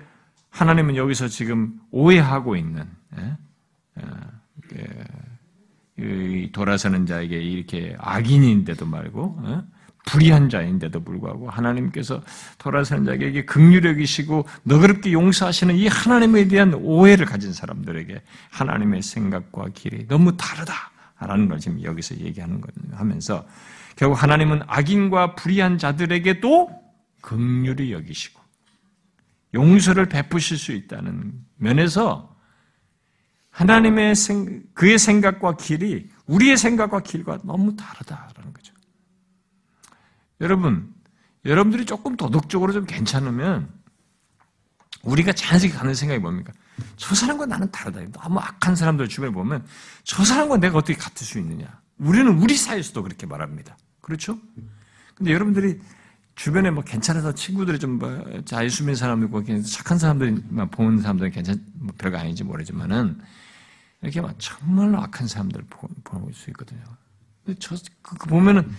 하나님은 0.55 0.95
여기서 0.95 1.27
지금 1.27 1.81
오해하고 1.91 2.55
있는 2.55 2.89
예? 3.19 3.37
어, 3.97 4.11
돌아서는 6.53 7.07
자에게 7.07 7.41
이렇게 7.41 7.97
악인인데도 7.99 8.87
말고 8.87 9.41
불의한 10.07 10.49
자인데도 10.49 11.03
불구하고 11.03 11.51
하나님께서 11.51 12.23
돌아서는 12.59 13.05
자에게 13.05 13.45
극률력이시고 13.45 14.47
너그럽게 14.63 15.13
용서하시는 15.13 15.75
이 15.77 15.89
하나님에 15.89 16.47
대한 16.47 16.75
오해를 16.75 17.27
가진 17.27 17.53
사람들에게 17.53 18.23
하나님의 18.51 19.03
생각과 19.03 19.71
길이 19.75 20.07
너무 20.07 20.37
다르다라는 20.37 21.49
걸 21.49 21.59
지금 21.59 21.83
여기서 21.83 22.17
얘기하는 22.19 22.61
거 22.61 22.69
하면서 22.93 23.45
결국 23.97 24.23
하나님은 24.23 24.63
악인과 24.67 25.35
불의한 25.35 25.79
자들에게도 25.79 26.71
극률이 27.23 27.93
여기시고 27.93 28.44
용서를 29.55 30.09
베푸실 30.09 30.59
수 30.59 30.73
있다는 30.73 31.33
면에서 31.57 32.37
하나님의 33.51 34.17
생, 34.17 34.63
그의 34.75 34.99
생각과 34.99 35.57
길이 35.57 36.11
우리의 36.27 36.57
생각과 36.57 37.01
길과 37.01 37.39
너무 37.45 37.77
다르다라는 37.77 38.53
거죠. 38.53 38.75
여러분, 40.41 40.93
여러분들이 41.45 41.85
조금 41.85 42.17
도덕적으로 42.17 42.73
좀 42.73 42.85
괜찮으면 42.85 43.69
우리가 45.03 45.33
자연스럽게 45.33 45.79
가는 45.79 45.95
생각이 45.95 46.21
뭡니까? 46.21 46.53
저 46.97 47.15
사람과 47.15 47.47
나는 47.47 47.71
다르다. 47.71 48.01
너무 48.21 48.41
악한 48.41 48.75
사람들 48.75 49.09
주변에 49.09 49.33
보면 49.33 49.65
저 50.03 50.25
사람과 50.25 50.57
내가 50.57 50.79
어떻게 50.79 50.95
같을 50.95 51.25
수 51.25 51.39
있느냐. 51.39 51.81
우리는 51.99 52.27
우리 52.39 52.57
사이에서도 52.57 53.03
그렇게 53.03 53.27
말합니다. 53.27 53.77
그렇죠? 54.01 54.39
근데 55.15 55.33
여러분들이 55.33 55.81
주변에 56.35 56.71
뭐 56.71 56.83
괜찮아서 56.83 57.33
친구들이 57.33 57.79
좀 57.79 57.99
뭐 57.99 58.43
자유수민 58.45 58.95
사람이고 58.97 59.63
착한 59.63 59.99
사람들만 59.99 60.71
보는 60.71 61.01
사람들은 61.01 61.31
괜찮, 61.31 61.65
뭐 61.75 61.95
별거 61.97 62.19
아닌지 62.19 62.43
모르지만은 62.45 63.21
이렇게 64.03 64.21
막 64.21 64.35
정말로 64.39 65.01
악한 65.01 65.27
사람들을 65.29 65.67
보고 65.71 66.33
수 66.33 66.51
있거든요. 66.51 66.83
근데 67.45 67.59
저, 67.61 67.77
그, 68.03 68.17
그 68.17 68.29
보면은 68.29 68.71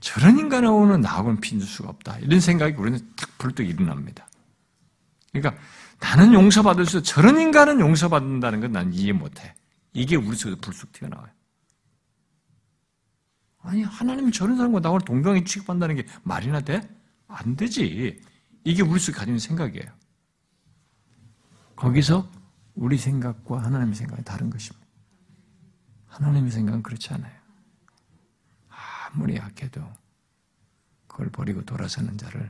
저런 0.00 0.38
인간하고는 0.38 1.00
나하고는 1.00 1.40
빈줄 1.40 1.68
수가 1.68 1.90
없다. 1.90 2.18
이런 2.18 2.40
생각이 2.40 2.74
우리는 2.76 2.98
탁 3.16 3.30
불뚝 3.38 3.66
일어납니다. 3.68 4.26
그러니까 5.32 5.60
나는 6.00 6.32
용서받을 6.32 6.86
수, 6.86 7.02
저런 7.02 7.38
인간은 7.40 7.78
용서받는다는 7.80 8.60
건 8.60 8.72
난 8.72 8.92
이해 8.92 9.12
못해. 9.12 9.54
이게 9.92 10.16
우리 10.16 10.36
속에서 10.36 10.58
불쑥 10.60 10.92
튀어나와요. 10.92 11.28
아니, 13.60 13.82
하나님이 13.82 14.32
저런 14.32 14.56
사람과 14.56 14.80
나하고 14.80 14.98
동등하게 15.00 15.44
취급한다는 15.44 15.94
게 15.96 16.06
말이나 16.24 16.60
돼? 16.60 16.80
안 17.32 17.56
되지. 17.56 18.20
이게 18.64 18.82
우리 18.82 19.00
속에 19.00 19.18
가지는 19.18 19.38
생각이에요. 19.38 19.86
거기서 21.76 22.30
우리 22.74 22.96
생각과 22.96 23.62
하나님의 23.62 23.94
생각이 23.94 24.22
다른 24.22 24.50
것입니다. 24.50 24.86
하나님의 26.06 26.50
생각은 26.50 26.82
그렇지 26.82 27.12
않아요. 27.14 27.40
아무리 28.68 29.36
약해도 29.36 29.82
그걸 31.06 31.30
버리고 31.30 31.64
돌아서는 31.64 32.16
자를 32.16 32.48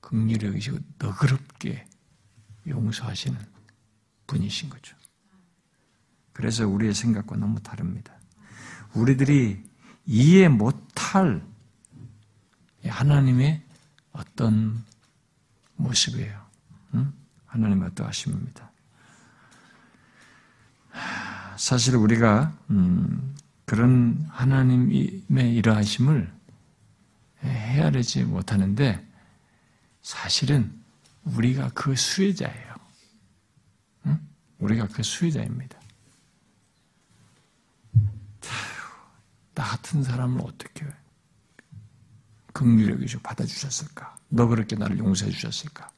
극률히 0.00 0.48
여기시고 0.48 0.78
너그럽게 0.98 1.86
용서하시는 2.66 3.38
분이신 4.26 4.70
거죠. 4.70 4.96
그래서 6.32 6.66
우리의 6.66 6.94
생각과 6.94 7.36
너무 7.36 7.60
다릅니다. 7.60 8.12
우리들이 8.94 9.62
이해 10.06 10.48
못할 10.48 11.46
하나님의 12.88 13.62
어떤 14.12 14.84
모습이에요. 15.76 16.44
응? 16.94 17.12
하나님의 17.46 17.88
어떠하심입니다. 17.88 18.70
사실 21.56 21.96
우리가 21.96 22.56
음, 22.70 23.34
그런 23.64 24.26
하나님의 24.30 25.54
이러하심을 25.54 26.32
헤아리지 27.42 28.24
못하는데 28.24 29.06
사실은 30.02 30.72
우리가 31.24 31.70
그 31.74 31.96
수혜자예요. 31.96 32.74
응? 34.06 34.20
우리가 34.58 34.88
그 34.88 35.02
수혜자입니다. 35.02 35.78
나 39.54 39.62
같은 39.62 40.02
사람을 40.02 40.40
어떻게 40.42 40.84
긍휼히 42.54 42.88
여기셔 42.92 43.18
받아주셨을까? 43.18 44.16
너 44.30 44.46
그렇게 44.46 44.76
나를 44.76 44.96
용서해 44.98 45.30
주셨을까? 45.30 45.90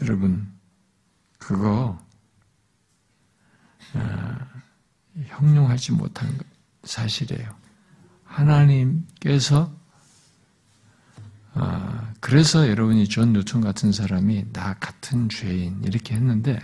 여러분, 0.00 0.50
그거 1.38 1.98
어, 3.94 4.36
형용하지 5.26 5.92
못한 5.92 6.38
사실이에요. 6.84 7.54
하나님께서 8.24 9.76
어, 11.54 12.12
그래서 12.20 12.68
여러분이 12.68 13.08
존 13.08 13.32
뉴턴 13.32 13.60
같은 13.60 13.90
사람이 13.90 14.52
나 14.52 14.74
같은 14.74 15.28
죄인 15.28 15.82
이렇게 15.82 16.14
했는데 16.14 16.60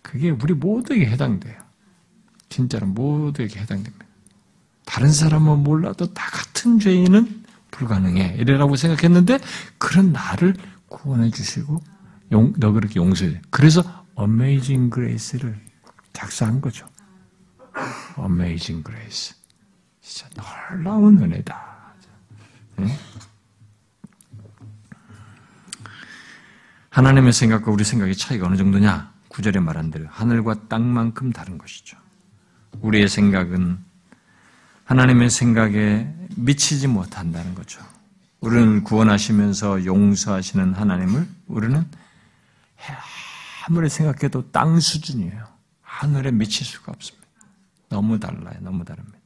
그게 0.00 0.30
우리 0.30 0.54
모두에게 0.54 1.06
해당돼요. 1.06 1.60
진짜로 2.48 2.86
모두에게 2.86 3.60
해당됩니다. 3.60 4.07
다른 4.88 5.12
사람은 5.12 5.64
몰라도 5.64 6.12
나 6.14 6.24
같은 6.30 6.80
죄인은 6.80 7.44
불가능해. 7.70 8.36
이래라고 8.38 8.74
생각했는데 8.74 9.38
그런 9.76 10.12
나를 10.12 10.54
구원해 10.88 11.30
주시고 11.30 11.82
용, 12.32 12.54
너 12.56 12.72
그렇게 12.72 12.96
용서해. 12.96 13.42
그래서 13.50 13.82
Amazing 14.14 14.88
Grace를 14.88 15.60
작사한 16.14 16.62
거죠. 16.62 16.88
Amazing 18.16 18.82
Grace. 18.82 19.34
진짜 20.00 20.26
놀라운 20.70 21.22
은혜다. 21.22 21.94
네? 22.76 22.98
하나님의 26.88 27.34
생각과 27.34 27.70
우리 27.70 27.84
생각의 27.84 28.16
차이가 28.16 28.46
어느 28.46 28.56
정도냐? 28.56 29.12
구절에 29.28 29.60
말한 29.60 29.90
대로 29.90 30.06
하늘과 30.08 30.68
땅만큼 30.68 31.30
다른 31.30 31.58
것이죠. 31.58 31.98
우리의 32.80 33.06
생각은 33.08 33.87
하나님의 34.88 35.28
생각에 35.28 36.10
미치지 36.34 36.86
못한다는 36.86 37.54
거죠. 37.54 37.78
우리는 38.40 38.82
구원하시면서 38.84 39.84
용서하시는 39.84 40.72
하나님을 40.72 41.28
우리는 41.46 41.84
아무리 43.66 43.90
생각해도 43.90 44.50
땅 44.50 44.80
수준이에요. 44.80 45.46
하늘에 45.82 46.30
미칠 46.30 46.64
수가 46.64 46.92
없습니다. 46.92 47.28
너무 47.90 48.18
달라요. 48.18 48.56
너무 48.60 48.82
다릅니다. 48.82 49.18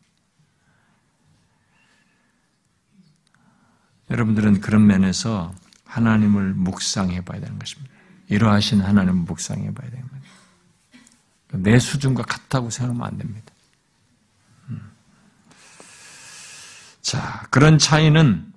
여러분들은 4.11 4.61
그런 4.61 4.85
면에서 4.85 5.55
하나님을 5.85 6.55
묵상해 6.55 7.25
봐야 7.25 7.41
되는 7.41 7.57
것입니다. 7.61 7.95
이러하신 8.29 8.81
하나님을 8.81 9.15
묵상해 9.15 9.73
봐야 9.73 9.89
거예요. 10.09 11.63
내 11.63 11.79
수준과 11.79 12.25
같다고 12.25 12.71
생각하면 12.71 13.07
안 13.07 13.17
됩니다. 13.17 13.52
자, 17.03 17.47
그런 17.51 17.79
차이는 17.79 18.53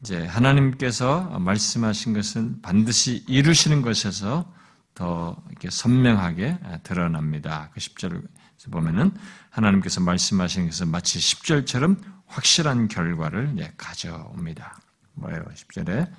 이제 0.00 0.24
하나님께서 0.24 1.38
말씀하신 1.38 2.14
것은 2.14 2.62
반드시 2.62 3.24
이루시는 3.28 3.82
것에서 3.82 4.50
더 4.94 5.36
이렇게 5.50 5.68
선명하게 5.70 6.58
드러납니다. 6.82 7.70
그 7.74 7.80
10절 7.80 8.10
그래서 8.10 8.70
보면은 8.70 9.12
하나님께서 9.50 10.00
말씀하시는 10.00 10.68
것은 10.68 10.88
마치 10.88 11.18
10절처럼 11.18 12.00
확실한 12.26 12.88
결과를 12.88 13.54
가져옵니다. 13.76 14.78
뭐예요? 15.14 15.44
10절에 15.54 16.10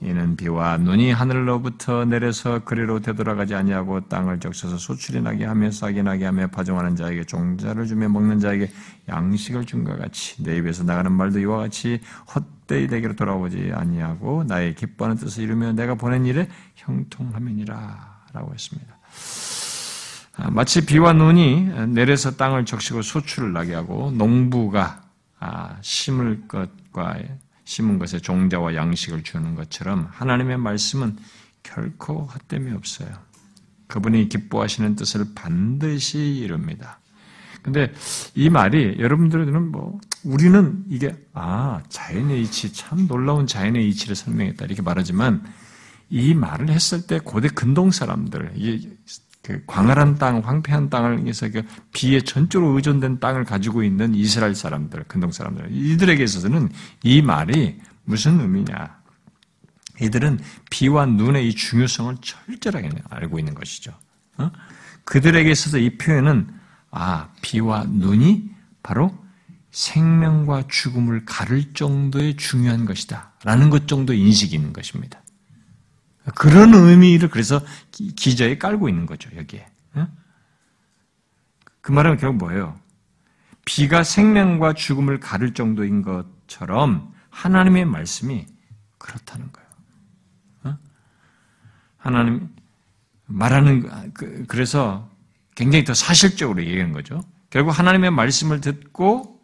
이는 0.00 0.36
비와 0.36 0.78
눈이 0.78 1.10
하늘로부터 1.10 2.04
내려서 2.04 2.60
그리로 2.60 3.00
되돌아가지 3.00 3.56
아니하고 3.56 4.08
땅을 4.08 4.38
적셔서 4.38 4.78
소출이 4.78 5.22
나게 5.22 5.44
하며 5.44 5.72
싹이 5.72 6.04
나게 6.04 6.24
하며 6.24 6.46
파종하는 6.46 6.94
자에게 6.94 7.24
종자를 7.24 7.86
주며 7.86 8.08
먹는 8.08 8.38
자에게 8.38 8.70
양식을 9.08 9.64
준과 9.64 9.96
같이 9.96 10.40
내 10.44 10.56
입에서 10.58 10.84
나가는 10.84 11.10
말도 11.10 11.40
이와 11.40 11.58
같이 11.58 12.00
헛되이 12.32 12.86
내게로 12.86 13.16
돌아오지 13.16 13.72
아니하고 13.74 14.44
나의 14.44 14.76
기뻐하는 14.76 15.16
뜻을 15.16 15.42
이루며 15.42 15.72
내가 15.72 15.96
보낸 15.96 16.26
일에 16.26 16.48
형통함이니라 16.76 18.18
라고 18.34 18.52
했습니다. 18.54 18.98
아, 20.36 20.50
마치 20.52 20.86
비와 20.86 21.12
눈이 21.12 21.88
내려서 21.88 22.36
땅을 22.36 22.66
적시고 22.66 23.02
소출을 23.02 23.52
나게 23.52 23.74
하고 23.74 24.12
농부가 24.12 25.02
아, 25.40 25.76
심을 25.80 26.46
것과 26.46 27.16
심은 27.68 27.98
것에 27.98 28.18
종자와 28.18 28.74
양식을 28.74 29.22
주는 29.24 29.54
것처럼 29.54 30.08
하나님의 30.10 30.56
말씀은 30.56 31.18
결코 31.62 32.24
헛됨이 32.24 32.72
없어요. 32.72 33.10
그분이 33.88 34.30
기뻐하시는 34.30 34.96
뜻을 34.96 35.26
반드시 35.34 36.18
이룹니다. 36.18 36.98
근데 37.60 37.92
이 38.34 38.48
말이 38.48 38.96
여러분들은 38.98 39.70
뭐 39.70 40.00
우리는 40.24 40.82
이게 40.88 41.14
아 41.34 41.82
자연의 41.90 42.40
이치 42.40 42.72
참 42.72 43.06
놀라운 43.06 43.46
자연의 43.46 43.86
이치를 43.90 44.16
설명했다 44.16 44.64
이렇게 44.64 44.80
말하지만 44.80 45.44
이 46.08 46.32
말을 46.32 46.70
했을 46.70 47.06
때 47.06 47.20
고대 47.22 47.48
근동 47.48 47.90
사람들 47.90 48.52
그 49.48 49.62
광활한 49.66 50.16
땅, 50.16 50.40
황폐한 50.40 50.90
땅을 50.90 51.22
위해서 51.22 51.48
그 51.48 51.62
비에 51.94 52.20
전적으로 52.20 52.72
의존된 52.72 53.18
땅을 53.18 53.44
가지고 53.44 53.82
있는 53.82 54.14
이스라엘 54.14 54.54
사람들, 54.54 55.04
근동 55.04 55.32
사람들, 55.32 55.70
이들에게 55.74 56.22
있어서는 56.22 56.68
이 57.02 57.22
말이 57.22 57.80
무슨 58.04 58.40
의미냐? 58.40 58.98
이들은 60.02 60.40
비와 60.68 61.06
눈의 61.06 61.48
이 61.48 61.54
중요성을 61.54 62.16
철저하게 62.20 62.90
알고 63.08 63.38
있는 63.38 63.54
것이죠. 63.54 63.94
어? 64.36 64.50
그들에게 65.04 65.50
있어서 65.50 65.78
이 65.78 65.96
표현은 65.96 66.48
아 66.90 67.30
비와 67.40 67.84
눈이 67.88 68.50
바로 68.82 69.16
생명과 69.70 70.64
죽음을 70.68 71.24
가를 71.24 71.72
정도의 71.72 72.36
중요한 72.36 72.84
것이다 72.84 73.32
라는 73.44 73.70
것 73.70 73.88
정도 73.88 74.12
인식이 74.12 74.54
있는 74.54 74.74
것입니다. 74.74 75.22
그런 76.34 76.74
의미를 76.74 77.28
그래서 77.30 77.60
기저에 77.90 78.58
깔고 78.58 78.88
있는 78.88 79.06
거죠, 79.06 79.30
여기에. 79.36 79.66
그 81.80 81.92
말은 81.92 82.18
결국 82.18 82.38
뭐예요? 82.38 82.78
비가 83.64 84.02
생명과 84.02 84.74
죽음을 84.74 85.20
가를 85.20 85.54
정도인 85.54 86.02
것처럼 86.02 87.12
하나님의 87.30 87.84
말씀이 87.86 88.46
그렇다는 88.98 89.50
거예요. 89.52 90.78
하나님 91.96 92.48
말하는 93.26 94.12
그, 94.14 94.44
그래서 94.46 95.10
굉장히 95.54 95.84
더 95.84 95.92
사실적으로 95.92 96.62
얘기하는 96.62 96.92
거죠. 96.92 97.20
결국 97.50 97.78
하나님의 97.78 98.10
말씀을 98.10 98.60
듣고 98.60 99.40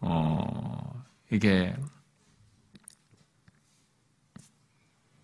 어 0.00 1.04
이게 1.30 1.76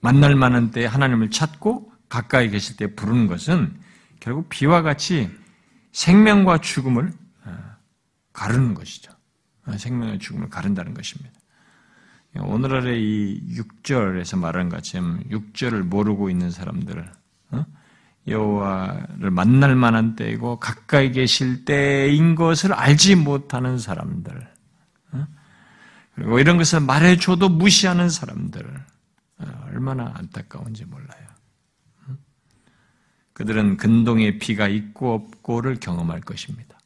만날 0.07 0.37
만한 0.37 0.71
때 0.71 0.87
하나님을 0.87 1.31
찾고 1.31 1.91
가까이 2.09 2.49
계실 2.49 2.77
때 2.77 2.95
부르는 2.95 3.27
것은 3.27 3.77
결국 4.21 4.49
비와 4.49 4.83
같이 4.83 5.29
생명과 5.91 6.59
죽음을 6.59 7.13
어, 7.45 7.59
가르는 8.33 8.75
것이죠. 8.75 9.11
어, 9.67 9.77
생명과 9.77 10.19
죽음을 10.19 10.49
가른다는 10.49 10.95
것입니다. 10.95 11.33
오늘날의 12.39 13.03
이 13.03 13.57
6절에서 13.59 14.39
말하는 14.39 14.69
것처럼 14.69 15.25
6절을 15.29 15.83
모르고 15.83 16.31
있는 16.31 16.53
사람들, 16.53 17.11
어? 17.51 17.67
여호와를 18.29 19.33
만날 19.33 19.75
만한 19.75 20.15
때이고 20.15 20.61
가까이 20.61 21.11
계실 21.11 21.65
때인 21.65 22.37
것을 22.37 22.73
알지 22.75 23.17
못하는 23.17 23.79
사람들, 23.79 24.49
그리고 26.15 26.39
이런 26.39 26.59
것을 26.59 26.81
말해줘도 26.81 27.49
무시하는 27.49 28.09
사람들, 28.09 28.63
아, 28.67 28.96
얼마나 29.39 30.13
안타까운지 30.17 30.87
몰라요. 30.87 31.27
그들은 33.33 33.77
근동의 33.77 34.39
비가 34.39 34.67
있고 34.67 35.13
없고를 35.13 35.77
경험할 35.77 36.21
것입니다. 36.21 36.79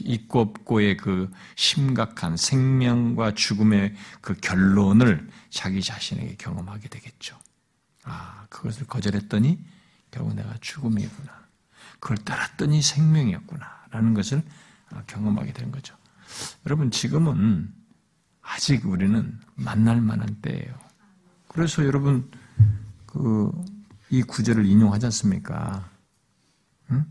있고 0.00 0.40
없고의 0.40 0.98
그 0.98 1.30
심각한 1.54 2.36
생명과 2.36 3.32
죽음의 3.34 3.94
그 4.20 4.34
결론을 4.34 5.28
자기 5.48 5.82
자신에게 5.82 6.36
경험하게 6.36 6.88
되겠죠. 6.88 7.38
아, 8.04 8.46
그것을 8.50 8.86
거절했더니 8.86 9.58
결국 10.10 10.34
내가 10.34 10.54
죽음이구나. 10.60 11.46
그걸 11.98 12.18
따랐더니 12.18 12.82
생명이었구나. 12.82 13.86
라는 13.90 14.12
것을 14.12 14.42
경험하게 15.06 15.52
된 15.54 15.72
거죠. 15.72 15.96
여러분, 16.66 16.90
지금은 16.90 17.72
아직 18.42 18.86
우리는 18.86 19.40
만날 19.54 20.00
만한 20.00 20.36
때예요. 20.42 20.85
그래서 21.56 21.84
여러분 21.84 22.30
그 23.06 23.50
이 24.10 24.22
구절을 24.22 24.66
인용하지 24.66 25.06
않습니까? 25.06 25.90
응? 26.90 27.04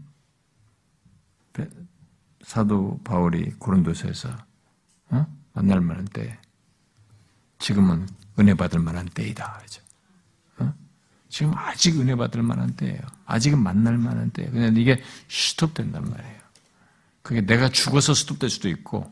사도 2.42 3.00
바울이 3.04 3.52
고린도서에서 3.60 4.30
어? 5.10 5.28
만날 5.54 5.82
만한 5.82 6.06
때 6.06 6.40
지금은 7.60 8.08
은혜 8.40 8.54
받을 8.54 8.80
만한 8.80 9.06
때이다. 9.08 9.60
그죠? 9.64 9.82
어? 10.60 10.74
지금 11.28 11.54
아직 11.56 12.00
은혜 12.00 12.16
받을 12.16 12.44
만한 12.44 12.76
때예요. 12.76 13.02
아직은 13.26 13.62
만날 13.62 13.98
만한 13.98 14.30
때예요. 14.30 14.52
그냥 14.52 14.76
이게 14.78 15.02
스톱된단 15.28 16.10
말이에요. 16.10 16.42
그게 17.24 17.42
내가 17.42 17.70
죽어서 17.70 18.14
스톱될 18.14 18.50
수도 18.50 18.70
있고 18.70 19.12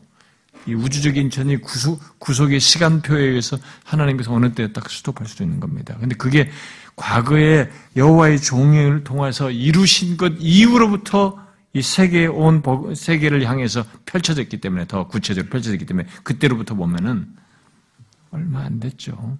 이 0.66 0.74
우주적인 0.74 1.30
전이 1.30 1.58
구속, 1.58 2.00
구속의 2.18 2.58
시간표에 2.60 3.22
의해서 3.22 3.58
하나님께서 3.84 4.32
어느 4.32 4.52
때 4.54 4.72
딱 4.72 4.88
스톱할 4.90 5.26
수도 5.28 5.44
있는 5.44 5.60
겁니다. 5.60 5.96
근데 6.00 6.14
그게 6.14 6.50
과거에 6.96 7.70
여호와의 7.96 8.40
종을 8.40 9.04
통해서 9.04 9.50
이루신 9.50 10.16
것 10.16 10.32
이후로부터 10.38 11.42
이 11.72 11.82
세계에 11.82 12.26
온 12.26 12.62
세계를 12.94 13.44
향해서 13.48 13.84
펼쳐졌기 14.06 14.60
때문에 14.60 14.86
더 14.86 15.06
구체적으로 15.08 15.50
펼쳐졌기 15.50 15.86
때문에 15.86 16.08
그때로부터 16.22 16.74
보면은 16.74 17.26
얼마 18.30 18.60
안 18.60 18.78
됐죠. 18.80 19.36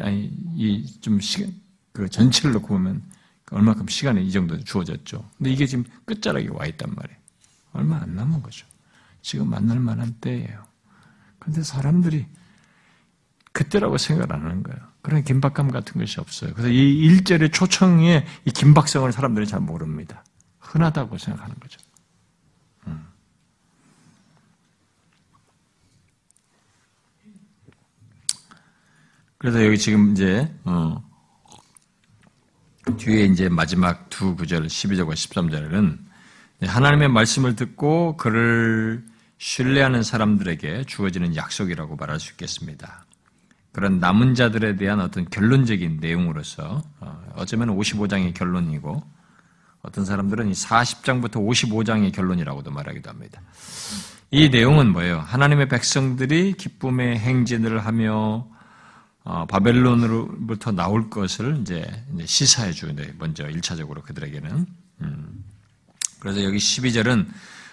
아니 0.00 0.30
이좀 0.56 1.20
시간 1.20 1.52
그 1.92 2.08
전체를 2.08 2.52
놓고 2.52 2.68
보면 2.68 3.02
얼마큼 3.50 3.88
시간이 3.88 4.24
이 4.24 4.30
정도 4.30 4.62
주어졌죠. 4.62 5.28
근데 5.36 5.50
이게 5.50 5.66
지금 5.66 5.84
끝자락에 6.04 6.48
와 6.52 6.66
있단 6.66 6.94
말이에요. 6.94 7.18
얼마 7.72 8.00
안 8.00 8.14
남은 8.14 8.42
거죠. 8.42 8.66
지금 9.22 9.48
만날 9.50 9.80
만한 9.80 10.14
때예요. 10.20 10.64
그런데 11.38 11.62
사람들이 11.62 12.26
그때라고 13.52 13.98
생각을 13.98 14.32
안 14.34 14.44
하는 14.44 14.62
거예요. 14.62 14.80
그런 15.02 15.24
긴박감 15.24 15.70
같은 15.70 16.00
것이 16.00 16.20
없어요. 16.20 16.52
그래서 16.52 16.68
이 16.68 16.98
일절의 16.98 17.50
초청에 17.50 18.26
이 18.44 18.50
긴박성을 18.50 19.10
사람들이 19.12 19.46
잘 19.46 19.60
모릅니다. 19.60 20.24
흔하다고 20.60 21.18
생각하는 21.18 21.56
거죠. 21.58 21.80
음. 22.86 23.06
그래서 29.38 29.64
여기 29.64 29.78
지금 29.78 30.12
이제 30.12 30.54
어, 30.64 31.02
뒤에 32.98 33.24
이제 33.24 33.48
마지막 33.48 34.10
두 34.10 34.36
구절 34.36 34.66
12절과 34.66 35.12
13절은 35.12 35.98
하나님의 36.62 37.08
말씀을 37.08 37.56
듣고 37.56 38.16
그를 38.16 39.04
신뢰하는 39.40 40.02
사람들에게 40.02 40.84
주어지는 40.84 41.34
약속이라고 41.34 41.96
말할 41.96 42.20
수 42.20 42.32
있겠습니다. 42.32 43.06
그런 43.72 43.98
남은 43.98 44.34
자들에 44.34 44.76
대한 44.76 45.00
어떤 45.00 45.28
결론적인 45.30 45.96
내용으로서 45.98 46.82
어, 47.00 47.32
어쩌면 47.36 47.74
55장의 47.74 48.34
결론이고 48.34 49.02
어떤 49.80 50.04
사람들은 50.04 50.50
이 50.50 50.52
40장부터 50.52 51.36
55장의 51.36 52.12
결론이라고도 52.12 52.70
말하기도 52.70 53.08
합니다. 53.08 53.40
이 54.30 54.50
내용은 54.50 54.92
뭐예요? 54.92 55.20
하나님의 55.20 55.70
백성들이 55.70 56.52
기쁨의 56.58 57.18
행진을 57.18 57.86
하며 57.86 58.46
어, 59.24 59.46
바벨론으로부터 59.46 60.72
나올 60.72 61.08
것을 61.08 61.58
이제, 61.62 62.04
시사해 62.26 62.72
주는데 62.72 63.14
먼저 63.18 63.44
1차적으로 63.44 64.02
그들에게는 64.02 64.66
음. 65.00 65.44
그래서 66.18 66.44
여기 66.44 66.58
12절은 66.58 67.26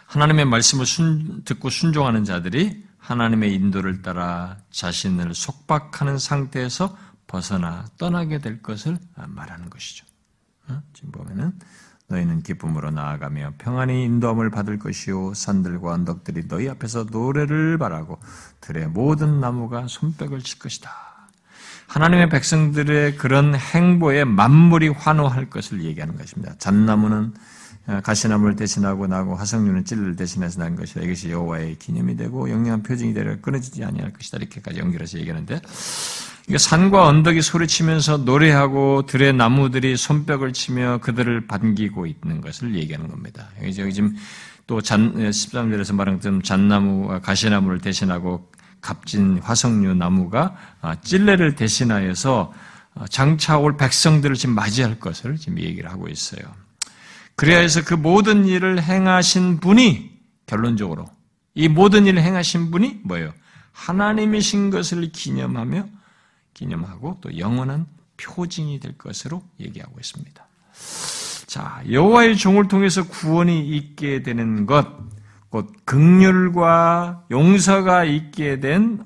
하나님의 0.08 0.46
말씀을 0.46 0.86
순, 0.86 1.44
듣고 1.44 1.70
순종하는 1.70 2.24
자들이 2.24 2.86
하나님의 2.98 3.54
인도를 3.54 4.02
따라 4.02 4.58
자신을 4.72 5.34
속박하는 5.34 6.18
상태에서 6.18 6.98
벗어나 7.28 7.86
떠나게 7.98 8.40
될 8.40 8.62
것을 8.62 8.98
말하는 9.16 9.70
것이죠. 9.70 10.06
어? 10.70 10.82
지금 10.94 11.12
보면은 11.12 11.54
너희는 12.10 12.42
기쁨으로 12.42 12.90
나아가며 12.92 13.54
평안히 13.58 14.04
인도함을 14.06 14.50
받을 14.50 14.80
것이요 14.80 15.34
산들과 15.34 15.92
언덕들이 15.92 16.48
너희 16.48 16.70
앞에서 16.70 17.06
노래를 17.12 17.78
바라고 17.78 18.20
들의 18.62 18.88
모든 18.88 19.42
나무가 19.42 19.88
손뼉을 19.88 20.42
칠 20.42 20.60
것이다. 20.60 20.90
하나님의 21.88 22.30
백성들의 22.30 23.18
그런 23.18 23.56
행보에 23.56 24.24
만물이 24.24 24.90
환호할 24.90 25.50
것을 25.50 25.84
얘기하는 25.84 26.18
것입니다. 26.18 26.56
잣나무는 26.58 27.34
어, 27.34 27.57
가시나무를 28.04 28.56
대신하고 28.56 29.08
나고 29.08 29.36
화석류는 29.36 29.86
찔을 29.86 30.16
대신해서 30.16 30.60
난 30.60 30.76
것이다. 30.76 31.02
이것이 31.02 31.32
여호와의 31.32 31.78
기념이 31.80 32.18
되고 32.18 32.50
영영한 32.50 32.84
표징이 32.84 33.14
되려 33.14 33.40
끊어지지 33.40 33.84
아니할 33.84 34.12
것이다. 34.12 34.38
이렇게까지 34.38 34.80
연결해서 34.80 35.18
얘기하는데 35.20 35.62
산과 36.56 37.08
언덕이 37.08 37.42
소리치면서 37.42 38.18
노래하고 38.18 39.06
들의 39.06 39.34
나무들이 39.34 39.96
손뼉을 39.98 40.54
치며 40.54 41.00
그들을 41.02 41.48
반기고 41.48 42.06
있는 42.06 42.42
것을 42.42 42.76
얘기하는 42.76 43.10
겁니다. 43.10 43.48
여기 43.62 43.94
지금 43.94 44.16
또 44.66 44.82
잔, 44.82 45.14
13절에서 45.16 45.96
말한 45.96 46.16
것처럼 46.16 46.42
잣나무와 46.42 47.20
가시나무를 47.20 47.80
대신하고 47.80 48.50
값진 48.82 49.40
화석류 49.40 49.96
나무가 49.96 50.56
아, 50.82 50.96
찔레를 50.96 51.56
대신하여서 51.56 52.54
아, 52.96 53.06
장차 53.10 53.58
올 53.58 53.78
백성들을 53.78 54.36
지금 54.36 54.56
맞이할 54.56 55.00
것을 55.00 55.38
지금 55.38 55.60
얘기를 55.60 55.90
하고 55.90 56.08
있어요. 56.08 56.42
그래야 57.38 57.60
해서 57.60 57.84
그 57.86 57.94
모든 57.94 58.46
일을 58.46 58.82
행하신 58.82 59.60
분이 59.60 60.10
결론적으로 60.48 61.06
이 61.54 61.68
모든 61.68 62.08
일을 62.08 62.22
행하신 62.22 62.72
분이 62.72 63.02
뭐예요? 63.04 63.32
하나님이신 63.72 64.72
것을 64.72 65.12
기념하며 65.12 65.88
기념하고 66.56 67.20
또 67.22 67.38
영원한 67.38 67.86
표징이 68.18 68.80
될 68.80 68.98
것으로 68.98 69.44
얘기하고 69.60 70.00
있습니다. 70.00 70.48
자, 71.46 71.84
여호와의 71.90 72.38
종을 72.38 72.68
통해서 72.68 73.08
구원이 73.08 73.70
있게 73.70 74.24
되는 74.24 74.66
것, 74.66 74.88
곧 75.50 75.72
극률과 75.86 77.26
용서가 77.30 78.04
있게 78.04 78.60
된 78.60 79.06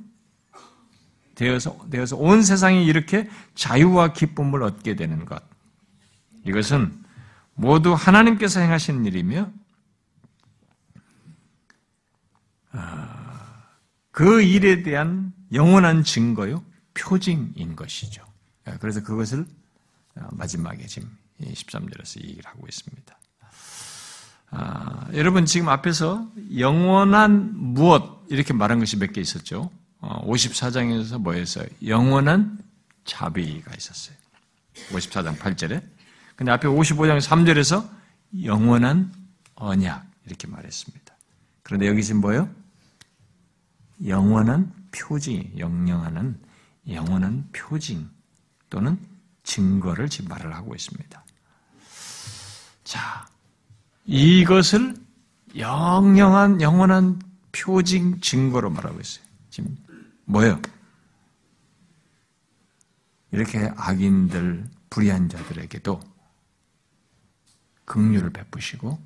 되어서 1.35 1.77
되어서 1.89 2.15
온 2.15 2.43
세상이 2.43 2.85
이렇게 2.85 3.29
자유와 3.55 4.13
기쁨을 4.13 4.63
얻게 4.63 4.95
되는 4.95 5.25
것. 5.25 5.43
이것은 6.45 7.00
모두 7.53 7.93
하나님께서 7.93 8.59
행하신 8.59 9.05
일이며 9.05 9.51
아, 12.71 13.63
그 14.11 14.41
일에 14.41 14.83
대한 14.83 15.33
영원한 15.53 16.03
증거요 16.03 16.63
표징인 16.93 17.75
것이죠. 17.75 18.23
그래서 18.79 19.01
그것을 19.03 19.45
마지막에 20.31 20.85
지금 20.87 21.09
13절에서 21.41 22.23
얘기를 22.23 22.45
하고 22.45 22.67
있습니다. 22.67 23.17
아, 24.51 25.07
여러분 25.13 25.45
지금 25.45 25.69
앞에서 25.69 26.29
영원한 26.57 27.51
무엇 27.55 28.25
이렇게 28.29 28.53
말한 28.53 28.79
것이 28.79 28.97
몇 28.97 29.11
개 29.13 29.21
있었죠. 29.21 29.71
54장에서 30.01 31.13
어, 31.15 31.19
뭐였어요? 31.19 31.65
영원한 31.85 32.57
자비가 33.05 33.73
있었어요. 33.75 34.15
54장 34.89 35.37
8절에. 35.37 35.83
근데 36.41 36.53
앞에 36.53 36.67
55장 36.67 37.21
3절에서 37.21 37.87
영원한 38.43 39.13
언약 39.53 40.03
이렇게 40.25 40.47
말했습니다. 40.47 41.15
그런데 41.61 41.85
여기 41.85 42.03
지금 42.03 42.19
뭐예요? 42.19 42.49
영원한 44.07 44.73
표징이 44.91 45.51
영영하는 45.59 46.41
영원한 46.89 47.47
표징 47.53 48.09
또는 48.71 48.97
증거를 49.43 50.09
지금 50.09 50.29
말을 50.29 50.55
하고 50.55 50.73
있습니다. 50.73 51.23
자, 52.85 53.27
이것을 54.07 54.95
영영한 55.55 56.59
영원한 56.59 57.21
표징 57.51 58.19
증거로 58.19 58.71
말하고 58.71 58.99
있어요. 58.99 59.23
지금 59.51 59.77
뭐예요? 60.25 60.59
이렇게 63.31 63.71
악인들, 63.75 64.67
불의한 64.89 65.29
자들에게도 65.29 66.10
긍휼을 67.91 68.29
베푸시고 68.29 68.97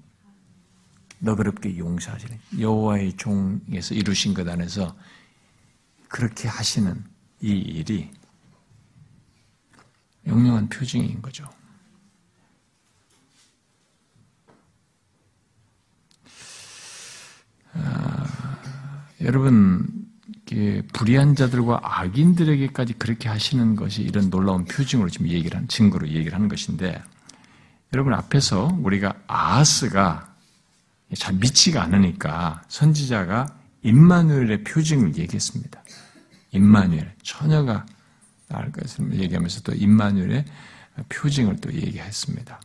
너그럽게 1.18 1.78
용서하시는 1.80 2.40
여호와의 2.60 3.14
종에서 3.14 3.96
이루신 3.96 4.36
것 4.36 4.48
안에서 4.48 4.96
그렇게 6.08 6.48
하시는 6.48 7.04
이 7.42 7.50
일이 7.50 8.12
영영한 10.28 10.70
표징인 10.70 11.20
거죠. 11.22 11.50
아, 17.74 19.08
여러분, 19.22 20.08
불의한 20.94 21.36
자들과 21.36 21.80
악인들에게까지 21.82 22.94
그렇게 22.94 23.30
하시는 23.30 23.76
것이 23.76 24.04
이런 24.04 24.30
놀라운 24.30 24.64
표징으로 24.66 25.10
지금 25.10 25.28
얘기를 25.28 25.58
한, 25.58 25.68
증거로 25.68 26.08
얘기를 26.08 26.34
하는 26.34 26.48
것인데, 26.48 27.04
여러분 27.96 28.14
앞에서 28.14 28.78
우리가 28.82 29.14
아하스가 29.26 30.36
잘 31.16 31.34
믿지가 31.36 31.82
않으니까 31.82 32.62
선지자가 32.68 33.48
임마누엘의 33.84 34.66
표징을 34.66 35.16
얘기했습니다. 35.16 35.82
임마누엘, 36.52 37.16
처녀가 37.24 37.86
나을 38.50 38.70
것을 38.74 39.14
얘기하면서 39.14 39.62
또 39.62 39.74
임마누엘의 39.74 40.44
표징을 41.08 41.56
또 41.62 41.72
얘기했습니다. 41.72 42.60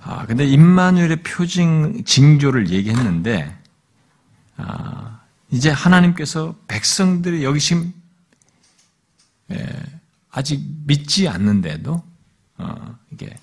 아, 0.00 0.24
근데 0.24 0.46
임마누엘의 0.46 1.22
표징, 1.22 2.02
징조를 2.04 2.70
얘기했는데, 2.70 3.54
아, 4.56 5.20
이제 5.50 5.68
하나님께서 5.68 6.54
백성들이 6.68 7.44
여기 7.44 7.60
지금, 7.60 7.92
예, 9.50 9.82
아직 10.30 10.58
믿지 10.86 11.28
않는데도, 11.28 12.08
어, 12.60 12.98
이게, 13.12 13.36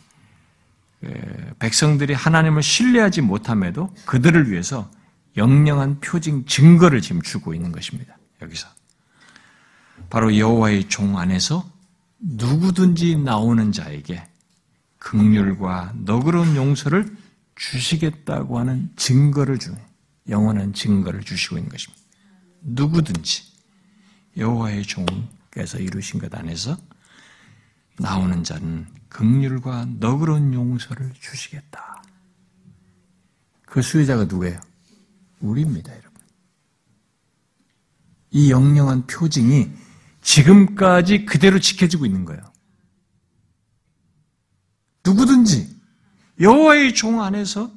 예, 1.03 1.53
백성들이 1.59 2.13
하나님을 2.13 2.63
신뢰하지 2.63 3.21
못함에도 3.21 3.93
그들을 4.05 4.49
위해서 4.51 4.89
영영한 5.35 5.99
표징 5.99 6.45
증거를 6.45 7.01
지금 7.01 7.21
주고 7.21 7.53
있는 7.53 7.71
것입니다. 7.71 8.17
여기서 8.41 8.67
바로 10.09 10.37
여호와의 10.37 10.89
종 10.89 11.17
안에서 11.17 11.69
누구든지 12.19 13.17
나오는 13.17 13.71
자에게 13.71 14.27
극률과 14.97 15.93
너그러운 15.95 16.55
용서를 16.55 17.15
주시겠다고 17.55 18.59
하는 18.59 18.89
증거를 18.95 19.59
주는 19.59 19.77
영원한 20.27 20.73
증거를 20.73 21.23
주시고 21.23 21.57
있는 21.57 21.69
것입니다. 21.69 22.03
누구든지 22.61 23.43
여호와의 24.35 24.83
종께서 24.83 25.79
이루신 25.79 26.19
것 26.19 26.33
안에서 26.33 26.77
나오는 27.97 28.43
자는 28.43 28.87
극률과 29.09 29.85
너그러운 29.99 30.53
용서를 30.53 31.13
주시겠다. 31.13 32.03
그 33.65 33.81
수혜자가 33.81 34.25
누구예요? 34.25 34.59
우리입니다, 35.39 35.91
여러분. 35.91 36.21
이 38.31 38.51
영영한 38.51 39.07
표징이 39.07 39.71
지금까지 40.21 41.25
그대로 41.25 41.59
지켜지고 41.59 42.05
있는 42.05 42.25
거예요. 42.25 42.41
누구든지 45.05 45.75
여호와의 46.39 46.93
종 46.93 47.21
안에서 47.21 47.71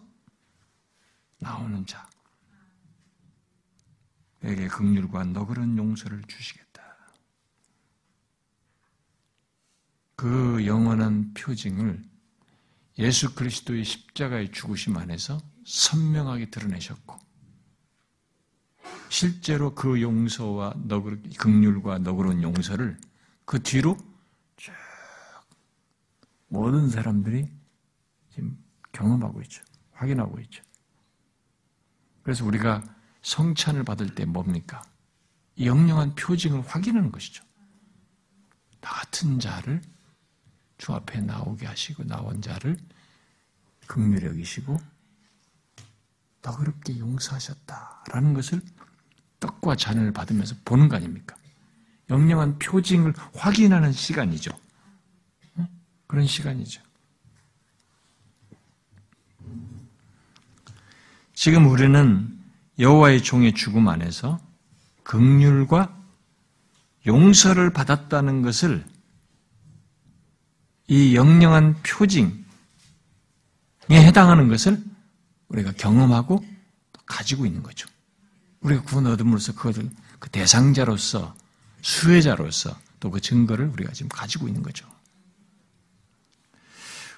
나오는 1.39 1.87
자 1.87 2.11
에게 4.43 4.69
극률과 4.69 5.25
너그런 5.25 5.77
용서를 5.77 6.23
주시겠다. 6.27 6.70
그 10.21 10.67
영원한 10.67 11.33
표징을 11.33 12.05
예수 12.99 13.35
그리스도의 13.35 13.85
십자가의 13.85 14.53
죽으심 14.53 14.99
안에서 14.99 15.41
선명하게 15.65 16.51
드러내셨고 16.51 17.17
실제로 19.09 19.75
그 19.75 20.03
용서와 20.03 20.75
너그러, 20.85 21.17
극률과 21.39 22.01
너그러운 22.01 22.43
용서를 22.43 22.99
그 23.47 23.63
뒤로 23.63 23.97
쭉 24.59 24.75
모든 26.49 26.91
사람들이 26.91 27.51
지금 28.29 28.63
경험하고 28.93 29.41
있죠. 29.41 29.65
확인하고 29.93 30.39
있죠. 30.41 30.63
그래서 32.23 32.45
우리가 32.45 32.85
성찬을 33.23 33.85
받을 33.85 34.15
때 34.15 34.27
뭡니까? 34.27 34.83
영영한 35.59 36.15
표징을 36.15 36.61
확인하는 36.61 37.11
것이죠. 37.11 37.43
나 38.83 38.91
같은 38.91 39.41
자를 39.41 39.81
주 40.81 40.95
앞에 40.95 41.21
나오게 41.21 41.67
하시고 41.67 42.05
나온 42.05 42.41
자를 42.41 42.79
긍휼히 43.87 44.25
여기시고 44.25 44.81
너그럽게 46.41 46.99
용서하셨다라는 46.99 48.33
것을 48.33 48.63
떡과 49.41 49.77
잔을 49.77 50.11
받으면서 50.13 50.57
보는 50.65 50.89
거 50.89 50.97
아닙니까? 50.97 51.37
영령한 52.09 52.59
표징을 52.59 53.13
확인하는 53.35 53.93
시간이죠. 53.93 54.51
그런 56.07 56.27
시간이죠. 56.27 56.83
지금 61.35 61.67
우리는 61.69 62.39
여호와의 62.79 63.23
종의 63.23 63.53
죽음 63.53 63.87
안에서 63.89 64.41
긍휼과 65.03 65.95
용서를 67.07 67.71
받았다는 67.71 68.41
것을 68.41 68.85
이 70.91 71.15
영영한 71.15 71.83
표징에 71.85 72.35
해당하는 73.91 74.49
것을 74.49 74.83
우리가 75.49 75.73
경험하고 75.73 76.45
가지고 77.07 77.47
있는 77.47 77.63
거죠. 77.63 77.89
우리가 78.61 78.83
구원 78.83 79.07
얻음으로써 79.07 79.55
그것을 79.55 79.89
그 80.19 80.29
대상자로서 80.31 81.35
수혜자로서 81.81 82.77
또 82.99 83.11
그 83.11 83.21
증거를 83.21 83.69
우리가 83.69 83.93
지금 83.93 84.09
가지고 84.11 84.47
있는 84.47 84.63
거죠. 84.63 84.87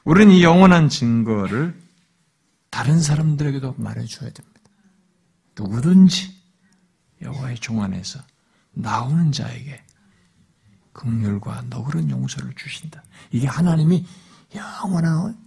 우리는 0.04 0.32
이 0.34 0.42
영원한 0.42 0.88
증거를 0.88 1.80
다른 2.70 3.00
사람들에게도 3.00 3.74
말해줘야 3.78 4.30
됩니다. 4.30 4.60
누구든지 5.58 6.32
여호와의 7.22 7.56
종 7.58 7.82
안에서 7.82 8.20
나오는 8.72 9.32
자에게 9.32 9.82
극률과 10.92 11.62
너그런 11.68 12.10
용서를 12.10 12.54
주신다. 12.54 13.02
이게 13.30 13.46
하나님이 13.46 14.06
영원한 14.54 15.38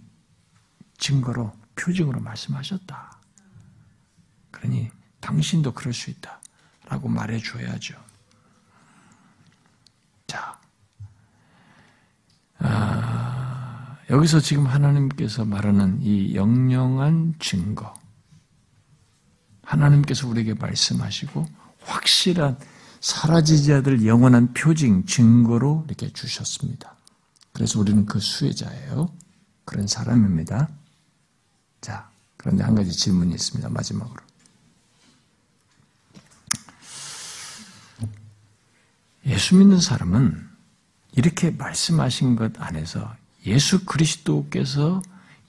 증거로 0.98 1.52
표징으로 1.76 2.20
말씀하셨다. 2.20 3.20
그러니 4.50 4.90
당신도 5.20 5.72
그럴 5.72 5.92
수 5.92 6.10
있다. 6.10 6.40
라고 6.88 7.08
말해줘야죠. 7.08 7.96
자, 10.26 10.58
아, 12.58 13.98
여기서 14.08 14.40
지금 14.40 14.66
하나님께서 14.66 15.44
말하는 15.44 16.00
이 16.00 16.34
영영한 16.34 17.36
증거. 17.38 17.94
하나님께서 19.62 20.28
우리에게 20.28 20.54
말씀하시고 20.54 21.44
확실한 21.82 22.56
사라지지 23.06 23.72
않을 23.72 24.04
영원한 24.04 24.52
표징, 24.52 25.06
증거로 25.06 25.84
이렇게 25.86 26.12
주셨습니다. 26.12 26.96
그래서 27.52 27.78
우리는 27.78 28.04
그 28.04 28.18
수혜자예요. 28.18 29.14
그런 29.64 29.86
사람입니다. 29.86 30.68
자, 31.80 32.10
그런데 32.36 32.64
한 32.64 32.74
가지 32.74 32.90
질문이 32.90 33.32
있습니다. 33.32 33.68
마지막으로. 33.68 34.16
예수 39.26 39.54
믿는 39.54 39.80
사람은 39.80 40.44
이렇게 41.12 41.52
말씀하신 41.52 42.34
것 42.34 42.60
안에서 42.60 43.14
예수 43.46 43.84
그리스도께서 43.84 45.00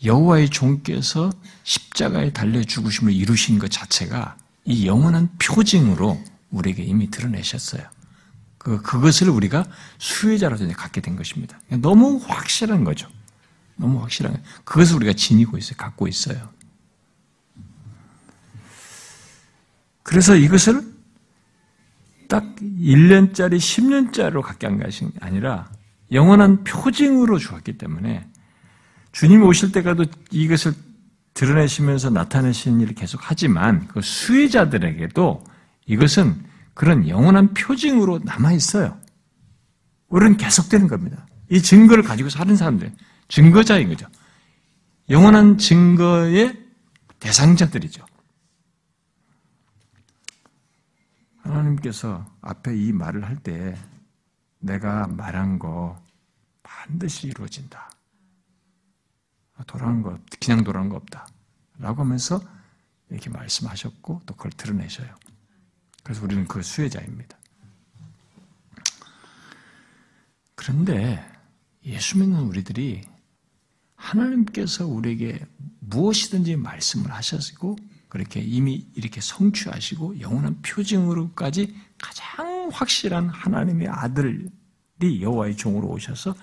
여호와의 0.04 0.52
종께서 0.52 1.32
십자가에 1.64 2.34
달려 2.34 2.64
죽으심을 2.64 3.14
이루신 3.14 3.58
것 3.58 3.72
자체가 3.72 4.38
이 4.64 4.86
영원한 4.86 5.36
표징으로 5.40 6.24
우리에게 6.52 6.84
이미 6.84 7.10
드러내셨어요. 7.10 7.84
그, 8.58 8.82
그것을 8.82 9.30
우리가 9.30 9.66
수혜자로서 9.98 10.68
갖게 10.70 11.02
된 11.02 11.16
것입니다. 11.16 11.60
너무 11.70 12.20
확실한 12.24 12.84
거죠. 12.84 13.08
너무 13.76 14.02
확실한, 14.02 14.44
그것을 14.64 14.96
우리가 14.98 15.14
지니고 15.14 15.58
있어요. 15.58 15.78
갖고 15.78 16.08
있어요. 16.08 16.50
그래서 20.04 20.36
이것을 20.36 20.82
딱 22.28 22.56
1년짜리, 22.56 23.58
10년짜리로 23.58 24.42
갖게 24.42 24.68
한 24.68 24.80
것이 24.80 25.08
아니라 25.20 25.70
영원한 26.12 26.64
표징으로 26.64 27.38
주었기 27.38 27.78
때문에 27.78 28.28
주님이 29.12 29.44
오실 29.44 29.72
때가도 29.72 30.06
이것을 30.32 30.74
드러내시면서 31.34 32.10
나타내시는 32.10 32.82
일을 32.82 32.96
계속 32.96 33.22
하지만 33.24 33.88
그 33.88 34.02
수혜자들에게도 34.02 35.44
이것은 35.88 36.46
그런 36.74 37.08
영원한 37.08 37.54
표징으로 37.54 38.20
남아 38.20 38.52
있어요. 38.54 39.00
우리는 40.10 40.38
계속되는 40.38 40.88
겁니다. 40.88 41.26
이 41.50 41.62
증거를 41.62 42.04
가지고 42.04 42.30
사는 42.30 42.56
사람들, 42.56 42.94
증거자인 43.30 43.90
거죠. 43.90 44.08
영원한 45.10 45.58
증거의 45.58 46.66
대상자들이죠. 47.20 48.06
하나님께서 51.42 52.26
앞에 52.42 52.76
이 52.76 52.92
말을 52.92 53.24
할 53.26 53.38
때 53.38 53.76
내가 54.60 55.08
말한 55.08 55.60
거 55.60 56.02
반드시 56.64 57.28
이루어진다. 57.28 57.90
돌아온 59.66 60.02
거, 60.02 60.18
그냥 60.42 60.64
돌아온 60.64 60.90
거 60.90 60.98
없다. 60.98 61.28
라고 61.80 62.02
하면서 62.04 62.42
이렇게 63.10 63.30
말씀하셨고 63.30 64.22
또 64.26 64.36
그걸 64.36 64.52
드러내셔요. 64.52 65.08
그래서 66.08 66.24
우리는 66.24 66.48
그 66.48 66.64
수혜자입니다. 66.64 67.38
그런데 70.56 71.22
예수 71.84 72.18
믿는 72.18 72.40
우리들이 72.44 73.02
하나님께서 73.96 74.88
우리에게 74.88 75.46
무엇이든지 75.82 76.56
말씀을 76.56 77.12
하셨고 77.12 77.76
그렇게 78.08 78.40
이미 78.40 78.88
이렇게 78.96 79.20
성취하시고 79.20 80.22
영원한 80.22 80.62
표징으로까지 80.62 81.76
가장 81.98 82.70
확실한 82.72 83.28
하나님의 83.28 83.90
아들이 83.90 84.48
여호와의 85.02 85.58
종으로 85.58 85.90
오셔서 85.90 86.36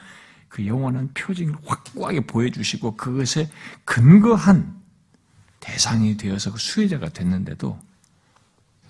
그 0.49 0.67
영원한 0.67 1.15
표징을 1.15 1.57
확고하게 1.65 2.27
보여주시고 2.27 2.97
그것에 2.99 3.51
근거한 3.87 4.79
대상이 5.61 6.19
되어서 6.19 6.53
그 6.53 6.59
수혜자가 6.59 7.09
됐는데도 7.09 7.81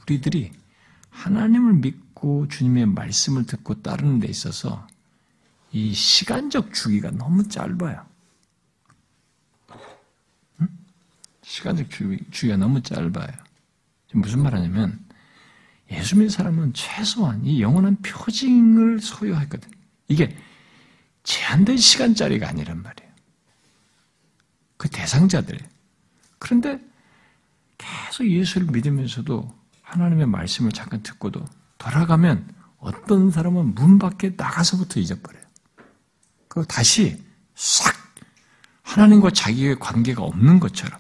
우리들이 0.03 0.64
하나님을 1.15 1.75
믿고 1.75 2.49
주님의 2.49 2.87
말씀을 2.87 3.47
듣고 3.47 3.81
따르는 3.83 4.19
데 4.19 4.29
있어서 4.29 4.87
이 5.73 5.95
시간적 5.95 6.75
주기가 6.75 7.11
너무 7.13 7.49
짧아요. 7.49 8.05
시간적 11.43 11.91
주기가 11.91 12.57
너무 12.57 12.83
짧아요. 12.83 13.29
무슨 14.13 14.43
말하냐면 14.43 15.05
예수 15.91 16.17
믿는 16.17 16.31
사람은 16.31 16.73
최소한 16.73 17.45
이 17.45 17.63
영원한 17.63 17.97
표징을 17.97 19.01
소유했거든. 19.01 19.71
이게 20.09 20.37
제한된 21.23 21.77
시간짜리가 21.77 22.49
아니란 22.49 22.83
말이에요. 22.83 23.13
그 24.77 24.89
대상자들. 24.89 25.59
그런데 26.39 26.81
계속 27.79 28.29
예수를 28.29 28.67
믿으면서도 28.69 29.54
하나님의 29.85 30.27
말씀을 30.27 30.73
잠깐 30.73 31.03
듣고도 31.03 31.45
돌아가면 31.79 32.49
어떤 32.79 33.31
사람은 33.31 33.75
문 33.75 33.99
밖에 33.99 34.33
나가서부터 34.37 35.01
잊어버려요. 35.01 35.45
그 36.49 36.65
다시 36.67 37.23
싹 37.55 37.95
하나님과 38.83 39.31
자기의 39.31 39.79
관계가 39.79 40.23
없는 40.23 40.61
것처럼 40.61 40.99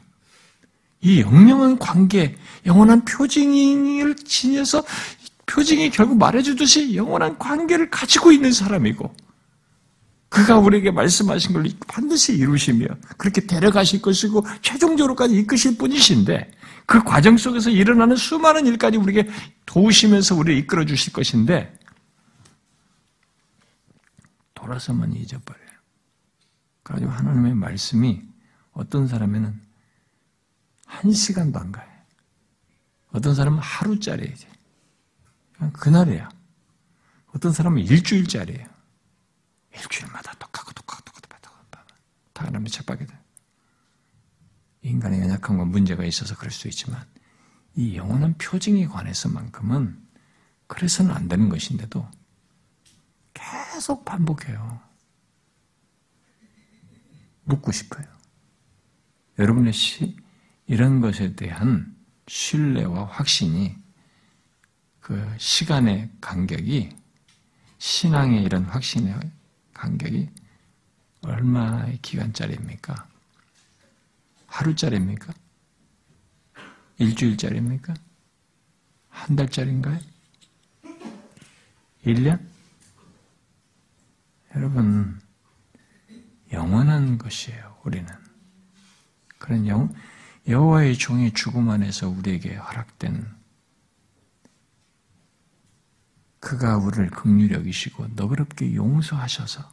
이 1.00 1.20
영영한 1.20 1.78
관계, 1.78 2.36
영원한 2.64 3.04
표징을 3.04 4.16
지녀서 4.16 4.82
표징이 5.46 5.90
결국 5.90 6.16
말해주듯이 6.16 6.96
영원한 6.96 7.38
관계를 7.38 7.90
가지고 7.90 8.32
있는 8.32 8.52
사람이고 8.52 9.14
그가 10.34 10.58
우리에게 10.58 10.90
말씀하신 10.90 11.52
걸 11.52 11.64
반드시 11.86 12.34
이루시며 12.34 12.86
그렇게 13.16 13.46
데려가실 13.46 14.02
것이고 14.02 14.44
최종적으로까지 14.62 15.38
이끄실 15.38 15.78
분이신데 15.78 16.50
그 16.86 17.04
과정 17.04 17.36
속에서 17.36 17.70
일어나는 17.70 18.16
수많은 18.16 18.66
일까지 18.66 18.96
우리에게 18.96 19.30
도우시면서 19.64 20.34
우리를 20.34 20.58
이끌어 20.58 20.84
주실 20.84 21.12
것인데 21.12 21.78
돌아서만 24.54 25.12
잊어버려요. 25.12 25.68
그래가지고 26.82 27.12
하나님의 27.12 27.54
말씀이 27.54 28.20
어떤 28.72 29.06
사람에는 29.06 29.60
한 30.86 31.12
시간도 31.12 31.60
안 31.60 31.70
가요. 31.70 31.88
어떤 33.12 33.36
사람은 33.36 33.60
하루짜리예요. 33.60 34.34
그날이야. 35.74 36.28
어떤 37.32 37.52
사람은 37.52 37.82
일주일짜리예요. 37.82 38.73
일주일마다 39.74 40.34
똑같고 40.34 40.72
똑같고 40.72 41.20
똑같고 41.20 41.24
다 42.34 42.44
그러면 42.46 42.66
책박이 42.66 43.06
돼. 43.06 43.18
인간의 44.82 45.20
연약함과 45.20 45.64
문제가 45.64 46.04
있어서 46.04 46.36
그럴 46.36 46.50
수 46.50 46.68
있지만 46.68 47.06
이 47.74 47.96
영원한 47.96 48.36
표징에 48.36 48.86
관해서만큼은 48.86 50.04
그래서는 50.66 51.12
안 51.12 51.28
되는 51.28 51.48
것인데도 51.48 52.06
계속 53.32 54.04
반복해요. 54.04 54.80
묻고 57.44 57.72
싶어요. 57.72 58.06
여러분의 59.38 59.72
시, 59.72 60.16
이런 60.66 61.00
것에 61.00 61.34
대한 61.34 61.96
신뢰와 62.26 63.06
확신이 63.06 63.76
그 65.00 65.34
시간의 65.38 66.10
간격이 66.20 66.90
신앙의 67.78 68.42
이런 68.42 68.64
확신의 68.64 69.14
간격이 69.74 70.30
얼마의 71.22 71.98
기간짜리입니까? 72.00 73.08
하루짜리입니까? 74.46 75.34
일주일짜리입니까? 76.98 77.94
한 79.08 79.36
달짜리인가요? 79.36 79.98
1년? 82.04 82.40
여러분, 84.54 85.20
영원한 86.52 87.18
것이에요, 87.18 87.78
우리는. 87.84 88.06
그런 89.38 89.66
영, 89.66 89.92
여호와의 90.46 90.96
종의 90.96 91.32
죽음 91.32 91.70
안에서 91.70 92.08
우리에게 92.08 92.54
허락된 92.54 93.43
그가 96.44 96.76
우리를 96.76 97.10
극률히 97.10 97.54
여기시고 97.54 98.08
너그럽게 98.14 98.74
용서하셔서 98.74 99.64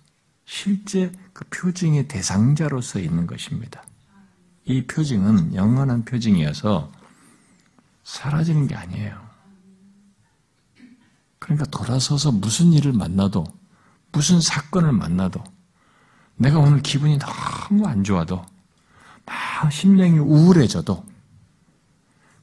실제 0.45 1.11
그 1.33 1.45
표징의 1.49 2.07
대상자로서 2.07 2.99
있는 2.99 3.27
것입니다. 3.27 3.83
이 4.65 4.85
표징은 4.85 5.53
영원한 5.53 6.05
표징이어서 6.05 6.91
사라지는 8.03 8.67
게 8.67 8.75
아니에요. 8.75 9.21
그러니까 11.39 11.65
돌아서서 11.65 12.31
무슨 12.31 12.71
일을 12.71 12.93
만나도, 12.93 13.43
무슨 14.11 14.39
사건을 14.39 14.93
만나도, 14.93 15.43
내가 16.37 16.59
오늘 16.59 16.81
기분이 16.81 17.19
너무 17.19 17.85
안 17.87 18.03
좋아도, 18.03 18.45
막 19.25 19.71
심령이 19.71 20.19
우울해져도, 20.19 21.03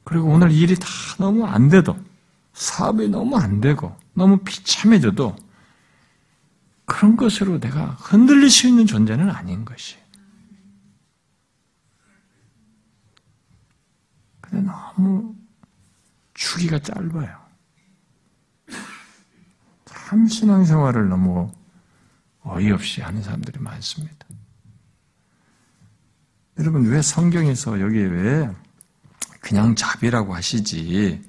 그리고 0.05 0.29
오늘 0.29 0.51
일이 0.51 0.75
다 0.77 0.87
너무 1.19 1.47
안 1.47 1.69
돼도, 1.69 1.97
사업이 2.59 3.09
너무 3.09 3.37
안 3.37 3.61
되고, 3.61 3.97
너무 4.15 4.39
비참해져도, 4.39 5.37
그런 6.85 7.17
것으로 7.17 7.61
내가 7.61 7.91
흔들릴 8.01 8.51
수 8.51 8.67
있는 8.67 8.85
존재는 8.85 9.31
아닌 9.31 9.65
것이. 9.65 9.97
근데 14.41 14.69
너무 14.69 15.37
주기가 16.35 16.81
짧아요. 16.81 17.39
참 19.85 20.27
신앙생활을 20.27 21.09
너무 21.09 21.53
어이없이 22.41 23.03
하는 23.03 23.23
사람들이 23.23 23.61
많습니다. 23.61 24.27
여러분, 26.59 26.87
왜 26.87 27.03
성경에서 27.03 27.81
여기에 27.81 28.03
왜 28.05 28.51
그냥 29.41 29.77
자비라고 29.77 30.35
하시지, 30.35 31.28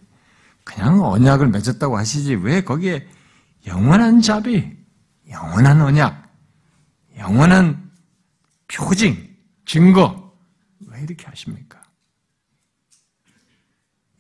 그냥 0.69 1.03
언약을 1.03 1.47
맺었다고 1.47 1.97
하시지, 1.97 2.35
왜 2.35 2.61
거기에 2.61 3.07
영원한 3.65 4.21
자비, 4.21 4.77
영원한 5.27 5.81
언약, 5.81 6.31
영원한 7.17 7.91
표징, 8.67 9.35
증거, 9.65 10.37
왜 10.85 11.01
이렇게 11.01 11.25
하십니까? 11.25 11.81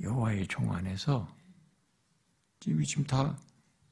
여호와의 0.01 0.47
종 0.47 0.73
안에서 0.73 1.31
지금 2.59 3.03
다 3.05 3.37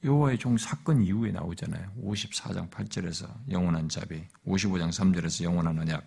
여호와의 0.04 0.40
종 0.40 0.58
사건 0.58 1.04
이후에 1.04 1.32
나오잖아요. 1.32 1.92
54장 2.04 2.72
8절에서 2.72 3.52
영원한 3.52 3.88
자비, 3.88 4.26
55장 4.48 4.90
3절에서 4.90 5.44
영원한 5.44 5.78
언약, 5.78 6.04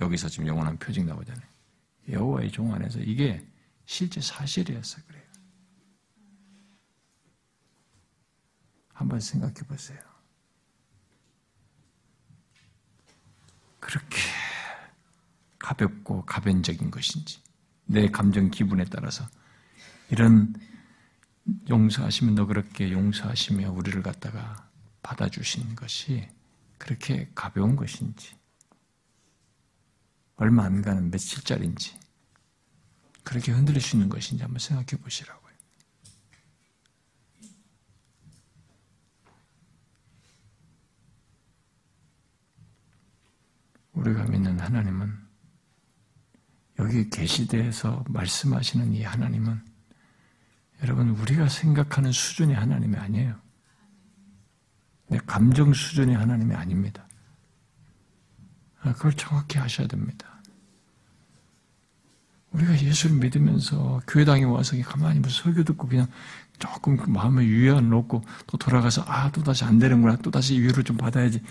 여기서 0.00 0.28
지금 0.28 0.48
영원한 0.48 0.76
표징 0.78 1.06
나오잖아요. 1.06 1.46
여호와의 2.08 2.50
종 2.50 2.74
안에서 2.74 2.98
이게 2.98 3.46
실제 3.86 4.20
사실이었어 4.20 5.00
그래요. 5.06 5.29
한번 9.00 9.18
생각해 9.18 9.54
보세요. 9.66 9.98
그렇게 13.80 14.18
가볍고 15.58 16.26
가변적인 16.26 16.90
것인지 16.90 17.40
내 17.86 18.10
감정 18.10 18.50
기분에 18.50 18.84
따라서 18.84 19.26
이런 20.10 20.54
용서하시면 21.68 22.34
너 22.34 22.44
그렇게 22.44 22.92
용서하시며 22.92 23.72
우리를 23.72 24.02
갖다가 24.02 24.68
받아주신 25.02 25.74
것이 25.76 26.28
그렇게 26.76 27.30
가벼운 27.34 27.76
것인지 27.76 28.36
얼마 30.36 30.64
안 30.64 30.82
가는 30.82 31.10
며칠짜리인지 31.10 31.98
그렇게 33.24 33.52
흔들릴 33.52 33.80
수 33.80 33.96
있는 33.96 34.10
것인지 34.10 34.42
한번 34.42 34.58
생각해 34.58 35.02
보시라고요. 35.02 35.50
우리가 43.92 44.24
믿는 44.24 44.58
하나님은 44.58 45.12
여기 46.78 47.10
계시대에서 47.10 48.04
말씀하시는 48.08 48.94
이 48.94 49.02
하나님은 49.02 49.60
여러분 50.82 51.10
우리가 51.10 51.48
생각하는 51.48 52.10
수준의 52.10 52.56
하나님이 52.56 52.96
아니에요. 52.96 53.36
내 55.08 55.18
감정 55.26 55.74
수준의 55.74 56.16
하나님이 56.16 56.54
아닙니다. 56.54 57.06
아, 58.80 58.92
그걸 58.94 59.12
정확히 59.12 59.58
하셔야 59.58 59.86
됩니다. 59.86 60.40
우리가 62.52 62.80
예수를 62.80 63.16
믿으면서 63.16 64.00
교회당에 64.06 64.44
와서 64.44 64.76
가만히 64.82 65.20
무슨 65.20 65.44
설교 65.44 65.64
듣고 65.64 65.86
그냥 65.86 66.08
조금 66.58 66.96
그 66.96 67.08
마음에 67.10 67.44
유연을 67.44 67.88
놓고 67.90 68.22
또 68.46 68.56
돌아가서 68.56 69.04
아, 69.06 69.30
또다시 69.30 69.64
안 69.64 69.78
되는구나. 69.78 70.16
또다시 70.16 70.56
유를 70.56 70.84
좀 70.84 70.96
받아야지. 70.96 71.42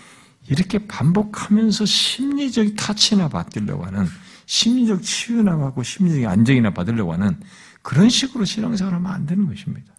이렇게 0.47 0.87
반복하면서 0.87 1.85
심리적 1.85 2.75
타치나 2.75 3.29
받으려고 3.29 3.85
하는 3.85 4.05
심리적 4.45 5.03
치유나 5.03 5.57
받고 5.57 5.83
심리적 5.83 6.29
안정이나 6.29 6.73
받으려고 6.73 7.13
하는 7.13 7.39
그런 7.81 8.09
식으로 8.09 8.45
신앙생활 8.45 8.93
하면 8.95 9.11
안 9.11 9.25
되는 9.25 9.47
것입니다. 9.47 9.93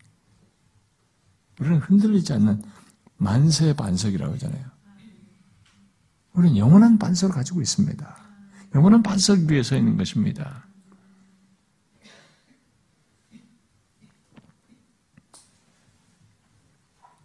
우리는 1.61 1.79
흔들리지 1.79 2.33
않는 2.35 2.63
만세 3.17 3.75
반석이라고 3.75 4.35
하잖아요. 4.35 4.65
우리는 6.33 6.57
영원한 6.57 6.99
반석을 6.99 7.35
가지고 7.35 7.61
있습니다. 7.61 8.17
영원한 8.75 9.03
반석 9.03 9.41
위에 9.41 9.63
서 9.63 9.77
있는 9.77 9.97
것입니다. 9.97 10.67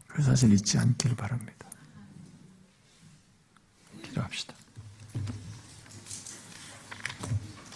그 0.07 0.21
사실 0.21 0.53
잊지 0.53 0.77
않기를 0.77 1.15
바랍니다. 1.15 1.54
기도합시다. 4.15 4.54